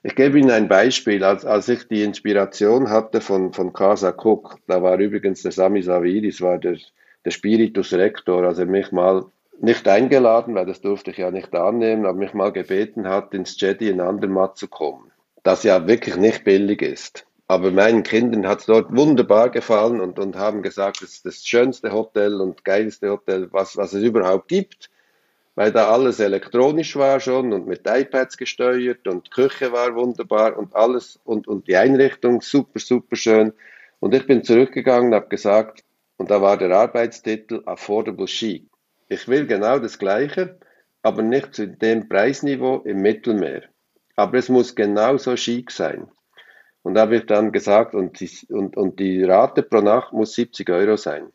ich 0.02 0.14
gebe 0.14 0.38
Ihnen 0.38 0.50
ein 0.50 0.68
Beispiel. 0.68 1.24
Als, 1.24 1.44
als 1.44 1.68
ich 1.68 1.88
die 1.88 2.02
Inspiration 2.02 2.90
hatte 2.90 3.20
von, 3.20 3.52
von 3.52 3.72
Casa 3.72 4.14
Cook, 4.16 4.56
da 4.66 4.82
war 4.82 4.98
übrigens 4.98 5.42
der 5.42 5.52
Sami 5.52 5.82
Saviris, 5.82 6.40
war 6.40 6.58
der, 6.58 6.76
der 7.24 7.30
Spiritus 7.30 7.92
Rector, 7.92 8.44
als 8.44 8.58
er 8.58 8.66
mich 8.66 8.92
mal 8.92 9.26
nicht 9.60 9.88
eingeladen, 9.88 10.54
weil 10.54 10.66
das 10.66 10.80
durfte 10.80 11.10
ich 11.10 11.18
ja 11.18 11.30
nicht 11.30 11.54
annehmen, 11.54 12.06
aber 12.06 12.18
mich 12.18 12.32
mal 12.32 12.52
gebeten 12.52 13.08
hat, 13.08 13.34
ins 13.34 13.60
Jedi 13.60 13.88
in 13.88 14.00
Andermatt 14.00 14.56
zu 14.56 14.68
kommen. 14.68 15.10
Das 15.42 15.64
ja 15.64 15.86
wirklich 15.86 16.16
nicht 16.16 16.44
billig 16.44 16.82
ist. 16.82 17.26
Aber 17.48 17.70
meinen 17.70 18.02
Kindern 18.02 18.46
hat 18.46 18.60
es 18.60 18.66
dort 18.66 18.94
wunderbar 18.94 19.50
gefallen 19.50 20.00
und, 20.00 20.18
und 20.18 20.36
haben 20.36 20.62
gesagt, 20.62 21.02
es 21.02 21.14
ist 21.14 21.26
das 21.26 21.46
schönste 21.46 21.92
Hotel 21.92 22.40
und 22.40 22.64
geilste 22.64 23.10
Hotel, 23.10 23.48
was, 23.50 23.76
was 23.76 23.94
es 23.94 24.02
überhaupt 24.02 24.48
gibt 24.48 24.90
weil 25.58 25.72
da 25.72 25.90
alles 25.90 26.20
elektronisch 26.20 26.94
war 26.94 27.18
schon 27.18 27.52
und 27.52 27.66
mit 27.66 27.80
iPads 27.84 28.36
gesteuert 28.36 29.08
und 29.08 29.32
Küche 29.32 29.72
war 29.72 29.92
wunderbar 29.96 30.56
und 30.56 30.76
alles 30.76 31.18
und, 31.24 31.48
und 31.48 31.66
die 31.66 31.76
Einrichtung 31.76 32.40
super, 32.42 32.78
super 32.78 33.16
schön. 33.16 33.52
Und 33.98 34.14
ich 34.14 34.24
bin 34.24 34.44
zurückgegangen 34.44 35.08
und 35.08 35.14
habe 35.16 35.26
gesagt, 35.26 35.82
und 36.16 36.30
da 36.30 36.40
war 36.40 36.58
der 36.58 36.70
Arbeitstitel 36.70 37.60
Affordable 37.66 38.26
Chic. 38.26 38.68
Ich 39.08 39.26
will 39.26 39.48
genau 39.48 39.80
das 39.80 39.98
Gleiche, 39.98 40.60
aber 41.02 41.22
nicht 41.22 41.56
zu 41.56 41.66
dem 41.66 42.08
Preisniveau 42.08 42.82
im 42.84 43.02
Mittelmeer. 43.02 43.62
Aber 44.14 44.38
es 44.38 44.48
muss 44.48 44.76
genauso 44.76 45.34
chic 45.34 45.72
sein. 45.72 46.06
Und 46.84 46.94
da 46.94 47.00
habe 47.00 47.16
ich 47.16 47.26
dann 47.26 47.50
gesagt, 47.50 47.96
und 47.96 48.20
die, 48.20 48.30
und, 48.50 48.76
und 48.76 49.00
die 49.00 49.24
Rate 49.24 49.64
pro 49.64 49.80
Nacht 49.80 50.12
muss 50.12 50.34
70 50.34 50.70
Euro 50.70 50.96
sein. 50.96 51.32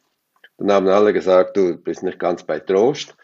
Dann 0.57 0.71
haben 0.71 0.87
alle 0.87 1.11
gesagt, 1.11 1.57
du 1.57 1.75
bist 1.75 2.03
nicht 2.03 2.19
ganz 2.19 2.43
bei 2.43 2.59
Trost 2.61 3.17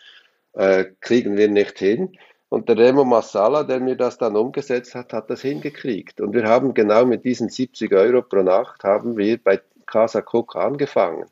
äh, 0.53 0.85
kriegen 0.99 1.37
wir 1.37 1.49
nicht 1.49 1.79
hin. 1.79 2.17
Und 2.49 2.67
der 2.67 2.77
Remo 2.77 3.05
Massala, 3.05 3.63
der 3.63 3.79
mir 3.79 3.95
das 3.95 4.17
dann 4.17 4.35
umgesetzt 4.35 4.95
hat, 4.95 5.13
hat 5.13 5.29
das 5.29 5.41
hingekriegt. 5.41 6.19
Und 6.19 6.33
wir 6.33 6.45
haben 6.45 6.73
genau 6.73 7.05
mit 7.05 7.23
diesen 7.23 7.49
70 7.49 7.93
Euro 7.93 8.23
pro 8.23 8.41
Nacht 8.41 8.83
haben 8.83 9.17
wir 9.17 9.37
bei 9.37 9.61
Casa 9.85 10.23
Cook 10.25 10.55
angefangen. 10.55 11.25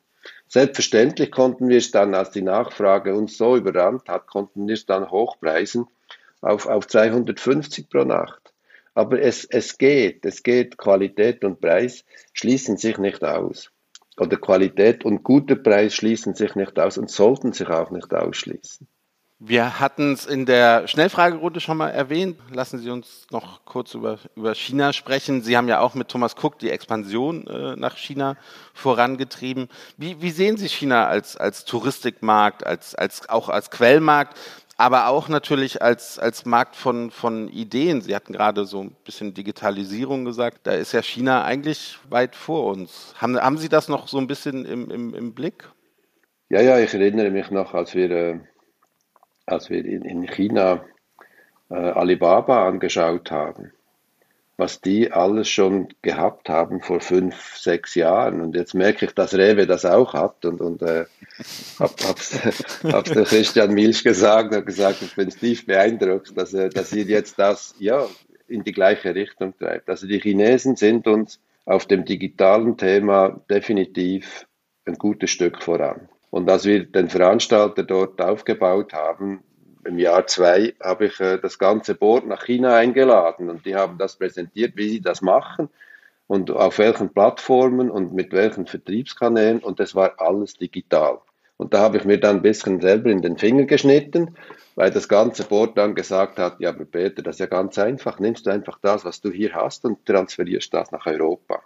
Selbstverständlich 0.47 1.31
konnten 1.31 1.69
wir 1.69 1.77
es 1.77 1.91
dann, 1.91 2.13
als 2.13 2.31
die 2.31 2.41
Nachfrage 2.41 3.15
uns 3.15 3.37
so 3.37 3.57
überrannt 3.57 4.07
hat, 4.07 4.27
konnten 4.27 4.67
wir 4.67 4.75
es 4.75 4.85
dann 4.85 5.09
hochpreisen 5.09 5.87
auf, 6.41 6.67
auf 6.67 6.87
250 6.87 7.89
pro 7.89 8.03
Nacht. 8.03 8.53
Aber 8.93 9.21
es, 9.21 9.45
es 9.45 9.77
geht, 9.77 10.25
es 10.25 10.43
geht, 10.43 10.77
Qualität 10.77 11.43
und 11.43 11.61
Preis 11.61 12.05
schließen 12.33 12.77
sich 12.77 12.97
nicht 12.97 13.23
aus. 13.23 13.71
Oder 14.17 14.37
Qualität 14.37 15.05
und 15.05 15.23
guter 15.23 15.55
Preis 15.55 15.93
schließen 15.93 16.33
sich 16.33 16.55
nicht 16.55 16.79
aus 16.79 16.97
und 16.97 17.09
sollten 17.09 17.53
sich 17.53 17.67
auch 17.69 17.91
nicht 17.91 18.11
ausschließen. 18.13 18.87
Wir 19.39 19.79
hatten 19.79 20.13
es 20.13 20.25
in 20.25 20.47
der 20.47 20.87
Schnellfragerunde 20.87 21.59
schon 21.59 21.77
mal 21.77 21.89
erwähnt. 21.89 22.39
Lassen 22.51 22.79
Sie 22.79 22.89
uns 22.89 23.27
noch 23.29 23.63
kurz 23.65 23.93
über, 23.93 24.17
über 24.35 24.55
China 24.55 24.93
sprechen. 24.93 25.43
Sie 25.43 25.55
haben 25.55 25.67
ja 25.67 25.79
auch 25.79 25.93
mit 25.93 26.07
Thomas 26.07 26.35
Cook 26.41 26.57
die 26.57 26.71
Expansion 26.71 27.45
äh, 27.45 27.75
nach 27.75 27.97
China 27.97 28.35
vorangetrieben. 28.73 29.69
Wie, 29.95 30.19
wie 30.23 30.31
sehen 30.31 30.57
Sie 30.57 30.67
China 30.67 31.05
als, 31.05 31.37
als 31.37 31.65
Touristikmarkt, 31.65 32.65
als, 32.65 32.95
als, 32.95 33.29
auch 33.29 33.49
als 33.49 33.69
Quellmarkt? 33.69 34.37
aber 34.79 35.07
auch 35.07 35.27
natürlich 35.27 35.81
als, 35.81 36.19
als 36.19 36.45
Markt 36.45 36.75
von, 36.75 37.09
von 37.09 37.49
Ideen. 37.49 38.01
Sie 38.01 38.15
hatten 38.15 38.31
gerade 38.31 38.65
so 38.65 38.83
ein 38.83 38.95
bisschen 39.03 39.33
Digitalisierung 39.33 40.23
gesagt. 40.23 40.59
Da 40.63 40.73
ist 40.73 40.91
ja 40.91 41.01
China 41.01 41.43
eigentlich 41.43 41.97
weit 42.09 42.35
vor 42.35 42.65
uns. 42.65 43.15
Haben, 43.17 43.41
haben 43.41 43.57
Sie 43.57 43.69
das 43.69 43.87
noch 43.87 44.07
so 44.07 44.19
ein 44.19 44.27
bisschen 44.27 44.65
im, 44.65 44.91
im, 44.91 45.15
im 45.15 45.33
Blick? 45.33 45.67
Ja, 46.49 46.61
ja, 46.61 46.79
ich 46.79 46.93
erinnere 46.93 47.31
mich 47.31 47.49
noch, 47.49 47.73
als 47.73 47.95
wir, 47.95 48.11
äh, 48.11 48.39
als 49.47 49.71
wir 49.71 49.83
in, 49.83 50.03
in 50.03 50.27
China 50.27 50.85
äh, 51.69 51.73
Alibaba 51.73 52.67
angeschaut 52.67 53.31
haben 53.31 53.71
was 54.57 54.81
die 54.81 55.11
alles 55.11 55.47
schon 55.49 55.89
gehabt 56.01 56.49
haben 56.49 56.81
vor 56.81 56.99
fünf, 56.99 57.55
sechs 57.57 57.93
Jahren. 57.93 58.41
Und 58.41 58.55
jetzt 58.55 58.73
merke 58.73 59.05
ich, 59.05 59.13
dass 59.13 59.35
Rewe 59.35 59.67
das 59.67 59.85
auch 59.85 60.13
hat 60.13 60.45
und, 60.45 60.61
und 60.61 60.81
äh, 60.81 61.05
habe 61.79 61.93
hab's, 62.03 62.39
hab's 62.83 63.11
der 63.11 63.25
Christian 63.25 63.73
Milch 63.73 64.03
gesagt 64.03 64.55
und 64.55 64.65
gesagt, 64.65 65.03
ich 65.03 65.15
bin 65.15 65.29
tief 65.29 65.67
beeindruckt, 65.67 66.35
dass, 66.35 66.51
dass 66.51 66.91
ihr 66.91 67.03
jetzt 67.03 67.37
das 67.37 67.75
ja 67.77 68.07
in 68.47 68.63
die 68.63 68.71
gleiche 68.71 69.13
Richtung 69.13 69.55
treibt. 69.57 69.89
Also 69.89 70.07
die 70.07 70.19
Chinesen 70.19 70.75
sind 70.75 71.05
uns 71.07 71.39
auf 71.65 71.85
dem 71.85 72.03
digitalen 72.03 72.77
Thema 72.77 73.39
definitiv 73.49 74.47
ein 74.85 74.95
gutes 74.95 75.29
Stück 75.29 75.61
voran. 75.61 76.09
Und 76.29 76.49
als 76.49 76.65
wir 76.65 76.85
den 76.85 77.09
Veranstalter 77.09 77.83
dort 77.83 78.21
aufgebaut 78.21 78.93
haben, 78.93 79.43
im 79.85 79.97
Jahr 79.99 80.27
zwei 80.27 80.73
habe 80.83 81.05
ich 81.05 81.19
äh, 81.19 81.37
das 81.37 81.57
ganze 81.57 81.95
Board 81.95 82.27
nach 82.27 82.45
China 82.45 82.75
eingeladen 82.75 83.49
und 83.49 83.65
die 83.65 83.75
haben 83.75 83.97
das 83.97 84.17
präsentiert, 84.17 84.73
wie 84.75 84.89
sie 84.89 85.01
das 85.01 85.21
machen 85.21 85.69
und 86.27 86.51
auf 86.51 86.77
welchen 86.77 87.09
Plattformen 87.13 87.89
und 87.89 88.13
mit 88.13 88.33
welchen 88.33 88.67
Vertriebskanälen 88.67 89.59
und 89.59 89.79
das 89.79 89.95
war 89.95 90.15
alles 90.17 90.55
digital. 90.55 91.19
Und 91.55 91.73
da 91.73 91.79
habe 91.79 91.97
ich 91.97 92.05
mir 92.05 92.19
dann 92.19 92.37
ein 92.37 92.41
bisschen 92.41 92.81
selber 92.81 93.09
in 93.09 93.21
den 93.21 93.37
Finger 93.37 93.63
geschnitten, 93.63 94.35
weil 94.75 94.91
das 94.91 95.07
ganze 95.07 95.43
Board 95.43 95.77
dann 95.77 95.95
gesagt 95.95 96.37
hat, 96.37 96.59
ja, 96.59 96.69
aber 96.69 96.85
Peter, 96.85 97.23
das 97.23 97.35
ist 97.35 97.39
ja 97.39 97.45
ganz 97.47 97.79
einfach, 97.79 98.19
nimmst 98.19 98.45
du 98.45 98.51
einfach 98.51 98.77
das, 98.81 99.05
was 99.05 99.21
du 99.21 99.31
hier 99.31 99.55
hast 99.55 99.85
und 99.85 100.05
transferierst 100.05 100.71
das 100.73 100.91
nach 100.91 101.07
Europa. 101.07 101.63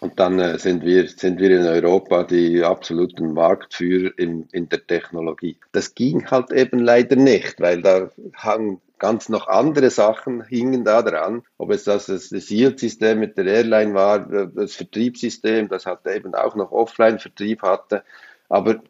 Und 0.00 0.20
dann 0.20 0.38
äh, 0.38 0.58
sind, 0.58 0.84
wir, 0.84 1.08
sind 1.08 1.40
wir 1.40 1.50
in 1.50 1.66
Europa 1.66 2.24
die 2.24 2.62
absoluten 2.62 3.32
Marktführer 3.32 4.12
in, 4.16 4.48
in 4.52 4.68
der 4.68 4.86
Technologie. 4.86 5.56
Das 5.72 5.94
ging 5.94 6.30
halt 6.30 6.52
eben 6.52 6.78
leider 6.78 7.16
nicht, 7.16 7.60
weil 7.60 7.82
da 7.82 8.10
hangen 8.34 8.80
ganz 8.98 9.28
noch 9.28 9.48
andere 9.48 9.90
Sachen 9.90 10.44
hingen 10.44 10.84
da 10.84 11.02
dran. 11.02 11.42
Ob 11.56 11.70
es 11.70 11.84
das, 11.84 12.06
das, 12.06 12.30
Yield-System 12.30 13.18
mit 13.18 13.36
der 13.38 13.46
Airline 13.46 13.94
war, 13.94 14.20
das 14.20 14.74
Vertriebssystem, 14.74 15.68
das 15.68 15.86
hat 15.86 16.06
eben 16.06 16.34
auch 16.34 16.54
noch 16.54 16.72
Offline-Vertrieb 16.72 17.62
hatte. 17.62 18.02
Aber 18.48 18.80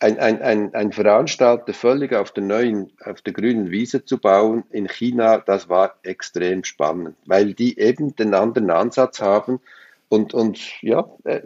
ein, 0.00 0.18
ein, 0.18 0.42
ein, 0.42 0.74
ein 0.74 0.92
Veranstalter 0.92 1.72
völlig 1.72 2.14
auf 2.14 2.32
der 2.32 2.44
neuen, 2.44 2.92
auf 3.04 3.20
der 3.22 3.32
grünen 3.32 3.70
Wiese 3.70 4.04
zu 4.04 4.18
bauen 4.18 4.64
in 4.70 4.88
China, 4.88 5.38
das 5.38 5.68
war 5.68 5.96
extrem 6.02 6.64
spannend, 6.64 7.16
weil 7.26 7.54
die 7.54 7.78
eben 7.78 8.14
den 8.16 8.34
anderen 8.34 8.70
Ansatz 8.70 9.20
haben 9.20 9.60
und, 10.08 10.34
und 10.34 10.82
ja, 10.82 11.08
äh, 11.24 11.40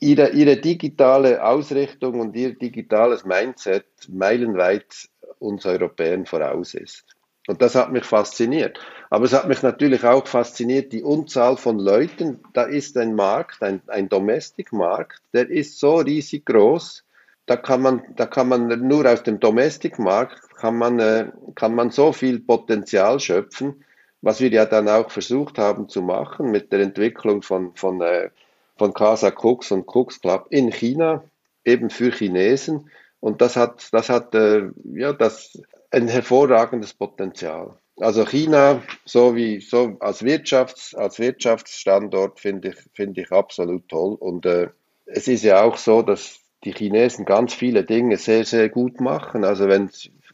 ihre, 0.00 0.30
ihre 0.30 0.56
digitale 0.56 1.44
Ausrichtung 1.44 2.20
und 2.20 2.36
ihr 2.36 2.54
digitales 2.54 3.24
Mindset 3.24 3.86
meilenweit 4.08 5.08
uns 5.38 5.66
Europäern 5.66 6.26
voraus 6.26 6.74
ist. 6.74 7.04
Und 7.46 7.60
das 7.60 7.74
hat 7.74 7.92
mich 7.92 8.04
fasziniert. 8.04 8.78
Aber 9.10 9.26
es 9.26 9.34
hat 9.34 9.48
mich 9.48 9.62
natürlich 9.62 10.02
auch 10.04 10.26
fasziniert, 10.26 10.92
die 10.92 11.02
Unzahl 11.02 11.58
von 11.58 11.78
Leuten. 11.78 12.40
Da 12.54 12.62
ist 12.62 12.96
ein 12.96 13.14
Markt, 13.14 13.62
ein, 13.62 13.82
ein 13.86 14.08
Domestic-Markt, 14.08 15.22
der 15.34 15.50
ist 15.50 15.78
so 15.78 15.96
riesig 15.96 16.46
groß. 16.46 17.04
Da 17.46 17.56
kann 17.56 17.82
man, 17.82 18.02
da 18.16 18.24
kann 18.24 18.48
man 18.48 18.68
nur 18.88 19.04
aus 19.04 19.22
dem 19.22 19.40
Domestic-Markt 19.40 20.40
kann 20.56 20.78
man, 20.78 20.98
äh, 20.98 21.30
kann 21.54 21.74
man 21.74 21.90
so 21.90 22.12
viel 22.12 22.40
Potenzial 22.40 23.20
schöpfen 23.20 23.83
was 24.24 24.40
wir 24.40 24.48
ja 24.48 24.64
dann 24.64 24.88
auch 24.88 25.10
versucht 25.10 25.58
haben 25.58 25.90
zu 25.90 26.00
machen 26.00 26.50
mit 26.50 26.72
der 26.72 26.80
Entwicklung 26.80 27.42
von, 27.42 27.74
von, 27.74 28.00
äh, 28.00 28.30
von 28.78 28.94
Casa 28.94 29.30
Cooks 29.30 29.70
und 29.70 29.86
Cooks 29.86 30.22
Club 30.22 30.46
in 30.48 30.72
China, 30.72 31.22
eben 31.62 31.90
für 31.90 32.10
Chinesen. 32.10 32.90
Und 33.20 33.42
das 33.42 33.56
hat, 33.56 33.86
das 33.92 34.08
hat 34.08 34.34
äh, 34.34 34.70
ja, 34.94 35.12
das 35.12 35.60
ein 35.90 36.08
hervorragendes 36.08 36.94
Potenzial. 36.94 37.76
Also 38.00 38.24
China, 38.24 38.82
so 39.04 39.36
wie 39.36 39.60
so 39.60 39.98
als 40.00 40.24
Wirtschafts, 40.24 40.94
als 40.94 41.18
Wirtschaftsstandort 41.18 42.40
finde 42.40 42.68
ich, 42.68 42.76
finde 42.94 43.20
ich 43.20 43.30
absolut 43.30 43.90
toll. 43.90 44.14
Und 44.14 44.46
äh, 44.46 44.68
es 45.04 45.28
ist 45.28 45.44
ja 45.44 45.62
auch 45.62 45.76
so, 45.76 46.00
dass 46.00 46.40
die 46.64 46.72
Chinesen 46.72 47.26
ganz 47.26 47.52
viele 47.52 47.84
Dinge 47.84 48.16
sehr, 48.16 48.46
sehr 48.46 48.70
gut 48.70 49.02
machen. 49.02 49.44
Also 49.44 49.68
wenn, 49.68 49.90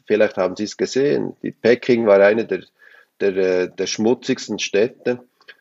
vielleicht 0.07 0.37
haben 0.37 0.55
Sie 0.55 0.63
es 0.63 0.77
gesehen, 0.77 1.35
die 1.43 1.51
Peking 1.51 2.07
war 2.07 2.21
eine 2.21 2.45
der 2.45 2.61
der, 3.21 3.37
äh, 3.37 3.69
der 3.69 3.87
schmutzigsten 3.87 4.59
Städte 4.59 5.19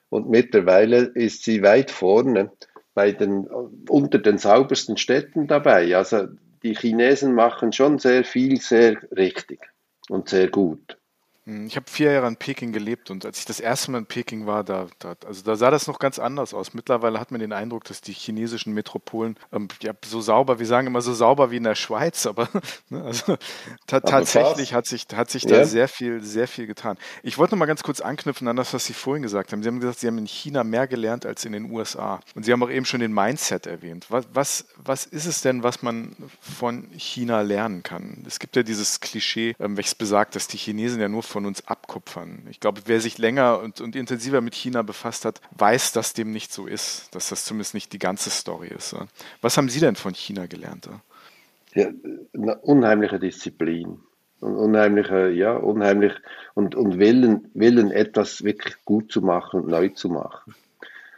und 0.08 0.28
mittlerweile 0.28 0.98
ist 0.98 1.44
sie 1.44 1.62
weit 1.62 1.90
vorne 1.90 2.50
bei 2.94 3.12
den, 3.12 3.46
unter 3.88 4.18
den 4.18 4.38
saubersten 4.38 4.96
Städten 4.96 5.46
dabei. 5.46 5.96
Also 5.96 6.26
die 6.62 6.74
Chinesen 6.74 7.34
machen 7.34 7.72
schon 7.72 7.98
sehr 7.98 8.24
viel, 8.24 8.60
sehr 8.60 8.96
richtig 9.16 9.60
und 10.08 10.28
sehr 10.28 10.48
gut. 10.48 10.98
Hm, 11.46 11.66
ich 11.66 11.76
habe 11.76 11.86
vier 11.90 12.12
Jahre 12.12 12.28
in 12.28 12.36
Peking 12.36 12.72
gelebt 12.72 13.10
und 13.10 13.24
als 13.24 13.38
ich 13.38 13.46
das 13.46 13.60
erste 13.60 13.90
Mal 13.90 13.98
in 13.98 14.06
Peking 14.06 14.46
war, 14.46 14.62
da, 14.62 14.88
da, 14.98 15.14
also 15.26 15.42
da 15.42 15.56
sah 15.56 15.70
das 15.70 15.86
noch 15.86 15.98
ganz 15.98 16.18
anders 16.18 16.52
aus. 16.52 16.74
Mittlerweile 16.74 17.18
hat 17.18 17.30
man 17.30 17.40
den 17.40 17.52
Eindruck, 17.52 17.84
dass 17.84 18.02
die 18.02 18.12
chinesischen 18.12 18.74
Metropolen 18.74 19.36
ähm, 19.52 19.68
ja, 19.80 19.92
so 20.04 20.20
sauber, 20.20 20.58
wir 20.58 20.66
sagen 20.66 20.86
immer 20.86 21.00
so 21.00 21.14
sauber 21.14 21.50
wie 21.50 21.56
in 21.56 21.64
der 21.64 21.74
Schweiz, 21.74 22.26
aber 22.26 22.48
ne, 22.90 23.02
also, 23.04 23.38
ta 23.86 24.00
tatsächlich 24.00 24.74
hat 24.74 24.86
sich, 24.86 25.06
hat 25.14 25.30
sich 25.30 25.46
da 25.46 25.64
sehr 25.64 25.88
viel, 25.88 26.22
sehr 26.22 26.46
viel 26.46 26.66
getan. 26.66 26.98
Ich 27.22 27.38
wollte 27.38 27.54
noch 27.54 27.58
mal 27.58 27.66
ganz 27.66 27.82
kurz 27.82 28.02
anknüpfen 28.02 28.46
an 28.46 28.56
das, 28.56 28.74
was 28.74 28.84
Sie 28.84 28.92
vorhin 28.92 29.22
gesagt 29.22 29.52
haben. 29.52 29.62
Sie 29.62 29.68
haben 29.68 29.80
gesagt, 29.80 30.00
Sie 30.00 30.06
haben 30.06 30.18
in 30.18 30.26
China 30.26 30.62
mehr 30.62 30.86
gelernt 30.86 31.24
als 31.24 31.44
in 31.44 31.52
den 31.52 31.70
USA. 31.70 32.20
Und 32.34 32.44
Sie 32.44 32.52
haben 32.52 32.62
auch 32.62 32.70
eben 32.70 32.84
schon 32.84 33.00
den 33.00 33.14
Mindset 33.14 33.66
erwähnt. 33.66 34.06
Was, 34.10 34.26
was, 34.32 34.66
was 34.76 35.06
ist 35.06 35.26
es 35.26 35.40
denn, 35.40 35.62
was 35.62 35.82
man 35.82 36.14
von 36.40 36.88
China 36.96 37.40
lernen 37.40 37.82
kann? 37.82 38.24
Es 38.26 38.38
gibt 38.38 38.56
ja 38.56 38.62
dieses 38.62 39.00
Klischee, 39.00 39.54
ähm, 39.58 39.76
welches 39.76 39.94
besagt, 39.94 40.36
dass 40.36 40.46
die 40.46 40.58
Chinesen 40.58 41.00
ja 41.00 41.08
nur 41.08 41.22
von 41.30 41.46
uns 41.46 41.66
abkupfern. 41.66 42.46
Ich 42.50 42.60
glaube, 42.60 42.82
wer 42.86 43.00
sich 43.00 43.16
länger 43.16 43.60
und, 43.60 43.80
und 43.80 43.96
intensiver 43.96 44.40
mit 44.40 44.54
China 44.54 44.82
befasst 44.82 45.24
hat, 45.24 45.40
weiß, 45.56 45.92
dass 45.92 46.12
dem 46.12 46.30
nicht 46.32 46.52
so 46.52 46.66
ist, 46.66 47.14
dass 47.14 47.30
das 47.30 47.44
zumindest 47.44 47.74
nicht 47.74 47.92
die 47.92 47.98
ganze 47.98 48.30
Story 48.30 48.68
ist. 48.68 48.94
Was 49.40 49.56
haben 49.56 49.68
Sie 49.68 49.80
denn 49.80 49.96
von 49.96 50.14
China 50.14 50.46
gelernt? 50.46 50.88
Ja, 51.74 51.88
eine 52.34 52.58
unheimliche 52.58 53.18
Disziplin. 53.18 54.00
Unheimliche, 54.40 55.28
ja, 55.28 55.54
unheimlich 55.54 56.14
und, 56.54 56.74
und 56.74 56.98
Willen, 56.98 57.50
Willen, 57.52 57.90
etwas 57.90 58.42
wirklich 58.42 58.74
gut 58.84 59.12
zu 59.12 59.20
machen 59.20 59.60
und 59.60 59.68
neu 59.68 59.90
zu 59.90 60.08
machen. 60.08 60.54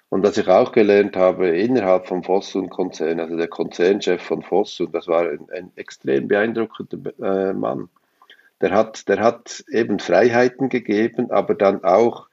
Und 0.09 0.25
was 0.25 0.37
ich 0.37 0.49
auch 0.49 0.73
gelernt 0.73 1.17
habe, 1.17 1.49
innerhalb 1.49 2.07
vom 2.09 2.25
Fosun-Konzern, 2.25 3.21
also 3.21 3.37
der 3.37 3.49
Konzernchef 3.49 4.21
von 4.21 4.43
Fosun, 4.43 4.91
das 4.93 5.07
war 5.07 5.23
ein, 5.31 5.49
ein 5.57 5.71
extrem 5.77 6.29
beeindruckender 6.29 7.13
äh, 7.21 7.53
Mann 7.55 7.89
der 8.63 8.71
hat, 8.71 9.09
der 9.09 9.21
hat 9.21 9.65
eben 9.71 9.99
Freiheiten 9.99 10.69
gegeben, 10.69 11.31
aber 11.31 11.55
dann 11.55 11.85
auch, 11.85 12.29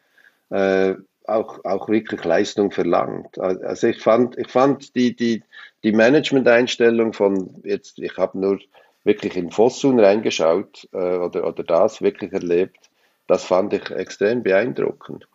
äh, 0.50 0.94
auch, 1.26 1.66
auch 1.66 1.90
wirklich 1.90 2.24
Leistung 2.24 2.72
verlangt. 2.72 3.40
Also 3.40 3.88
ich 3.88 4.02
fand, 4.02 4.38
ich 4.38 4.50
fand 4.50 4.96
die, 4.96 5.16
die, 5.16 5.44
die 5.84 5.92
Management-Einstellung 5.92 7.14
von 7.14 7.62
jetzt, 7.64 8.00
ich 8.00 8.18
habe 8.18 8.40
nur 8.40 8.60
wirklich 9.04 9.36
in 9.36 9.52
Fossun 9.52 10.00
reingeschaut 10.00 10.88
äh, 10.94 11.18
oder, 11.18 11.48
oder 11.48 11.64
das 11.64 12.02
wirklich 12.02 12.32
erlebt, 12.32 12.90
das 13.28 13.44
fand 13.46 13.74
ich 13.74 13.90
extrem 13.92 14.44
beeindruckend. 14.44 15.28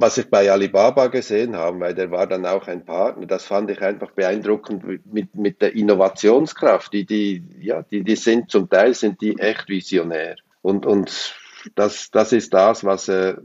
Was 0.00 0.16
ich 0.16 0.30
bei 0.30 0.48
Alibaba 0.48 1.08
gesehen 1.08 1.56
habe, 1.56 1.80
weil 1.80 1.92
der 1.92 2.12
war 2.12 2.28
dann 2.28 2.46
auch 2.46 2.68
ein 2.68 2.84
Partner, 2.84 3.26
das 3.26 3.44
fand 3.44 3.68
ich 3.68 3.82
einfach 3.82 4.12
beeindruckend 4.12 4.84
mit, 5.12 5.34
mit 5.34 5.60
der 5.60 5.74
Innovationskraft. 5.74 6.92
Die, 6.92 7.04
die, 7.04 7.42
ja, 7.58 7.82
die, 7.82 8.04
die 8.04 8.14
sind 8.14 8.48
zum 8.48 8.70
Teil 8.70 8.94
sind 8.94 9.20
die 9.20 9.36
echt 9.40 9.68
visionär. 9.68 10.36
Und, 10.62 10.86
und 10.86 11.34
das, 11.74 12.12
das 12.12 12.32
ist 12.32 12.54
das, 12.54 12.84
was 12.84 13.08
äh, 13.08 13.38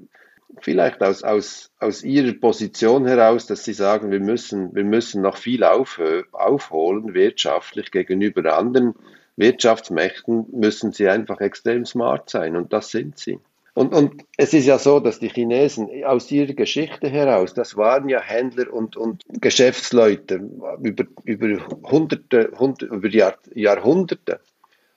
vielleicht 0.61 1.01
aus, 1.01 1.23
aus, 1.23 1.71
aus 1.79 2.03
ihrer 2.03 2.33
Position 2.33 3.07
heraus, 3.07 3.47
dass 3.47 3.63
sie 3.63 3.73
sagen, 3.73 4.11
wir 4.11 4.19
müssen, 4.19 4.75
wir 4.75 4.83
müssen 4.83 5.23
noch 5.23 5.37
viel 5.37 5.63
auf, 5.63 5.99
aufholen, 6.33 7.15
wirtschaftlich 7.15 7.89
gegenüber 7.89 8.55
anderen 8.55 8.93
Wirtschaftsmächten, 9.37 10.45
müssen 10.51 10.91
sie 10.91 11.09
einfach 11.09 11.39
extrem 11.41 11.83
smart 11.83 12.29
sein. 12.29 12.55
Und 12.55 12.73
das 12.73 12.91
sind 12.91 13.17
sie. 13.17 13.39
Und, 13.75 13.93
und 13.93 14.23
es 14.37 14.53
ist 14.53 14.65
ja 14.67 14.77
so, 14.77 14.99
dass 14.99 15.19
die 15.19 15.29
Chinesen 15.29 15.89
aus 16.05 16.31
ihrer 16.31 16.53
Geschichte 16.53 17.09
heraus, 17.09 17.55
das 17.55 17.75
waren 17.75 18.07
ja 18.07 18.21
Händler 18.21 18.71
und, 18.71 18.95
und 18.95 19.23
Geschäftsleute 19.27 20.47
über, 20.81 21.05
über 21.23 21.67
Hunderte, 21.89 22.51
Hundert, 22.57 22.91
über 22.91 23.09
Jahr, 23.09 23.35
Jahrhunderte. 23.55 24.39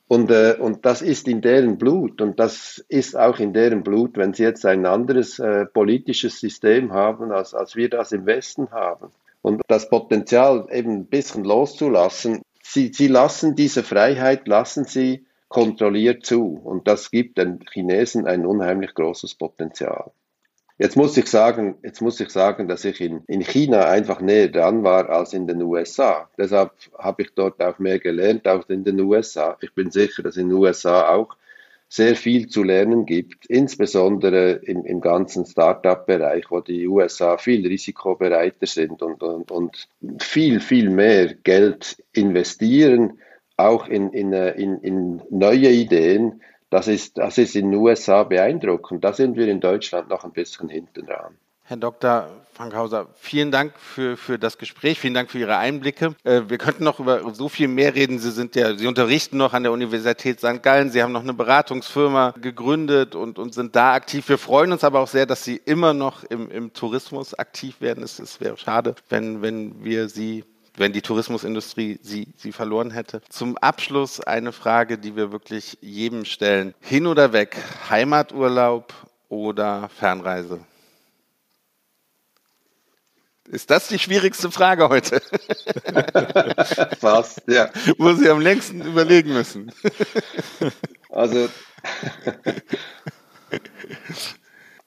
Und, 0.08 0.30
äh, 0.30 0.56
und 0.60 0.84
das 0.84 1.02
ist 1.02 1.26
in 1.26 1.40
deren 1.40 1.78
Blut 1.78 2.20
und 2.20 2.38
das 2.38 2.84
ist 2.88 3.16
auch 3.16 3.40
in 3.40 3.52
deren 3.52 3.82
Blut, 3.82 4.16
wenn 4.16 4.34
sie 4.34 4.44
jetzt 4.44 4.64
ein 4.64 4.86
anderes 4.86 5.38
äh, 5.38 5.66
politisches 5.66 6.38
System 6.38 6.92
haben, 6.92 7.32
als, 7.32 7.54
als 7.54 7.74
wir 7.74 7.90
das 7.90 8.12
im 8.12 8.26
Westen 8.26 8.70
haben. 8.70 9.08
Und 9.42 9.62
das 9.68 9.88
Potenzial 9.88 10.68
eben 10.70 10.92
ein 10.92 11.06
bisschen 11.06 11.44
loszulassen, 11.44 12.42
sie, 12.62 12.92
sie 12.92 13.08
lassen 13.08 13.56
diese 13.56 13.82
Freiheit, 13.82 14.46
lassen 14.46 14.84
sie 14.84 15.25
kontrolliert 15.48 16.24
zu. 16.24 16.60
Und 16.62 16.88
das 16.88 17.10
gibt 17.10 17.38
den 17.38 17.60
Chinesen 17.72 18.26
ein 18.26 18.46
unheimlich 18.46 18.94
großes 18.94 19.34
Potenzial. 19.34 20.10
Jetzt 20.78 20.96
muss 20.96 21.16
ich 21.16 21.26
sagen, 21.26 21.76
jetzt 21.82 22.02
muss 22.02 22.20
ich 22.20 22.28
sagen, 22.28 22.68
dass 22.68 22.84
ich 22.84 23.00
in, 23.00 23.22
in 23.28 23.40
China 23.40 23.86
einfach 23.86 24.20
näher 24.20 24.48
dran 24.48 24.84
war 24.84 25.08
als 25.08 25.32
in 25.32 25.46
den 25.46 25.62
USA. 25.62 26.28
Deshalb 26.36 26.72
habe 26.98 27.22
ich 27.22 27.30
dort 27.34 27.62
auch 27.62 27.78
mehr 27.78 27.98
gelernt, 27.98 28.46
auch 28.46 28.68
in 28.68 28.84
den 28.84 29.00
USA. 29.00 29.56
Ich 29.62 29.72
bin 29.72 29.90
sicher, 29.90 30.22
dass 30.22 30.36
in 30.36 30.50
den 30.50 30.58
USA 30.58 31.08
auch 31.08 31.34
sehr 31.88 32.14
viel 32.14 32.48
zu 32.48 32.62
lernen 32.62 33.06
gibt, 33.06 33.46
insbesondere 33.46 34.52
im, 34.52 34.84
im 34.84 35.00
ganzen 35.00 35.46
Startup-Bereich, 35.46 36.50
wo 36.50 36.60
die 36.60 36.86
USA 36.86 37.38
viel 37.38 37.66
risikobereiter 37.66 38.66
sind 38.66 39.02
und, 39.02 39.22
und, 39.22 39.50
und 39.50 39.88
viel, 40.18 40.60
viel 40.60 40.90
mehr 40.90 41.32
Geld 41.34 42.02
investieren, 42.12 43.18
auch 43.56 43.88
in, 43.88 44.12
in, 44.12 44.32
in, 44.32 44.80
in 44.80 45.22
neue 45.30 45.70
Ideen, 45.70 46.42
das 46.70 46.88
ist, 46.88 47.18
das 47.18 47.38
ist 47.38 47.54
in 47.56 47.70
den 47.70 47.80
USA 47.80 48.24
beeindruckend. 48.24 49.04
Da 49.04 49.12
sind 49.12 49.36
wir 49.36 49.48
in 49.48 49.60
Deutschland 49.60 50.08
noch 50.08 50.24
ein 50.24 50.32
bisschen 50.32 50.68
hinten 50.68 51.06
dran. 51.06 51.36
Herr 51.68 51.76
Dr. 51.76 52.28
Fankhauser, 52.52 53.08
vielen 53.16 53.50
Dank 53.50 53.76
für, 53.76 54.16
für 54.16 54.38
das 54.38 54.56
Gespräch, 54.56 55.00
vielen 55.00 55.14
Dank 55.14 55.32
für 55.32 55.38
Ihre 55.38 55.56
Einblicke. 55.56 56.14
Äh, 56.22 56.42
wir 56.46 56.58
könnten 56.58 56.84
noch 56.84 57.00
über 57.00 57.34
so 57.34 57.48
viel 57.48 57.66
mehr 57.66 57.94
reden. 57.96 58.20
Sie 58.20 58.30
sind 58.30 58.54
ja, 58.54 58.76
Sie 58.76 58.86
unterrichten 58.86 59.36
noch 59.36 59.52
an 59.52 59.64
der 59.64 59.72
Universität 59.72 60.38
St. 60.38 60.62
Gallen. 60.62 60.90
Sie 60.90 61.02
haben 61.02 61.10
noch 61.12 61.22
eine 61.22 61.34
Beratungsfirma 61.34 62.34
gegründet 62.40 63.16
und, 63.16 63.40
und 63.40 63.52
sind 63.52 63.74
da 63.74 63.94
aktiv. 63.94 64.28
Wir 64.28 64.38
freuen 64.38 64.70
uns 64.70 64.84
aber 64.84 65.00
auch 65.00 65.08
sehr, 65.08 65.26
dass 65.26 65.42
Sie 65.42 65.56
immer 65.56 65.92
noch 65.92 66.22
im, 66.24 66.50
im 66.52 66.72
Tourismus 66.72 67.34
aktiv 67.34 67.80
werden. 67.80 68.04
Es, 68.04 68.20
es 68.20 68.40
wäre 68.40 68.56
schade, 68.56 68.94
wenn, 69.08 69.42
wenn 69.42 69.84
wir 69.84 70.08
Sie 70.08 70.44
wenn 70.76 70.92
die 70.92 71.02
Tourismusindustrie 71.02 71.98
sie, 72.02 72.28
sie 72.36 72.52
verloren 72.52 72.90
hätte. 72.90 73.22
Zum 73.28 73.56
Abschluss 73.58 74.20
eine 74.20 74.52
Frage, 74.52 74.98
die 74.98 75.16
wir 75.16 75.32
wirklich 75.32 75.78
jedem 75.80 76.24
stellen. 76.24 76.74
Hin 76.80 77.06
oder 77.06 77.32
weg, 77.32 77.56
Heimaturlaub 77.90 78.92
oder 79.28 79.88
Fernreise? 79.88 80.60
Ist 83.48 83.70
das 83.70 83.88
die 83.88 83.98
schwierigste 83.98 84.50
Frage 84.50 84.88
heute? 84.88 85.20
Fast, 87.00 87.42
ja. 87.46 87.70
Wo 87.96 88.12
Sie 88.12 88.28
am 88.28 88.40
längsten 88.40 88.80
überlegen 88.80 89.32
müssen. 89.32 89.70
Also, 91.10 91.48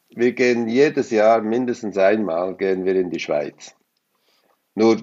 wir 0.09 0.33
gehen 0.33 0.67
jedes 0.67 1.09
Jahr 1.09 1.41
mindestens 1.41 1.97
einmal 1.97 2.55
gehen 2.55 2.83
wir 2.83 2.95
in 2.95 3.09
die 3.09 3.19
Schweiz. 3.19 3.73
Nur 4.75 4.97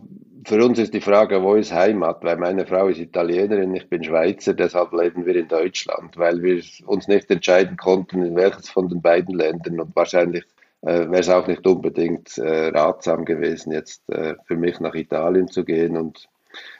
für 0.46 0.64
uns 0.64 0.78
ist 0.78 0.94
die 0.94 1.00
Frage, 1.00 1.42
wo 1.42 1.54
ist 1.54 1.72
Heimat? 1.72 2.22
Weil 2.22 2.36
meine 2.36 2.66
Frau 2.66 2.88
ist 2.88 3.00
Italienerin, 3.00 3.74
ich 3.74 3.88
bin 3.88 4.04
Schweizer, 4.04 4.54
deshalb 4.54 4.92
leben 4.92 5.26
wir 5.26 5.34
in 5.34 5.48
Deutschland, 5.48 6.16
weil 6.16 6.42
wir 6.42 6.62
uns 6.86 7.08
nicht 7.08 7.30
entscheiden 7.30 7.76
konnten, 7.76 8.22
in 8.22 8.36
welches 8.36 8.70
von 8.70 8.88
den 8.88 9.02
beiden 9.02 9.34
Ländern 9.34 9.80
und 9.80 9.96
wahrscheinlich 9.96 10.44
äh, 10.82 11.10
wäre 11.10 11.18
es 11.18 11.28
auch 11.28 11.48
nicht 11.48 11.66
unbedingt 11.66 12.38
äh, 12.38 12.68
ratsam 12.68 13.24
gewesen, 13.24 13.72
jetzt 13.72 14.08
äh, 14.08 14.36
für 14.44 14.56
mich 14.56 14.78
nach 14.78 14.94
Italien 14.94 15.48
zu 15.48 15.64
gehen. 15.64 15.96
Und, 15.96 16.28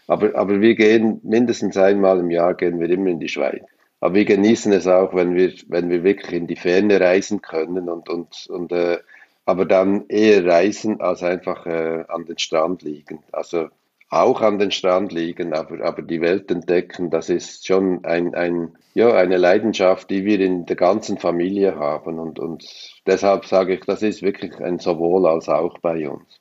aber, 0.07 0.37
aber 0.37 0.61
wir 0.61 0.77
gehen 0.77 1.21
mindestens 1.25 1.77
einmal 1.77 2.21
im 2.21 2.31
Jahr 2.31 2.55
gehen 2.55 2.79
wir 2.79 2.89
immer 2.89 3.11
in 3.11 3.21
die 3.21 3.29
Schweiz. 3.29 3.65
Aber 4.01 4.15
wir 4.15 4.27
genießen 4.27 4.73
es 4.73 4.87
auch, 4.87 5.15
wenn 5.15 5.35
wir, 5.35 5.53
wenn 5.69 5.91
wir 5.91 6.05
wirklich 6.05 6.35
in 6.35 6.47
die 6.47 6.57
Ferne 6.57 7.01
reisen 7.01 7.43
können 7.43 7.89
und, 7.89 8.09
und, 8.09 8.47
und 8.49 8.71
äh, 8.71 8.99
aber 9.47 9.65
dann 9.65 10.07
eher 10.09 10.45
reisen 10.45 11.01
als 11.01 11.23
einfach 11.23 11.67
äh, 11.67 12.05
an 12.09 12.27
den 12.27 12.37
Strand 12.37 12.83
liegen. 12.83 13.23
Also 13.33 13.69
auch 14.11 14.41
an 14.41 14.59
den 14.59 14.73
Strand 14.73 15.13
liegen, 15.13 15.55
aber, 15.55 15.85
aber 15.85 16.03
die 16.03 16.21
Welt 16.21 16.51
entdecken, 16.51 17.11
das 17.11 17.29
ist 17.29 17.67
schon 17.67 18.05
ein, 18.05 18.35
ein, 18.35 18.77
ja, 18.95 19.15
eine 19.15 19.37
Leidenschaft, 19.37 20.11
die 20.11 20.25
wir 20.25 20.41
in 20.41 20.67
der 20.67 20.77
ganzen 20.77 21.19
Familie 21.19 21.77
haben. 21.77 22.19
Und, 22.19 22.39
und 22.39 22.65
deshalb 23.07 23.47
sage 23.47 23.75
ich, 23.75 23.85
das 23.85 24.03
ist 24.03 24.23
wirklich 24.23 24.59
ein 24.61 24.79
sowohl 24.79 25.27
als 25.27 25.49
auch 25.49 25.79
bei 25.79 26.09
uns. 26.09 26.41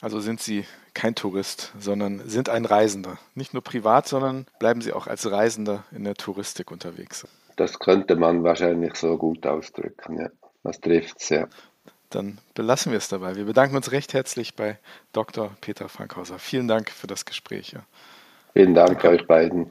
Also 0.00 0.18
sind 0.18 0.40
Sie 0.40 0.64
kein 0.94 1.14
Tourist, 1.14 1.72
sondern 1.78 2.22
sind 2.26 2.48
ein 2.48 2.64
Reisender. 2.64 3.18
Nicht 3.34 3.54
nur 3.54 3.62
privat, 3.62 4.08
sondern 4.08 4.46
bleiben 4.58 4.80
Sie 4.80 4.92
auch 4.92 5.06
als 5.06 5.30
Reisender 5.30 5.84
in 5.94 6.04
der 6.04 6.14
Touristik 6.14 6.70
unterwegs. 6.70 7.28
Das 7.56 7.78
könnte 7.78 8.16
man 8.16 8.42
wahrscheinlich 8.42 8.94
so 8.94 9.16
gut 9.18 9.46
ausdrücken, 9.46 10.18
ja. 10.18 10.28
Das 10.62 10.80
trifft 10.80 11.20
es, 11.20 11.30
ja 11.30 11.48
dann 12.10 12.38
belassen 12.54 12.92
wir 12.92 12.98
es 12.98 13.08
dabei. 13.08 13.36
Wir 13.36 13.44
bedanken 13.44 13.76
uns 13.76 13.92
recht 13.92 14.14
herzlich 14.14 14.54
bei 14.54 14.78
Dr. 15.12 15.50
Peter 15.60 15.88
Frankhauser. 15.88 16.38
Vielen 16.38 16.68
Dank 16.68 16.90
für 16.90 17.06
das 17.06 17.24
Gespräch. 17.24 17.74
Vielen 18.52 18.74
Dank 18.74 19.00
Danke. 19.00 19.08
euch 19.08 19.26
beiden. 19.26 19.68